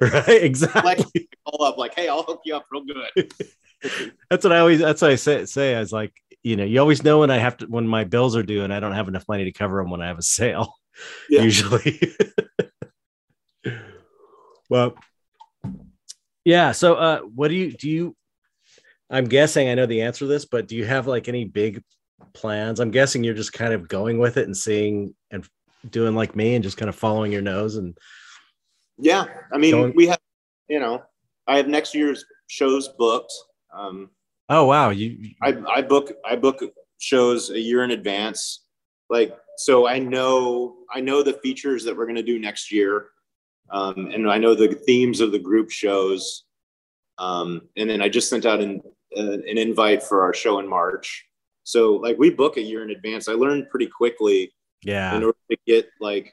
[0.00, 0.82] right, exactly.
[1.14, 3.32] Like all up, like, hey, I'll hook you up real good.
[4.30, 6.12] that's what I always that's what I say say I was like
[6.46, 8.72] you know you always know when I have to when my bills are due and
[8.72, 10.72] I don't have enough money to cover them when I have a sale
[11.28, 11.42] Yeah.
[11.42, 12.00] usually
[14.70, 14.94] well
[16.44, 18.16] yeah so uh what do you do you
[19.10, 21.82] I'm guessing I know the answer to this but do you have like any big
[22.32, 25.46] plans I'm guessing you're just kind of going with it and seeing and
[25.90, 27.96] doing like me and just kind of following your nose and
[28.98, 30.18] Yeah, I mean, Going- we have,
[30.68, 31.02] you know,
[31.46, 33.32] I have next year's shows booked.
[33.72, 34.10] Um,
[34.48, 36.62] oh wow you I, I book I book
[36.98, 38.64] shows a year in advance.
[39.08, 43.08] Like so I know I know the features that we're gonna do next year.
[43.70, 46.44] Um, and I know the themes of the group shows.
[47.18, 48.80] Um, and then I just sent out an
[49.16, 51.26] uh, an invite for our show in March.
[51.64, 53.28] So like we book a year in advance.
[53.28, 54.52] I learned pretty quickly
[54.82, 56.32] yeah in order to get like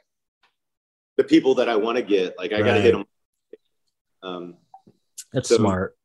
[1.17, 2.37] the people that I want to get.
[2.37, 3.05] Like I got to hit them.
[4.21, 4.57] Um,
[5.31, 5.95] that's so- smart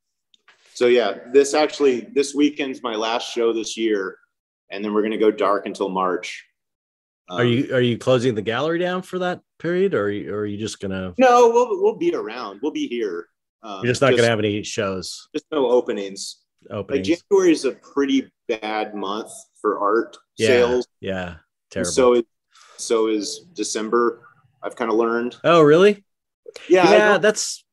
[0.78, 4.16] so yeah, this actually this weekend's my last show this year,
[4.70, 6.46] and then we're gonna go dark until March.
[7.28, 10.32] Are Um, you are you closing the gallery down for that period, or are you,
[10.32, 11.14] or are you just gonna?
[11.18, 12.60] No, we'll we'll be around.
[12.62, 13.26] We'll be here.
[13.64, 16.44] Um, You're just not gonna have any shows just no openings.
[16.70, 17.02] Like.
[17.02, 20.86] January is a pretty bad month for art yeah, sales.
[21.00, 21.38] yeah,
[21.72, 21.90] terrible.
[21.90, 22.22] So is
[22.76, 24.22] so is December.
[24.62, 25.38] I've kind of learned.
[25.42, 26.04] oh, really?
[26.68, 27.64] Yeah, Yeah, that's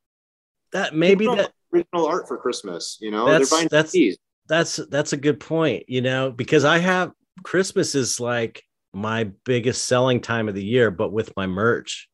[0.72, 0.96] that.
[0.96, 2.98] Maybe that original art for Christmas.
[3.02, 4.16] You know, That's- they're buying that's- CDs.
[4.48, 5.86] that's that's a good point.
[5.88, 7.12] You know, because I have
[7.44, 12.10] Christmas is like my biggest selling time of the year, but with my merch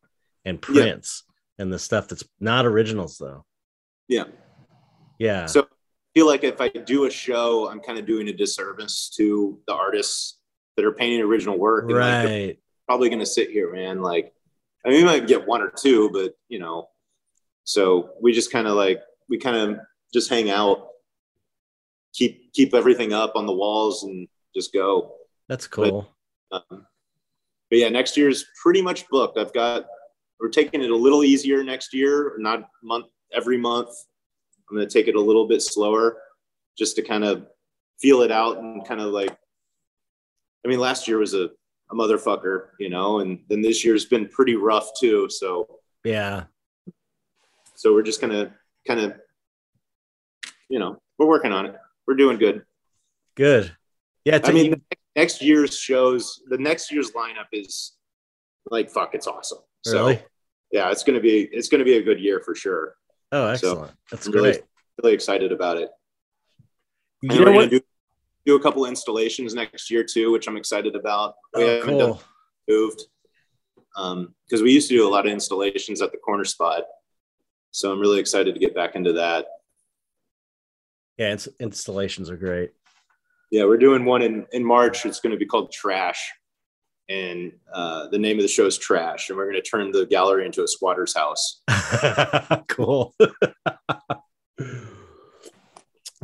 [0.46, 0.62] and Yeah.
[0.84, 1.24] prints
[1.60, 3.46] and the stuff that's not originals though.
[4.08, 4.26] Yeah.
[5.20, 5.46] Yeah.
[5.46, 5.66] So I
[6.16, 9.74] feel like if I do a show, I'm kind of doing a disservice to the
[9.74, 10.40] artists
[10.76, 11.84] that are painting original work.
[11.84, 12.60] and, like, right.
[12.88, 14.02] probably going to sit here, man.
[14.02, 14.34] Like,
[14.84, 16.90] I mean, we might get one or two, but you know,
[17.64, 19.02] so we just kind of like,
[19.32, 19.80] we kind of
[20.14, 20.90] just hang out,
[22.14, 25.16] keep, keep everything up on the walls and just go.
[25.48, 26.08] That's cool.
[26.52, 29.40] Um, but yeah, next year's pretty much booked.
[29.40, 29.86] I've got,
[30.40, 33.90] we're taking it a little easier next year, not month, every month.
[34.70, 36.18] I'm going to take it a little bit slower
[36.78, 37.48] just to kind of
[38.02, 39.32] feel it out and kind of like,
[40.66, 41.50] I mean, last year was a,
[41.90, 45.30] a motherfucker, you know, and then this year's been pretty rough too.
[45.30, 46.44] So, yeah.
[47.76, 48.52] so we're just going to
[48.88, 49.14] kind of,
[50.70, 51.76] you know, we're working on it.
[52.08, 52.64] We're doing good.
[53.36, 53.76] Good.
[54.26, 54.40] Yeah.
[54.44, 54.82] I mean,
[55.16, 57.94] next year's shows, the next year's lineup is
[58.70, 59.60] like, fuck, it's awesome.
[59.84, 60.24] So really?
[60.72, 62.96] yeah, it's going to be, it's going to be a good year for sure.
[63.32, 63.92] Oh, so excellent.
[64.10, 64.64] That's I'm really- great.
[65.02, 65.90] Really excited about it.
[67.24, 67.60] You And know we're what?
[67.70, 67.82] gonna do
[68.46, 71.36] do a couple installations next year too, which I'm excited about.
[71.56, 72.22] We Oh, haven't done cool.
[72.68, 73.02] moved
[73.96, 76.84] um, because we used to do a lot of installations at the corner spot.
[77.72, 79.48] So I'm really excited to get back into that.
[81.18, 82.72] Yeah, ins- installations are great.
[83.52, 85.06] Yeah, we're doing one in in March.
[85.06, 86.32] It's going to be called Trash,
[87.10, 90.06] and uh, the name of the show is Trash, and we're going to turn the
[90.06, 91.62] gallery into a squatter's house.
[92.70, 93.14] cool.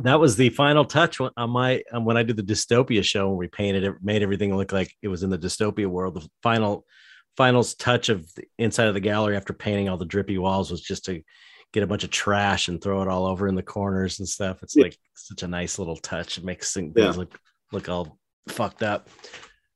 [0.00, 3.36] that was the final touch when- on my when I did the dystopia show when
[3.38, 6.14] we painted it, made everything look like it was in the dystopia world.
[6.14, 6.84] The final
[7.38, 10.80] finals touch of the inside of the gallery after painting all the drippy walls was
[10.80, 11.22] just to
[11.72, 14.60] get a bunch of trash and throw it all over in the corners and stuff.
[14.64, 14.82] It's Yeah.
[14.84, 16.36] like such a nice little touch.
[16.36, 17.12] It makes things Yeah.
[17.12, 17.38] look
[17.70, 19.08] look all fucked up.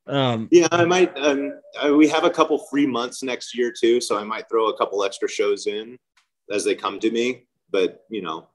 [0.09, 1.17] Um, Yeah, I might.
[1.17, 1.61] Um,
[1.97, 5.05] we have a couple free months next year too, so I might throw a couple
[5.05, 5.97] extra shows in
[6.51, 7.47] as they come to me.
[7.71, 8.49] But you know,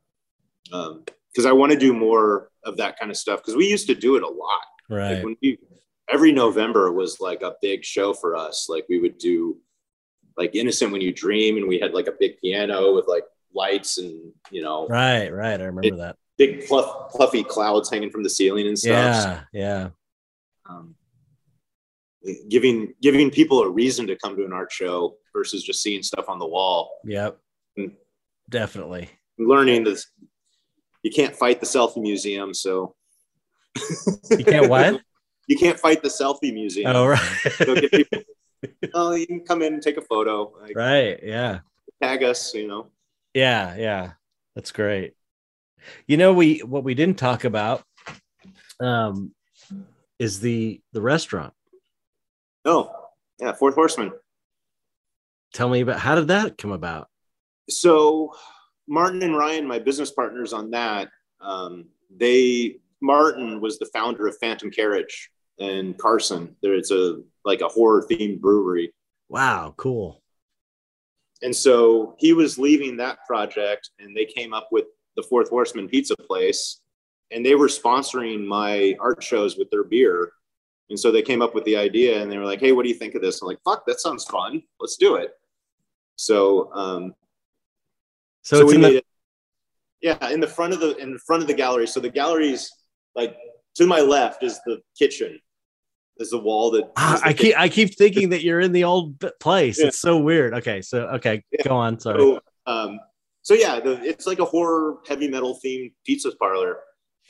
[0.66, 3.96] because I want to do more of that kind of stuff because we used to
[3.96, 4.66] do it a lot.
[4.90, 5.24] Like right.
[5.24, 5.60] when we
[6.10, 8.68] every November was like a big show for us.
[8.70, 9.58] Like we would do
[10.38, 13.24] like Innocent When You Dream, and we had like a big piano with like
[13.54, 15.60] lights and you know Right, right.
[15.60, 16.16] I remember that.
[16.38, 18.92] big fluff, fluffy clouds hanging from the ceiling and stuff.
[18.94, 19.90] Yeah, yeah.
[20.70, 20.96] um,
[22.50, 26.30] giving giving people a reason to come to an art show versus just seeing stuff
[26.30, 26.92] on the wall.
[27.06, 27.38] Yep.
[27.80, 27.94] Mm.
[28.50, 29.10] Definitely.
[29.40, 30.08] Learning this,
[31.04, 32.96] you can't fight the selfie museum, so
[34.32, 35.02] You can't what?
[35.48, 36.96] you can't fight the selfie museum.
[36.96, 37.42] oh, right.
[37.58, 38.22] get people,
[38.94, 41.20] oh, you can come in and take a photo, like, right.
[41.24, 41.60] Yeah.
[42.02, 42.88] tag us, you know.
[43.34, 43.76] Yeah.
[43.76, 44.12] Yeah.
[44.56, 45.14] That's great.
[46.08, 47.84] You know, we what we didn't talk about
[48.80, 49.32] um
[50.20, 51.54] is the the restaurant.
[52.66, 52.92] Oh,
[53.40, 54.12] yeah, Fourth Horseman.
[55.54, 57.08] Tell me about how did that come about?
[57.70, 58.34] so
[58.88, 61.10] Martin and Ryan, my business partners on that,
[61.42, 65.30] um, they Martin was the founder of Phantom Carriage
[65.60, 66.56] and Carson.
[66.62, 68.94] There's a like a horror themed brewery,
[69.30, 70.22] Wow, cool.
[71.42, 74.86] and so he was leaving that project, and they came up with
[75.16, 76.82] the Fourth Horseman Pizza Place,
[77.32, 80.32] and they were sponsoring my art shows with their beer.
[80.90, 82.90] And so they came up with the idea, and they were like, "Hey, what do
[82.90, 84.64] you think of this?" I'm like, "Fuck, that sounds fun.
[84.80, 85.32] Let's do it."
[86.16, 87.14] So um,
[88.42, 89.06] So, it's we in made the it-
[90.00, 91.88] yeah, in the front of the in the front of the gallery.
[91.88, 92.72] So the gallery's
[93.16, 93.36] like
[93.76, 95.40] to my left is the kitchen.
[96.20, 98.84] Is the wall that Ah, the I keep I keep thinking that you're in the
[98.84, 99.80] old place.
[99.80, 99.88] Yeah.
[99.88, 100.54] It's so weird.
[100.56, 101.64] Okay, so okay, Yeah.
[101.68, 102.00] go on.
[102.00, 102.20] Sorry.
[102.20, 103.00] So, um,
[103.44, 106.80] so yeah, the, it's like a horror heavy metal themed pizza parlor.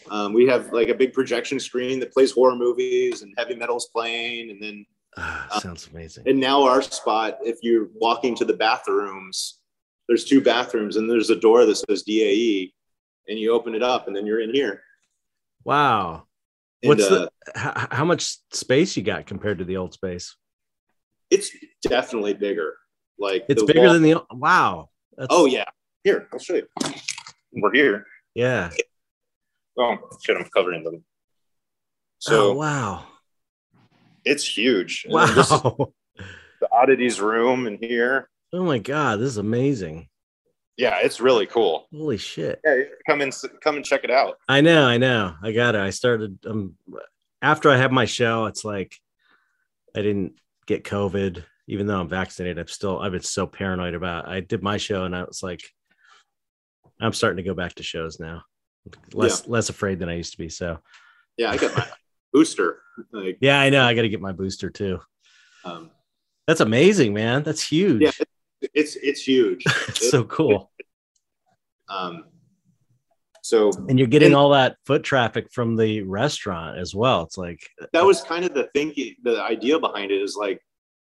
[0.10, 3.88] Um, we have like a big projection screen that plays horror movies and heavy metal's
[3.88, 4.86] playing, and then
[5.18, 6.24] Ah, sounds amazing.
[6.28, 9.60] and now our spot, if you're walking to the bathrooms,
[10.08, 12.72] there's two bathrooms and there's a door that says DAE,
[13.28, 14.82] and you open it up and then you're in here.
[15.64, 16.27] Wow.
[16.88, 20.36] And, What's uh, the how, how much space you got compared to the old space?
[21.30, 21.52] It's
[21.82, 22.76] definitely bigger.
[23.20, 24.90] Like It's bigger wall- than the wow.
[25.18, 25.66] That's, Oh yeah.
[26.04, 26.68] Here, I'll show you.
[27.52, 28.06] We're here.
[28.36, 28.72] yeah.
[29.78, 31.04] Oh shit, I'm covering them.
[32.20, 33.04] So oh, wow.
[34.24, 35.06] it's huge.
[35.10, 35.92] Then This Wow.
[36.62, 38.30] the oddities room in here.
[38.54, 40.08] Oh my god, this is amazing.
[40.78, 41.88] Yeah, it's really cool.
[41.91, 42.60] Holy shit.
[42.64, 43.34] Yeah, come and
[43.64, 44.36] come and check it out.
[44.48, 45.34] I know, I know.
[45.41, 45.82] I got it.
[45.82, 46.76] I started um
[47.41, 48.95] after I had my show, it's like
[49.95, 50.34] I didn't
[50.68, 52.60] get COVID, even though I'm vaccinated.
[52.60, 55.62] I'm still I've been so paranoid about I did my show and I was like
[57.02, 58.44] I'm starting to go back to shows now.
[59.14, 60.49] Less less afraid than I used to be.
[60.49, 60.80] So
[61.38, 61.88] Yeah, I got my
[62.34, 62.82] booster.
[63.12, 63.84] Like, yeah, I know.
[63.84, 64.99] I gotta get my booster too.
[65.66, 65.90] um,
[66.48, 67.44] That's amazing, man.
[67.44, 68.02] That's huge.
[68.02, 68.27] yeah, it,
[68.73, 69.64] it's it's huge.
[69.88, 70.72] It's so cool.
[71.89, 72.26] Um,
[73.41, 77.23] so And you're getting And- all that foot traffic from the restaurant as well.
[77.23, 77.61] It's like
[77.94, 79.15] that was kind of the thinking.
[79.23, 80.61] The idea behind it is like,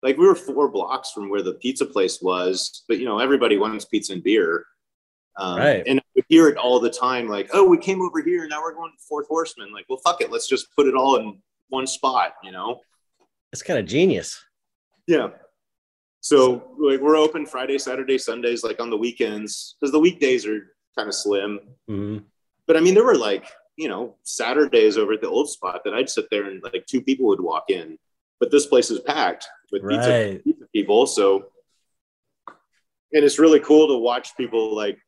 [0.04, 3.58] like we were four blocks from where the pizza place was, but you know everybody
[3.58, 4.66] wants pizza and beer.
[5.38, 5.84] Um, Right.
[5.88, 8.62] And I would hear it all the time, like, "Oh, we came over here, now
[8.62, 11.42] we're going to Fourth Horseman." Like, well, fuck it, let's just put it all in
[11.70, 12.82] one spot, you know?
[13.52, 14.40] it's kind of genius.
[15.08, 15.30] Yeah.
[16.22, 20.76] So like we're open Friday, Saturday, Sundays, like on the weekends, because the weekdays are
[20.98, 21.60] kind of slim.
[21.90, 22.24] Mhm.
[22.68, 23.46] But I mean, there were like,
[23.78, 27.02] you know, Saturdays over at the old spot that I'd sit there and like two
[27.02, 27.98] people would walk in.
[28.40, 31.08] But this place is packed with pizza, pizza people.
[31.08, 31.52] So
[33.12, 35.00] and it's really cool to watch people like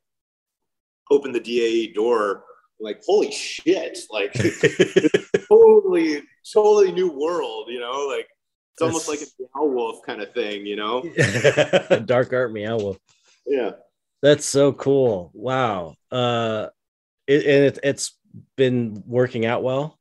[1.10, 2.44] open the DAE door,
[2.80, 4.32] like, holy shit, like
[5.48, 6.22] totally,
[6.52, 8.28] totally new world, you know, like
[8.72, 11.02] it's almost like a That's- Meow Wolf kind of thing, you know?
[12.04, 12.98] Dark art meow wolf.
[13.46, 13.72] Yeah.
[14.22, 15.30] That's so cool.
[15.34, 15.96] Wow.
[16.10, 16.68] Uh,
[17.26, 18.16] it, and it, it's
[18.56, 19.98] been working out well.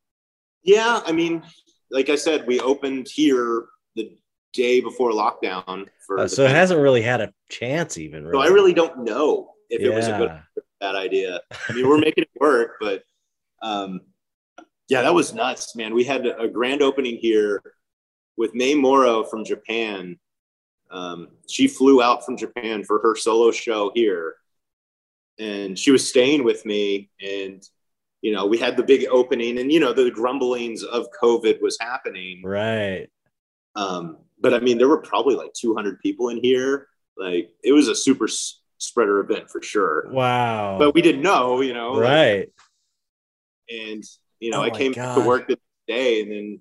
[0.64, 1.44] Yeah, I mean,
[1.90, 3.66] like I said, we opened here
[3.96, 4.16] the
[4.54, 5.88] day before lockdown.
[6.06, 8.26] For uh, so it hasn't really had a chance, even.
[8.26, 8.46] Really.
[8.46, 9.88] So I really don't know if yeah.
[9.88, 11.42] it was a good bad idea.
[11.70, 13.04] I mean, we're making it work, but
[13.62, 14.02] um,
[14.88, 15.94] yeah, that was nuts, man.
[15.94, 17.62] We had a grand opening here
[18.38, 20.18] with May Moro from Japan.
[20.90, 24.36] Um, she flew out from Japan for her solo show here,
[25.40, 27.10] and she was staying with me.
[27.22, 27.66] And
[28.22, 31.78] you know, we had the big opening, and you know, the grumblings of COVID was
[31.80, 32.42] happening.
[32.44, 33.08] Right.
[33.76, 36.88] Um, but I mean, there were probably like 200 people in here.
[37.18, 40.10] Like, it was a super s- spreader event for sure.
[40.12, 40.78] Wow.
[40.78, 42.00] But we didn't know, you know.
[42.00, 42.40] Right.
[42.40, 42.52] Like,
[43.70, 44.04] and
[44.40, 45.16] you know, oh I came God.
[45.16, 46.60] to work the day, and then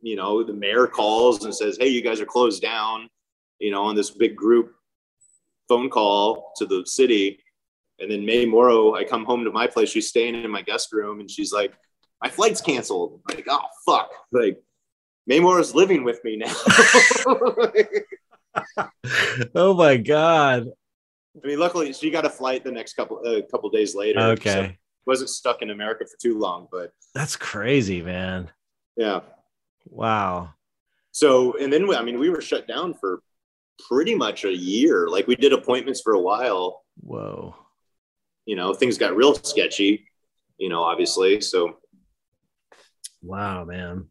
[0.00, 3.08] you know, the mayor calls and says, "Hey, you guys are closed down."
[3.58, 4.74] You know, on this big group
[5.68, 7.40] phone call to the city,
[7.98, 9.90] and then May Morrow, I come home to my place.
[9.90, 11.72] She's staying in my guest room, and she's like,
[12.22, 14.10] "My flight's canceled." I'm like, oh fuck!
[14.32, 14.60] Like,
[15.26, 16.54] May Morrow's living with me now.
[19.54, 20.68] oh my god!
[21.42, 24.20] I mean, luckily she got a flight the next couple a uh, couple days later.
[24.20, 24.50] Okay.
[24.50, 24.70] So
[25.06, 28.50] wasn't stuck in America for too long, but that's crazy, man.
[28.96, 29.20] Yeah.
[29.88, 30.50] Wow.
[31.12, 33.20] So, and then I mean, we were shut down for
[33.88, 35.08] pretty much a year.
[35.08, 36.84] Like we did appointments for a while.
[37.00, 37.54] Whoa.
[38.46, 40.06] You know, things got real sketchy.
[40.58, 41.40] You know, obviously.
[41.40, 41.78] So.
[43.22, 44.06] Wow, man.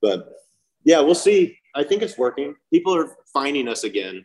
[0.00, 0.32] But
[0.84, 1.58] yeah, we'll see.
[1.74, 2.54] I think it's working.
[2.72, 4.24] People are finding us again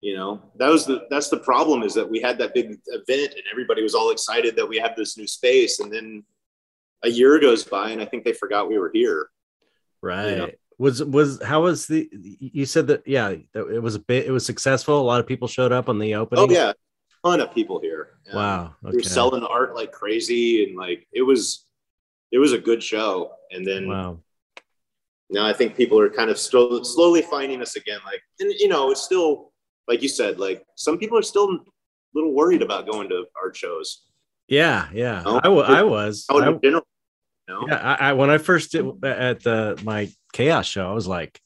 [0.00, 3.32] you know that was the that's the problem is that we had that big event
[3.32, 6.22] and everybody was all excited that we have this new space and then
[7.04, 9.28] a year goes by and i think they forgot we were here
[10.02, 10.50] right you know?
[10.78, 14.44] was was how was the you said that yeah it was a bit it was
[14.44, 17.40] successful a lot of people showed up on the oh, opening oh yeah A ton
[17.40, 18.90] of people here wow okay.
[18.90, 21.66] we were selling art like crazy and like it was
[22.32, 24.18] it was a good show and then wow
[25.30, 28.68] now i think people are kind of still slowly finding us again like and you
[28.68, 29.52] know it's still
[29.88, 31.58] like you said, like some people are still a
[32.14, 34.02] little worried about going to art shows.
[34.48, 35.38] Yeah, yeah, you know?
[35.38, 36.26] I, w- I was.
[36.30, 36.86] I, general,
[37.48, 37.66] know?
[37.68, 41.40] Yeah, I, I, when I first did at the my chaos show, I was like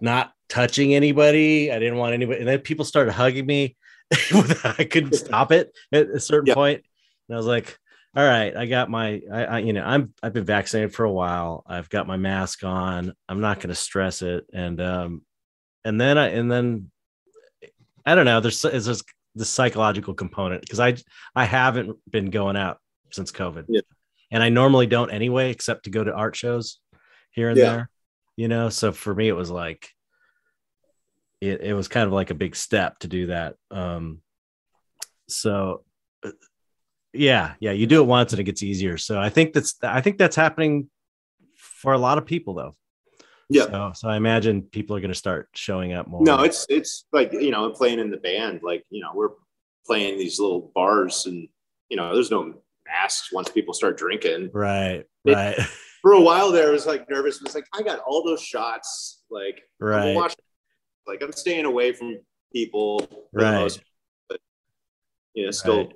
[0.00, 1.72] not touching anybody.
[1.72, 3.76] I didn't want anybody, and then people started hugging me.
[4.64, 6.82] I couldn't stop it at a certain point,
[7.28, 7.78] and I was like,
[8.14, 11.12] "All right, I got my, I, I, you know, I'm I've been vaccinated for a
[11.12, 11.64] while.
[11.66, 13.12] I've got my mask on.
[13.28, 15.22] I'm not going to stress it." And um,
[15.84, 16.90] and then I, and then
[18.04, 18.40] I don't know.
[18.40, 19.02] There's there's
[19.34, 20.96] the psychological component because I
[21.34, 22.78] I haven't been going out
[23.10, 23.80] since COVID, yeah.
[24.30, 26.80] And I normally don't anyway, except to go to art shows
[27.30, 27.64] here and yeah.
[27.64, 27.90] there.
[28.36, 29.88] You know, so for me it was like
[31.40, 33.54] it, it was kind of like a big step to do that.
[33.70, 34.20] Um,
[35.28, 35.84] so
[36.24, 36.32] uh,
[37.12, 38.98] yeah, yeah, you do it once and it gets easier.
[38.98, 40.90] So I think that's I think that's happening
[41.56, 42.76] for a lot of people though.
[43.48, 43.66] Yeah.
[43.66, 46.22] So, so I imagine people are going to start showing up more.
[46.22, 48.60] No, it's it's like you know, playing in the band.
[48.62, 49.30] Like you know, we're
[49.86, 51.48] playing these little bars, and
[51.88, 52.54] you know, there's no
[52.86, 54.50] masks once people start drinking.
[54.52, 55.04] Right.
[55.24, 55.56] Right.
[56.02, 57.40] For a while there, I was like nervous.
[57.42, 59.22] It's like I got all those shots.
[59.30, 60.10] Like right.
[60.10, 60.38] I'm watching,
[61.06, 62.20] like I'm staying away from
[62.52, 63.08] people.
[63.32, 63.54] Right.
[63.54, 63.80] Most,
[64.28, 64.40] but
[65.34, 65.78] you know, still.
[65.78, 65.92] Right.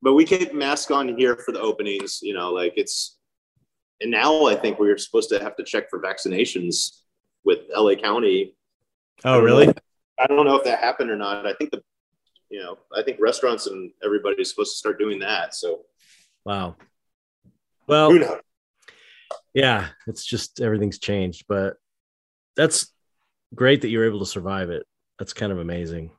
[0.00, 2.20] But we keep masks on here for the openings.
[2.22, 3.16] You know, like it's
[4.00, 7.00] and now I think we're supposed to have to check for vaccinations
[7.44, 8.54] with LA County.
[9.24, 9.72] Oh, really?
[10.18, 11.46] I don't know if that happened or not.
[11.46, 11.82] I think the,
[12.50, 15.54] you know, I think restaurants and everybody's supposed to start doing that.
[15.54, 15.82] So,
[16.46, 16.76] wow.
[17.88, 18.16] Well,
[19.52, 21.74] yeah, it's just everything's changed, but
[22.56, 22.92] that's
[23.54, 24.86] great that you're able to survive it.
[25.18, 26.10] That's kind of amazing.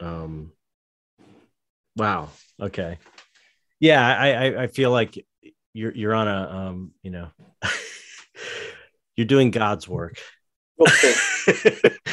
[0.00, 0.52] Um,
[1.96, 2.30] wow.
[2.60, 2.98] Okay.
[3.80, 5.24] Yeah, I, I, I feel like
[5.72, 7.28] you're you're on a um you know
[9.16, 10.18] you're doing god's work
[10.80, 11.14] okay.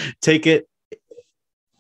[0.22, 0.68] take it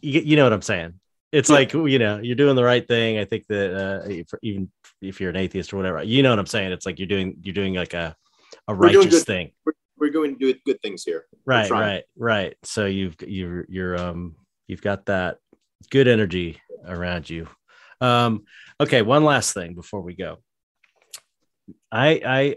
[0.01, 0.99] you, you know what i'm saying
[1.35, 3.17] it's like you know you're doing the right thing.
[3.17, 4.71] I think that uh, even
[5.01, 6.71] if you're an atheist or whatever you know what i'm saying?
[6.71, 8.15] It's like you're doing you're doing like a
[8.67, 9.51] a righteous thing.
[9.65, 11.25] We're, we're going to do good things here.
[11.45, 12.55] Right right right.
[12.63, 14.35] So you've you're you're um
[14.67, 15.37] you've got that
[15.89, 17.47] good energy around you.
[18.01, 18.45] Um
[18.79, 20.37] okay one last thing before we go.
[21.91, 22.55] I I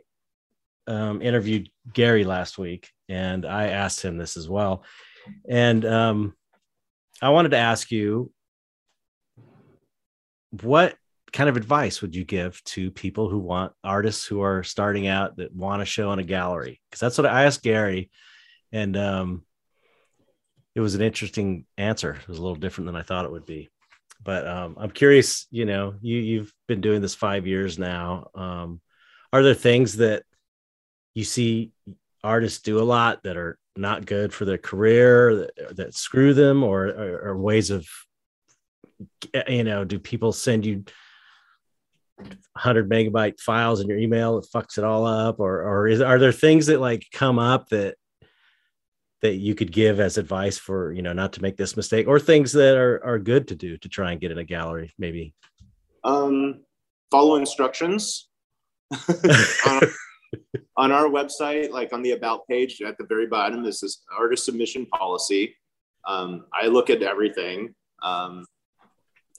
[0.88, 4.84] um, interviewed Gary last week, and I asked him this as well,
[5.48, 6.34] and um,
[7.20, 8.32] I wanted to ask you
[10.50, 10.96] what
[11.32, 15.36] kind of advice would you give to people who want artists who are starting out
[15.36, 16.80] that want to show in a gallery?
[16.88, 18.10] Because that's what I asked Gary,
[18.72, 19.44] and um,
[20.74, 22.12] it was an interesting answer.
[22.14, 23.68] It was a little different than I thought it would be.
[24.22, 25.46] But um, I'm curious.
[25.50, 28.30] You know, you you've been doing this five years now.
[28.34, 28.80] Um,
[29.32, 30.22] are there things that
[31.14, 31.72] you see
[32.24, 36.62] artists do a lot that are not good for their career that, that screw them
[36.62, 37.88] or, or, or ways of
[39.48, 40.84] you know do people send you
[42.18, 45.40] 100 megabyte files in your email that fucks it all up?
[45.40, 47.96] Or or is are there things that like come up that
[49.22, 52.20] that you could give as advice for you know not to make this mistake or
[52.20, 55.34] things that are are good to do to try and get in a gallery maybe?
[56.04, 56.60] Um
[57.10, 58.28] follow instructions.
[59.66, 59.82] On,
[60.78, 64.44] on our website like on the about page at the very bottom this is artist
[64.44, 65.54] submission policy.
[66.06, 67.74] Um, i look at everything.
[68.02, 68.44] Um,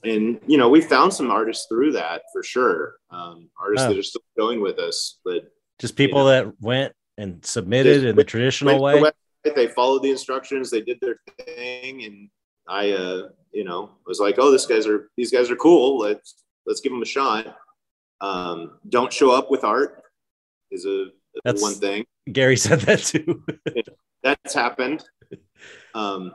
[0.03, 2.95] and you know we found some artists through that for sure.
[3.11, 3.89] Um, artists oh.
[3.89, 8.05] that are still going with us but just people you know, that went and submitted
[8.05, 9.01] in the traditional way?
[9.01, 9.13] the
[9.55, 12.29] they followed the instructions they did their thing and
[12.67, 15.97] i uh you know was like oh this guys are these guys are cool.
[15.97, 17.57] Let's let's give them a shot.
[18.21, 20.03] Um don't show up with art
[20.71, 21.07] is a
[21.43, 22.05] that's one thing.
[22.31, 23.43] Gary said that too.
[24.23, 25.03] That's happened.
[25.93, 26.33] Um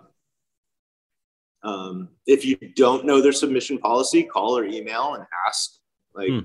[1.64, 5.78] um, if you don't know their submission policy, call or email and ask,
[6.14, 6.40] like, hmm.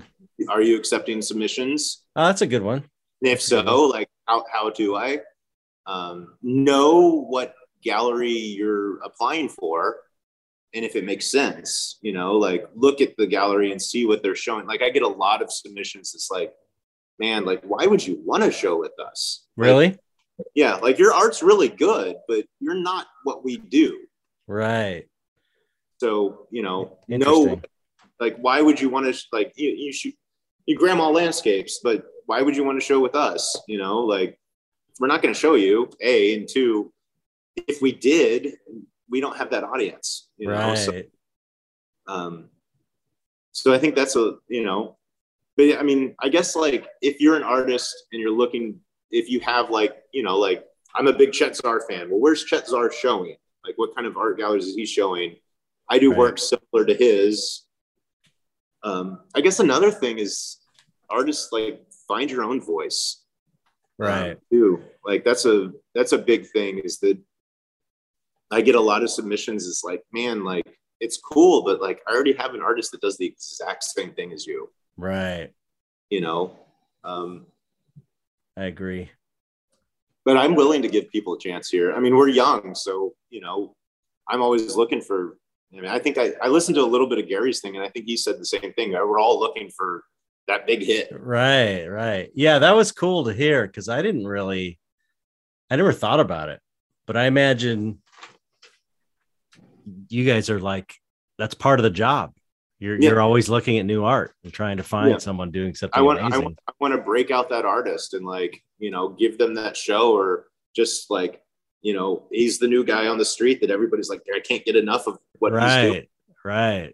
[0.48, 2.02] are you accepting submissions?
[2.16, 2.84] Oh, that's a good one.
[3.22, 5.20] And if so, like, how, how do I
[5.86, 9.98] um, know what gallery you're applying for?
[10.72, 14.22] And if it makes sense, you know, like look at the gallery and see what
[14.22, 14.66] they're showing.
[14.66, 16.14] Like, I get a lot of submissions.
[16.14, 16.52] It's like,
[17.18, 19.46] man, like, why would you want to show with us?
[19.56, 19.88] Really?
[19.88, 19.98] Like,
[20.54, 23.98] yeah, like your art's really good, but you're not what we do.
[24.50, 25.06] Right.
[25.98, 27.60] So, you know, no,
[28.18, 30.14] like, why would you want to, like, you, you shoot,
[30.66, 33.56] you grandma landscapes, but why would you want to show with us?
[33.68, 34.40] You know, like,
[34.98, 36.92] we're not going to show you, A, and two,
[37.68, 38.54] if we did,
[39.08, 40.54] we don't have that audience, you know?
[40.54, 40.78] Right.
[40.78, 41.02] So,
[42.08, 42.48] um,
[43.52, 44.96] so I think that's a, you know,
[45.56, 48.80] but I mean, I guess like if you're an artist and you're looking,
[49.12, 50.64] if you have like, you know, like
[50.94, 52.10] I'm a big Chet Zar fan.
[52.10, 53.36] Well, where's Chet Zar showing?
[53.64, 55.36] Like, what kind of art galleries is he showing?
[55.88, 56.18] I do right.
[56.18, 57.64] work similar to his.
[58.82, 60.58] Um, I guess another thing is
[61.10, 63.24] artists like find your own voice.
[63.98, 64.30] Right.
[64.30, 64.82] Um, too.
[65.04, 67.18] Like that's a that's a big thing is that
[68.50, 69.66] I get a lot of submissions.
[69.68, 70.64] It's like, man, like
[71.00, 74.32] it's cool, but like I already have an artist that does the exact same thing
[74.32, 74.70] as you.
[74.96, 75.50] Right.
[76.08, 76.56] You know.
[77.04, 77.46] Um
[78.56, 79.10] I agree.
[80.30, 81.92] But I'm willing to give people a chance here.
[81.92, 83.74] I mean, we're young, so you know,
[84.28, 85.38] I'm always looking for
[85.76, 87.84] I mean, I think I, I listened to a little bit of Gary's thing, and
[87.84, 88.92] I think he said the same thing.
[88.92, 90.04] We're all looking for
[90.46, 91.08] that big hit.
[91.12, 92.30] Right, right.
[92.32, 94.78] Yeah, that was cool to hear because I didn't really,
[95.68, 96.60] I never thought about it,
[97.08, 98.00] but I imagine
[100.10, 100.94] you guys are like
[101.38, 102.34] that's part of the job.
[102.80, 103.10] You're yeah.
[103.10, 105.18] you're always looking at new art and trying to find yeah.
[105.18, 106.34] someone doing something I want, amazing.
[106.34, 109.54] I want, I want to break out that artist and like you know give them
[109.54, 111.42] that show or just like
[111.82, 114.76] you know, he's the new guy on the street that everybody's like, I can't get
[114.76, 116.06] enough of what right, he's doing.
[116.44, 116.92] Right.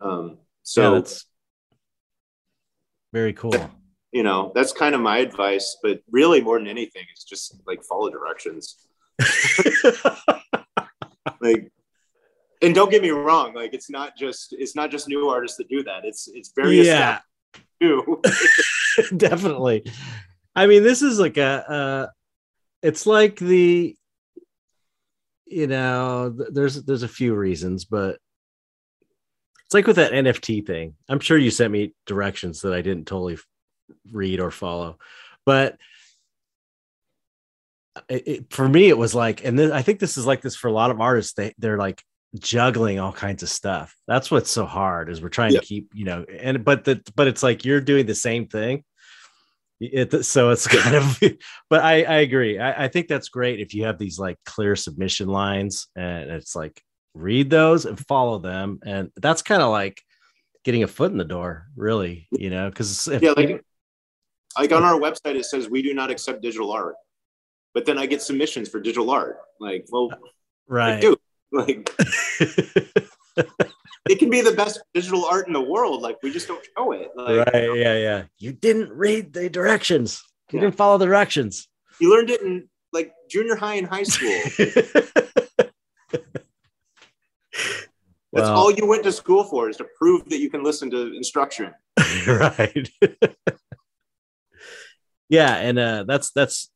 [0.00, 1.24] Um, so yeah, that's
[3.12, 3.54] very cool.
[4.10, 7.84] You know, that's kind of my advice, but really more than anything, it's just like
[7.84, 8.78] follow directions.
[11.42, 11.70] like,
[12.62, 15.68] and don't get me wrong, like it's not just it's not just new artists that
[15.68, 16.04] do that.
[16.04, 17.20] It's it's very yeah,
[17.80, 18.20] too.
[19.16, 19.84] definitely.
[20.56, 22.06] I mean, this is like a, uh
[22.82, 23.96] it's like the
[25.46, 28.18] you know there's there's a few reasons but
[29.64, 33.06] it's like with that nft thing i'm sure you sent me directions that i didn't
[33.06, 33.38] totally
[34.12, 34.98] read or follow
[35.46, 35.78] but
[38.08, 40.54] it, it, for me it was like and then i think this is like this
[40.54, 42.02] for a lot of artists they they're like
[42.38, 43.94] juggling all kinds of stuff.
[44.06, 45.62] That's what's so hard is we're trying yep.
[45.62, 48.84] to keep you know and but the but it's like you're doing the same thing.
[49.80, 51.20] It, so it's kind of
[51.70, 52.58] but i i agree.
[52.58, 56.56] I, I think that's great if you have these like clear submission lines and it's
[56.56, 56.82] like
[57.14, 58.80] read those and follow them.
[58.84, 60.02] And that's kind of like
[60.64, 63.64] getting a foot in the door really you know because yeah like,
[64.58, 66.96] like on our website it says we do not accept digital art
[67.72, 69.38] but then i get submissions for digital art.
[69.60, 70.16] Like well uh,
[70.66, 71.02] right.
[71.02, 71.18] like,
[71.52, 71.90] like
[74.08, 76.02] it can be the best digital art in the world.
[76.02, 77.10] Like we just don't show it.
[77.16, 77.62] Like, right.
[77.62, 77.74] You know?
[77.74, 77.96] Yeah.
[77.96, 78.22] Yeah.
[78.38, 80.22] You didn't read the directions.
[80.50, 80.66] You yeah.
[80.66, 81.68] didn't follow the directions.
[82.00, 84.40] You learned it in like junior high and high school.
[88.32, 91.16] That's all you went to school for is to prove that you can listen to
[91.16, 91.72] instruction.
[92.26, 92.88] right.
[95.28, 96.70] yeah, and uh, that's that's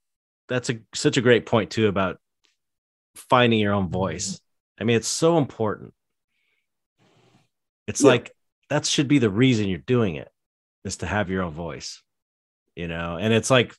[0.49, 2.19] that's a such a great point too about
[3.15, 4.41] finding your own voice.
[4.81, 5.95] I mean, it's so important
[7.87, 8.09] it's yeah.
[8.09, 8.33] like
[8.71, 10.29] that should be the reason you're doing it
[10.85, 12.03] is to have your own voice.
[12.75, 13.75] you know, and it's like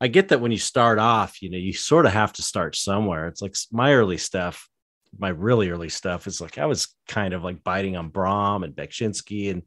[0.00, 2.74] I get that when you start off, you know, you sort of have to start
[2.74, 3.28] somewhere.
[3.28, 4.68] It's like my early stuff,
[5.16, 8.74] my really early stuff is like I was kind of like biting on Brom and
[8.74, 9.62] Beksinski and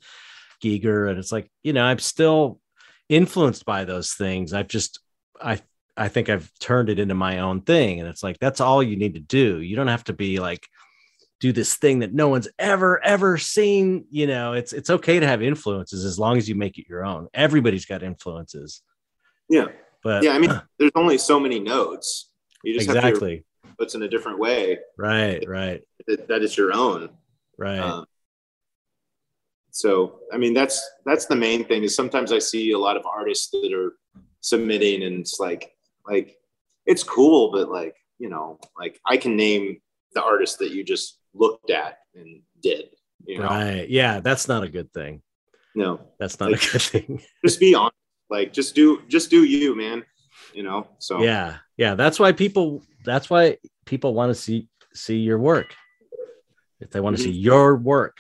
[0.64, 1.10] Giger.
[1.10, 2.60] And it's like, you know, I'm still
[3.08, 4.52] influenced by those things.
[4.52, 5.00] I've just
[5.40, 5.62] I
[5.98, 8.00] I think I've turned it into my own thing.
[8.00, 9.62] And it's like that's all you need to do.
[9.62, 10.68] You don't have to be like
[11.40, 14.54] do this thing that no one's ever ever seen you know?
[14.54, 17.28] It's it's okay to have influences as long as you make it your own.
[17.34, 18.82] Everybody's got influences.
[19.50, 19.68] Yeah.
[20.04, 22.30] But yeah i mean there's only so many notes
[22.64, 24.80] you just exactly have to puts in a different way.
[24.98, 25.82] Right right.
[26.08, 27.10] That, that is your own.
[27.58, 27.80] Right.
[27.80, 28.06] Um,
[29.76, 33.06] so i mean that's that's the main thing is sometimes i see a lot of
[33.06, 33.98] artists that are
[34.40, 35.75] submitting and it's like
[36.08, 36.38] like
[36.86, 39.78] it's cool but like you know like i can name
[40.16, 42.86] the artist that you just looked at and did.
[43.26, 43.46] You know?
[43.46, 43.88] Right.
[43.88, 45.22] Yeah, that's not a good thing.
[45.76, 47.22] No, that's not like, a good thing.
[47.46, 47.96] just be honest.
[48.30, 50.04] Like just do just do you, man.
[50.54, 50.88] You know.
[51.00, 51.96] So yeah, yeah.
[51.96, 52.82] That's why people.
[53.04, 55.76] That's why people want to see see your work.
[56.80, 57.32] If they want to mm-hmm.
[57.32, 58.18] see your work,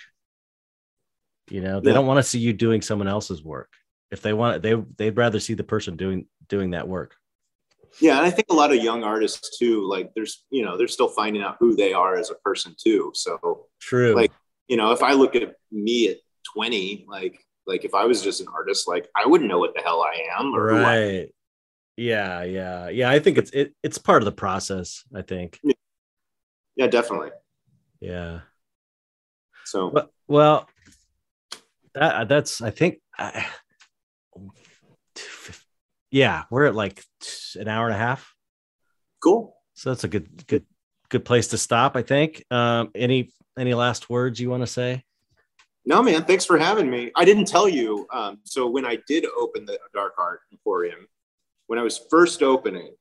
[1.49, 1.95] you know, they yeah.
[1.95, 3.71] don't want to see you doing someone else's work.
[4.11, 7.15] If they want, they they'd rather see the person doing doing that work.
[7.99, 10.87] Yeah, and I think a lot of young artists too, like there's, you know, they're
[10.87, 13.11] still finding out who they are as a person too.
[13.15, 14.15] So true.
[14.15, 14.31] Like,
[14.67, 16.17] you know, if I look at me at
[16.53, 19.81] 20, like, like if I was just an artist, like I wouldn't know what the
[19.81, 20.53] hell I am.
[20.55, 21.29] right.
[21.97, 23.09] Yeah, yeah, yeah.
[23.09, 25.03] I think it's it, it's part of the process.
[25.15, 25.59] I think.
[25.63, 25.73] Yeah,
[26.75, 27.29] yeah definitely.
[28.01, 28.41] Yeah.
[29.63, 30.69] So well, well
[31.93, 33.45] that that's I think I,
[36.15, 37.03] yeah, we're at like
[37.55, 38.33] an hour and a half.
[39.21, 39.53] Cool.
[39.73, 40.65] So that's a good, good,
[41.09, 41.97] good place to stop.
[41.97, 42.41] I think.
[42.49, 45.03] Um, any any last words you want to say?
[45.85, 46.23] No, man.
[46.23, 47.11] Thanks for having me.
[47.17, 48.07] I didn't tell you.
[48.13, 51.05] Um, so when I did open the Dark Art Emporium,
[51.67, 52.95] when I was first opening,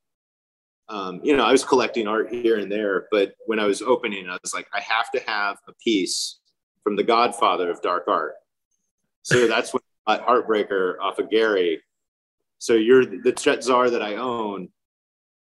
[0.88, 4.28] um, you know, I was collecting art here and there, but when I was opening,
[4.28, 6.40] I was like, I have to have a piece
[6.82, 8.34] from the Godfather of Dark Art.
[9.22, 11.80] So that's when I got Heartbreaker off of Gary
[12.58, 14.68] so you're the Chet Zar that I own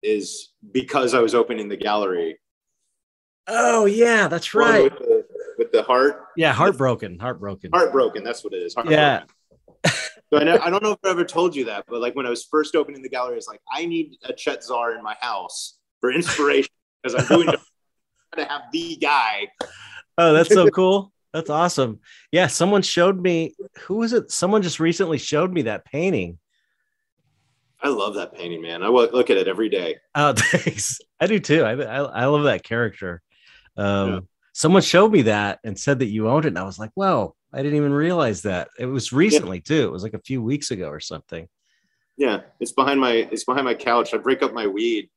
[0.02, 2.38] is because I was opening the gallery.
[3.46, 4.84] Oh yeah, that's right.
[4.84, 5.24] With the,
[5.58, 6.26] with the, heart.
[6.36, 7.70] Yeah, heartbroken, heartbroken.
[7.72, 8.22] Heartbroken.
[8.22, 8.74] That's what it is.
[8.88, 9.24] Yeah.
[9.84, 12.26] so I, know, I don't know if I ever told you that, but like when
[12.26, 15.16] I was first opening the gallery, it's like I need a Chet Zar in my
[15.20, 16.70] house for inspiration
[17.02, 17.54] because I'm doing
[18.36, 19.48] to have the guy.
[20.16, 21.12] Oh, that's so cool.
[21.32, 22.00] That's awesome.
[22.32, 23.54] Yeah, someone showed me.
[23.82, 24.30] Who was it?
[24.30, 26.38] Someone just recently showed me that painting.
[27.82, 28.82] I love that painting, man.
[28.82, 29.96] I look at it every day.
[30.14, 31.00] Oh, thanks.
[31.20, 31.64] I do too.
[31.64, 33.22] I, I, I love that character.
[33.76, 34.20] Um, yeah.
[34.52, 37.34] Someone showed me that and said that you owned it, and I was like, "Whoa!"
[37.52, 38.68] I didn't even realize that.
[38.78, 39.62] It was recently yeah.
[39.76, 39.84] too.
[39.84, 41.48] It was like a few weeks ago or something.
[42.16, 44.12] Yeah, it's behind my it's behind my couch.
[44.12, 45.08] I break up my weed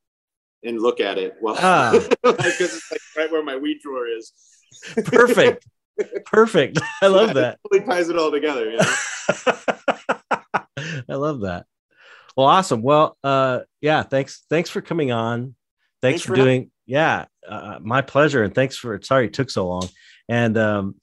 [0.64, 1.35] and look at it.
[1.41, 1.91] Well, ah.
[2.23, 4.31] because it's like right where my weed drawer is.
[5.06, 5.68] Perfect.
[6.26, 6.80] Perfect.
[7.02, 7.60] I love yeah, that.
[7.72, 8.72] It ties it all together.
[8.72, 8.95] You know?
[11.10, 11.65] I love that.
[12.35, 12.81] Well, awesome.
[12.81, 14.45] Well, uh, yeah, thanks.
[14.49, 15.41] Thanks for coming on.
[15.41, 15.55] Thanks,
[16.01, 16.61] thanks for, for, doing.
[16.61, 18.43] Having- yeah, uh, my pleasure.
[18.43, 18.99] And thanks for.
[19.01, 19.88] Sorry it took so long.
[20.27, 20.95] And um,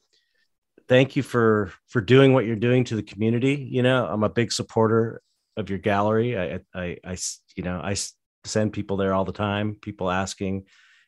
[0.89, 3.55] thank you for for doing what you're doing to the community.
[3.55, 5.23] You know, I'm a big supporter
[5.57, 6.39] of your gallery.
[6.39, 7.17] I, I, I
[7.57, 7.97] you know, I
[8.45, 9.77] send people there all the time.
[9.81, 10.65] People asking,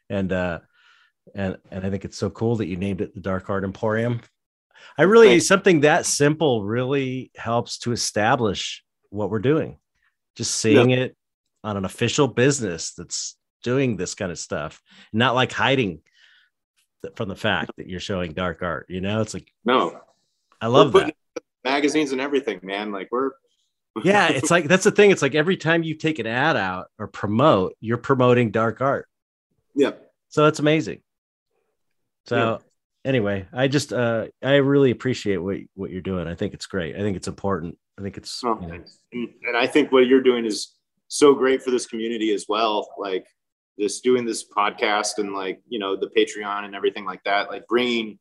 [0.09, 0.61] and uh,
[1.35, 4.21] and and I think it's so cool that you named it the Dark Art Emporium.
[4.97, 9.79] I really something that simple really helps to establish what we're doing
[10.37, 11.17] just seeing it
[11.65, 14.81] on an official business that's doing this kind of stuff,
[15.13, 16.01] not like hiding
[17.17, 18.87] from the fact that you're showing dark art.
[18.89, 20.01] You know, it's like no,
[20.61, 21.15] I love that
[21.65, 22.93] magazines and everything, man.
[22.93, 23.31] Like we're
[24.05, 25.11] yeah, it's like that's the thing.
[25.11, 29.07] It's like every time you take an ad out or promote, you're promoting dark art.
[29.75, 29.93] Yeah.
[30.29, 31.03] So that's amazing.
[32.27, 32.59] So yeah.
[33.05, 36.27] anyway, I just uh I really appreciate what what you're doing.
[36.27, 36.97] I think it's great.
[36.97, 37.77] I think it's important.
[38.03, 40.75] I think it's oh, you know, and I think what you're doing is
[41.07, 42.89] so great for this community as well.
[42.99, 43.25] Like
[43.79, 47.49] just doing this podcast and like you know the Patreon and everything like that.
[47.49, 48.19] Like bringing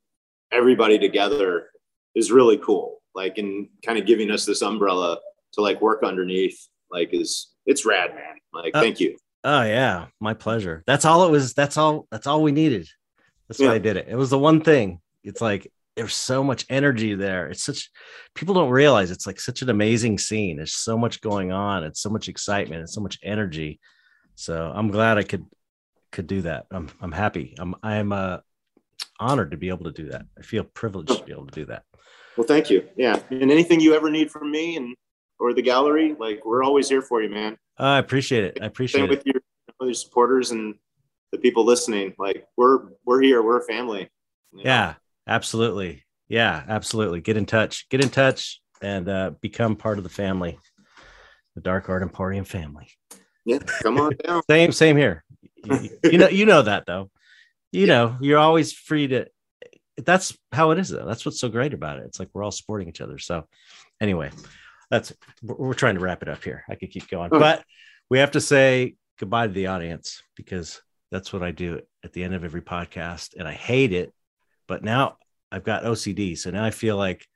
[0.51, 1.69] everybody together
[2.13, 3.01] is really cool.
[3.15, 5.17] Like and kind of giving us this umbrella
[5.53, 6.59] to like work underneath.
[6.91, 8.35] Like is it's rad, man.
[8.53, 9.17] Like uh, thank you.
[9.43, 10.83] Oh yeah, my pleasure.
[10.85, 11.55] That's all it was.
[11.55, 12.07] That's all.
[12.11, 12.87] That's all we needed.
[13.47, 13.69] That's yeah.
[13.69, 14.07] why I did it.
[14.07, 14.99] It was the one thing.
[15.23, 17.47] It's like there's so much energy there.
[17.47, 17.89] It's such
[18.33, 20.57] people don't realize it's like such an amazing scene.
[20.57, 21.83] There's so much going on.
[21.83, 23.79] It's so much excitement and so much energy.
[24.35, 25.45] So I'm glad I could
[26.11, 26.65] could do that.
[26.71, 27.55] I'm I'm happy.
[27.57, 28.37] I'm I'm uh,
[29.19, 30.25] honored to be able to do that.
[30.37, 31.83] I feel privileged to be able to do that.
[32.37, 32.87] Well, thank you.
[32.95, 34.95] Yeah, and anything you ever need from me, and
[35.39, 37.57] or the gallery, like we're always here for you, man.
[37.77, 38.59] I appreciate it.
[38.61, 39.17] I appreciate Same it.
[39.17, 39.41] with your,
[39.81, 40.75] your supporters and
[41.31, 42.13] the people listening.
[42.17, 43.41] Like we're we're here.
[43.41, 44.09] We're a family.
[44.53, 44.87] Yeah.
[44.87, 44.95] know?
[45.27, 46.03] Yeah, absolutely.
[46.29, 47.21] Yeah, absolutely.
[47.21, 47.89] Get in touch.
[47.89, 50.57] Get in touch and uh, become part of the family,
[51.55, 52.87] the Dark Art Emporium family.
[53.45, 53.59] Yeah.
[53.83, 54.41] Come on down.
[54.49, 55.23] Same, same here.
[55.63, 57.09] You, you know, you know that though.
[57.71, 59.27] You know, you're always free to.
[59.97, 61.05] That's how it is, though.
[61.05, 62.05] That's what's so great about it.
[62.05, 63.17] It's like we're all supporting each other.
[63.17, 63.45] So,
[64.01, 64.31] anyway,
[64.89, 66.63] that's we're, trying to wrap it up here.
[66.69, 67.63] I could keep going, but
[68.09, 70.81] we have to say goodbye to the audience because
[71.11, 74.13] that's what I do at the end of every podcast, and I hate it.
[74.67, 75.17] But now
[75.51, 77.27] I've got OCD, so now I feel like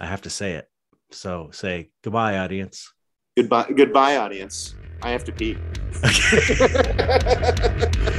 [0.00, 0.68] I have to say it.
[1.10, 2.92] So say goodbye, audience.
[3.36, 4.74] Goodbye, goodbye, audience.
[5.02, 5.56] I have to pee.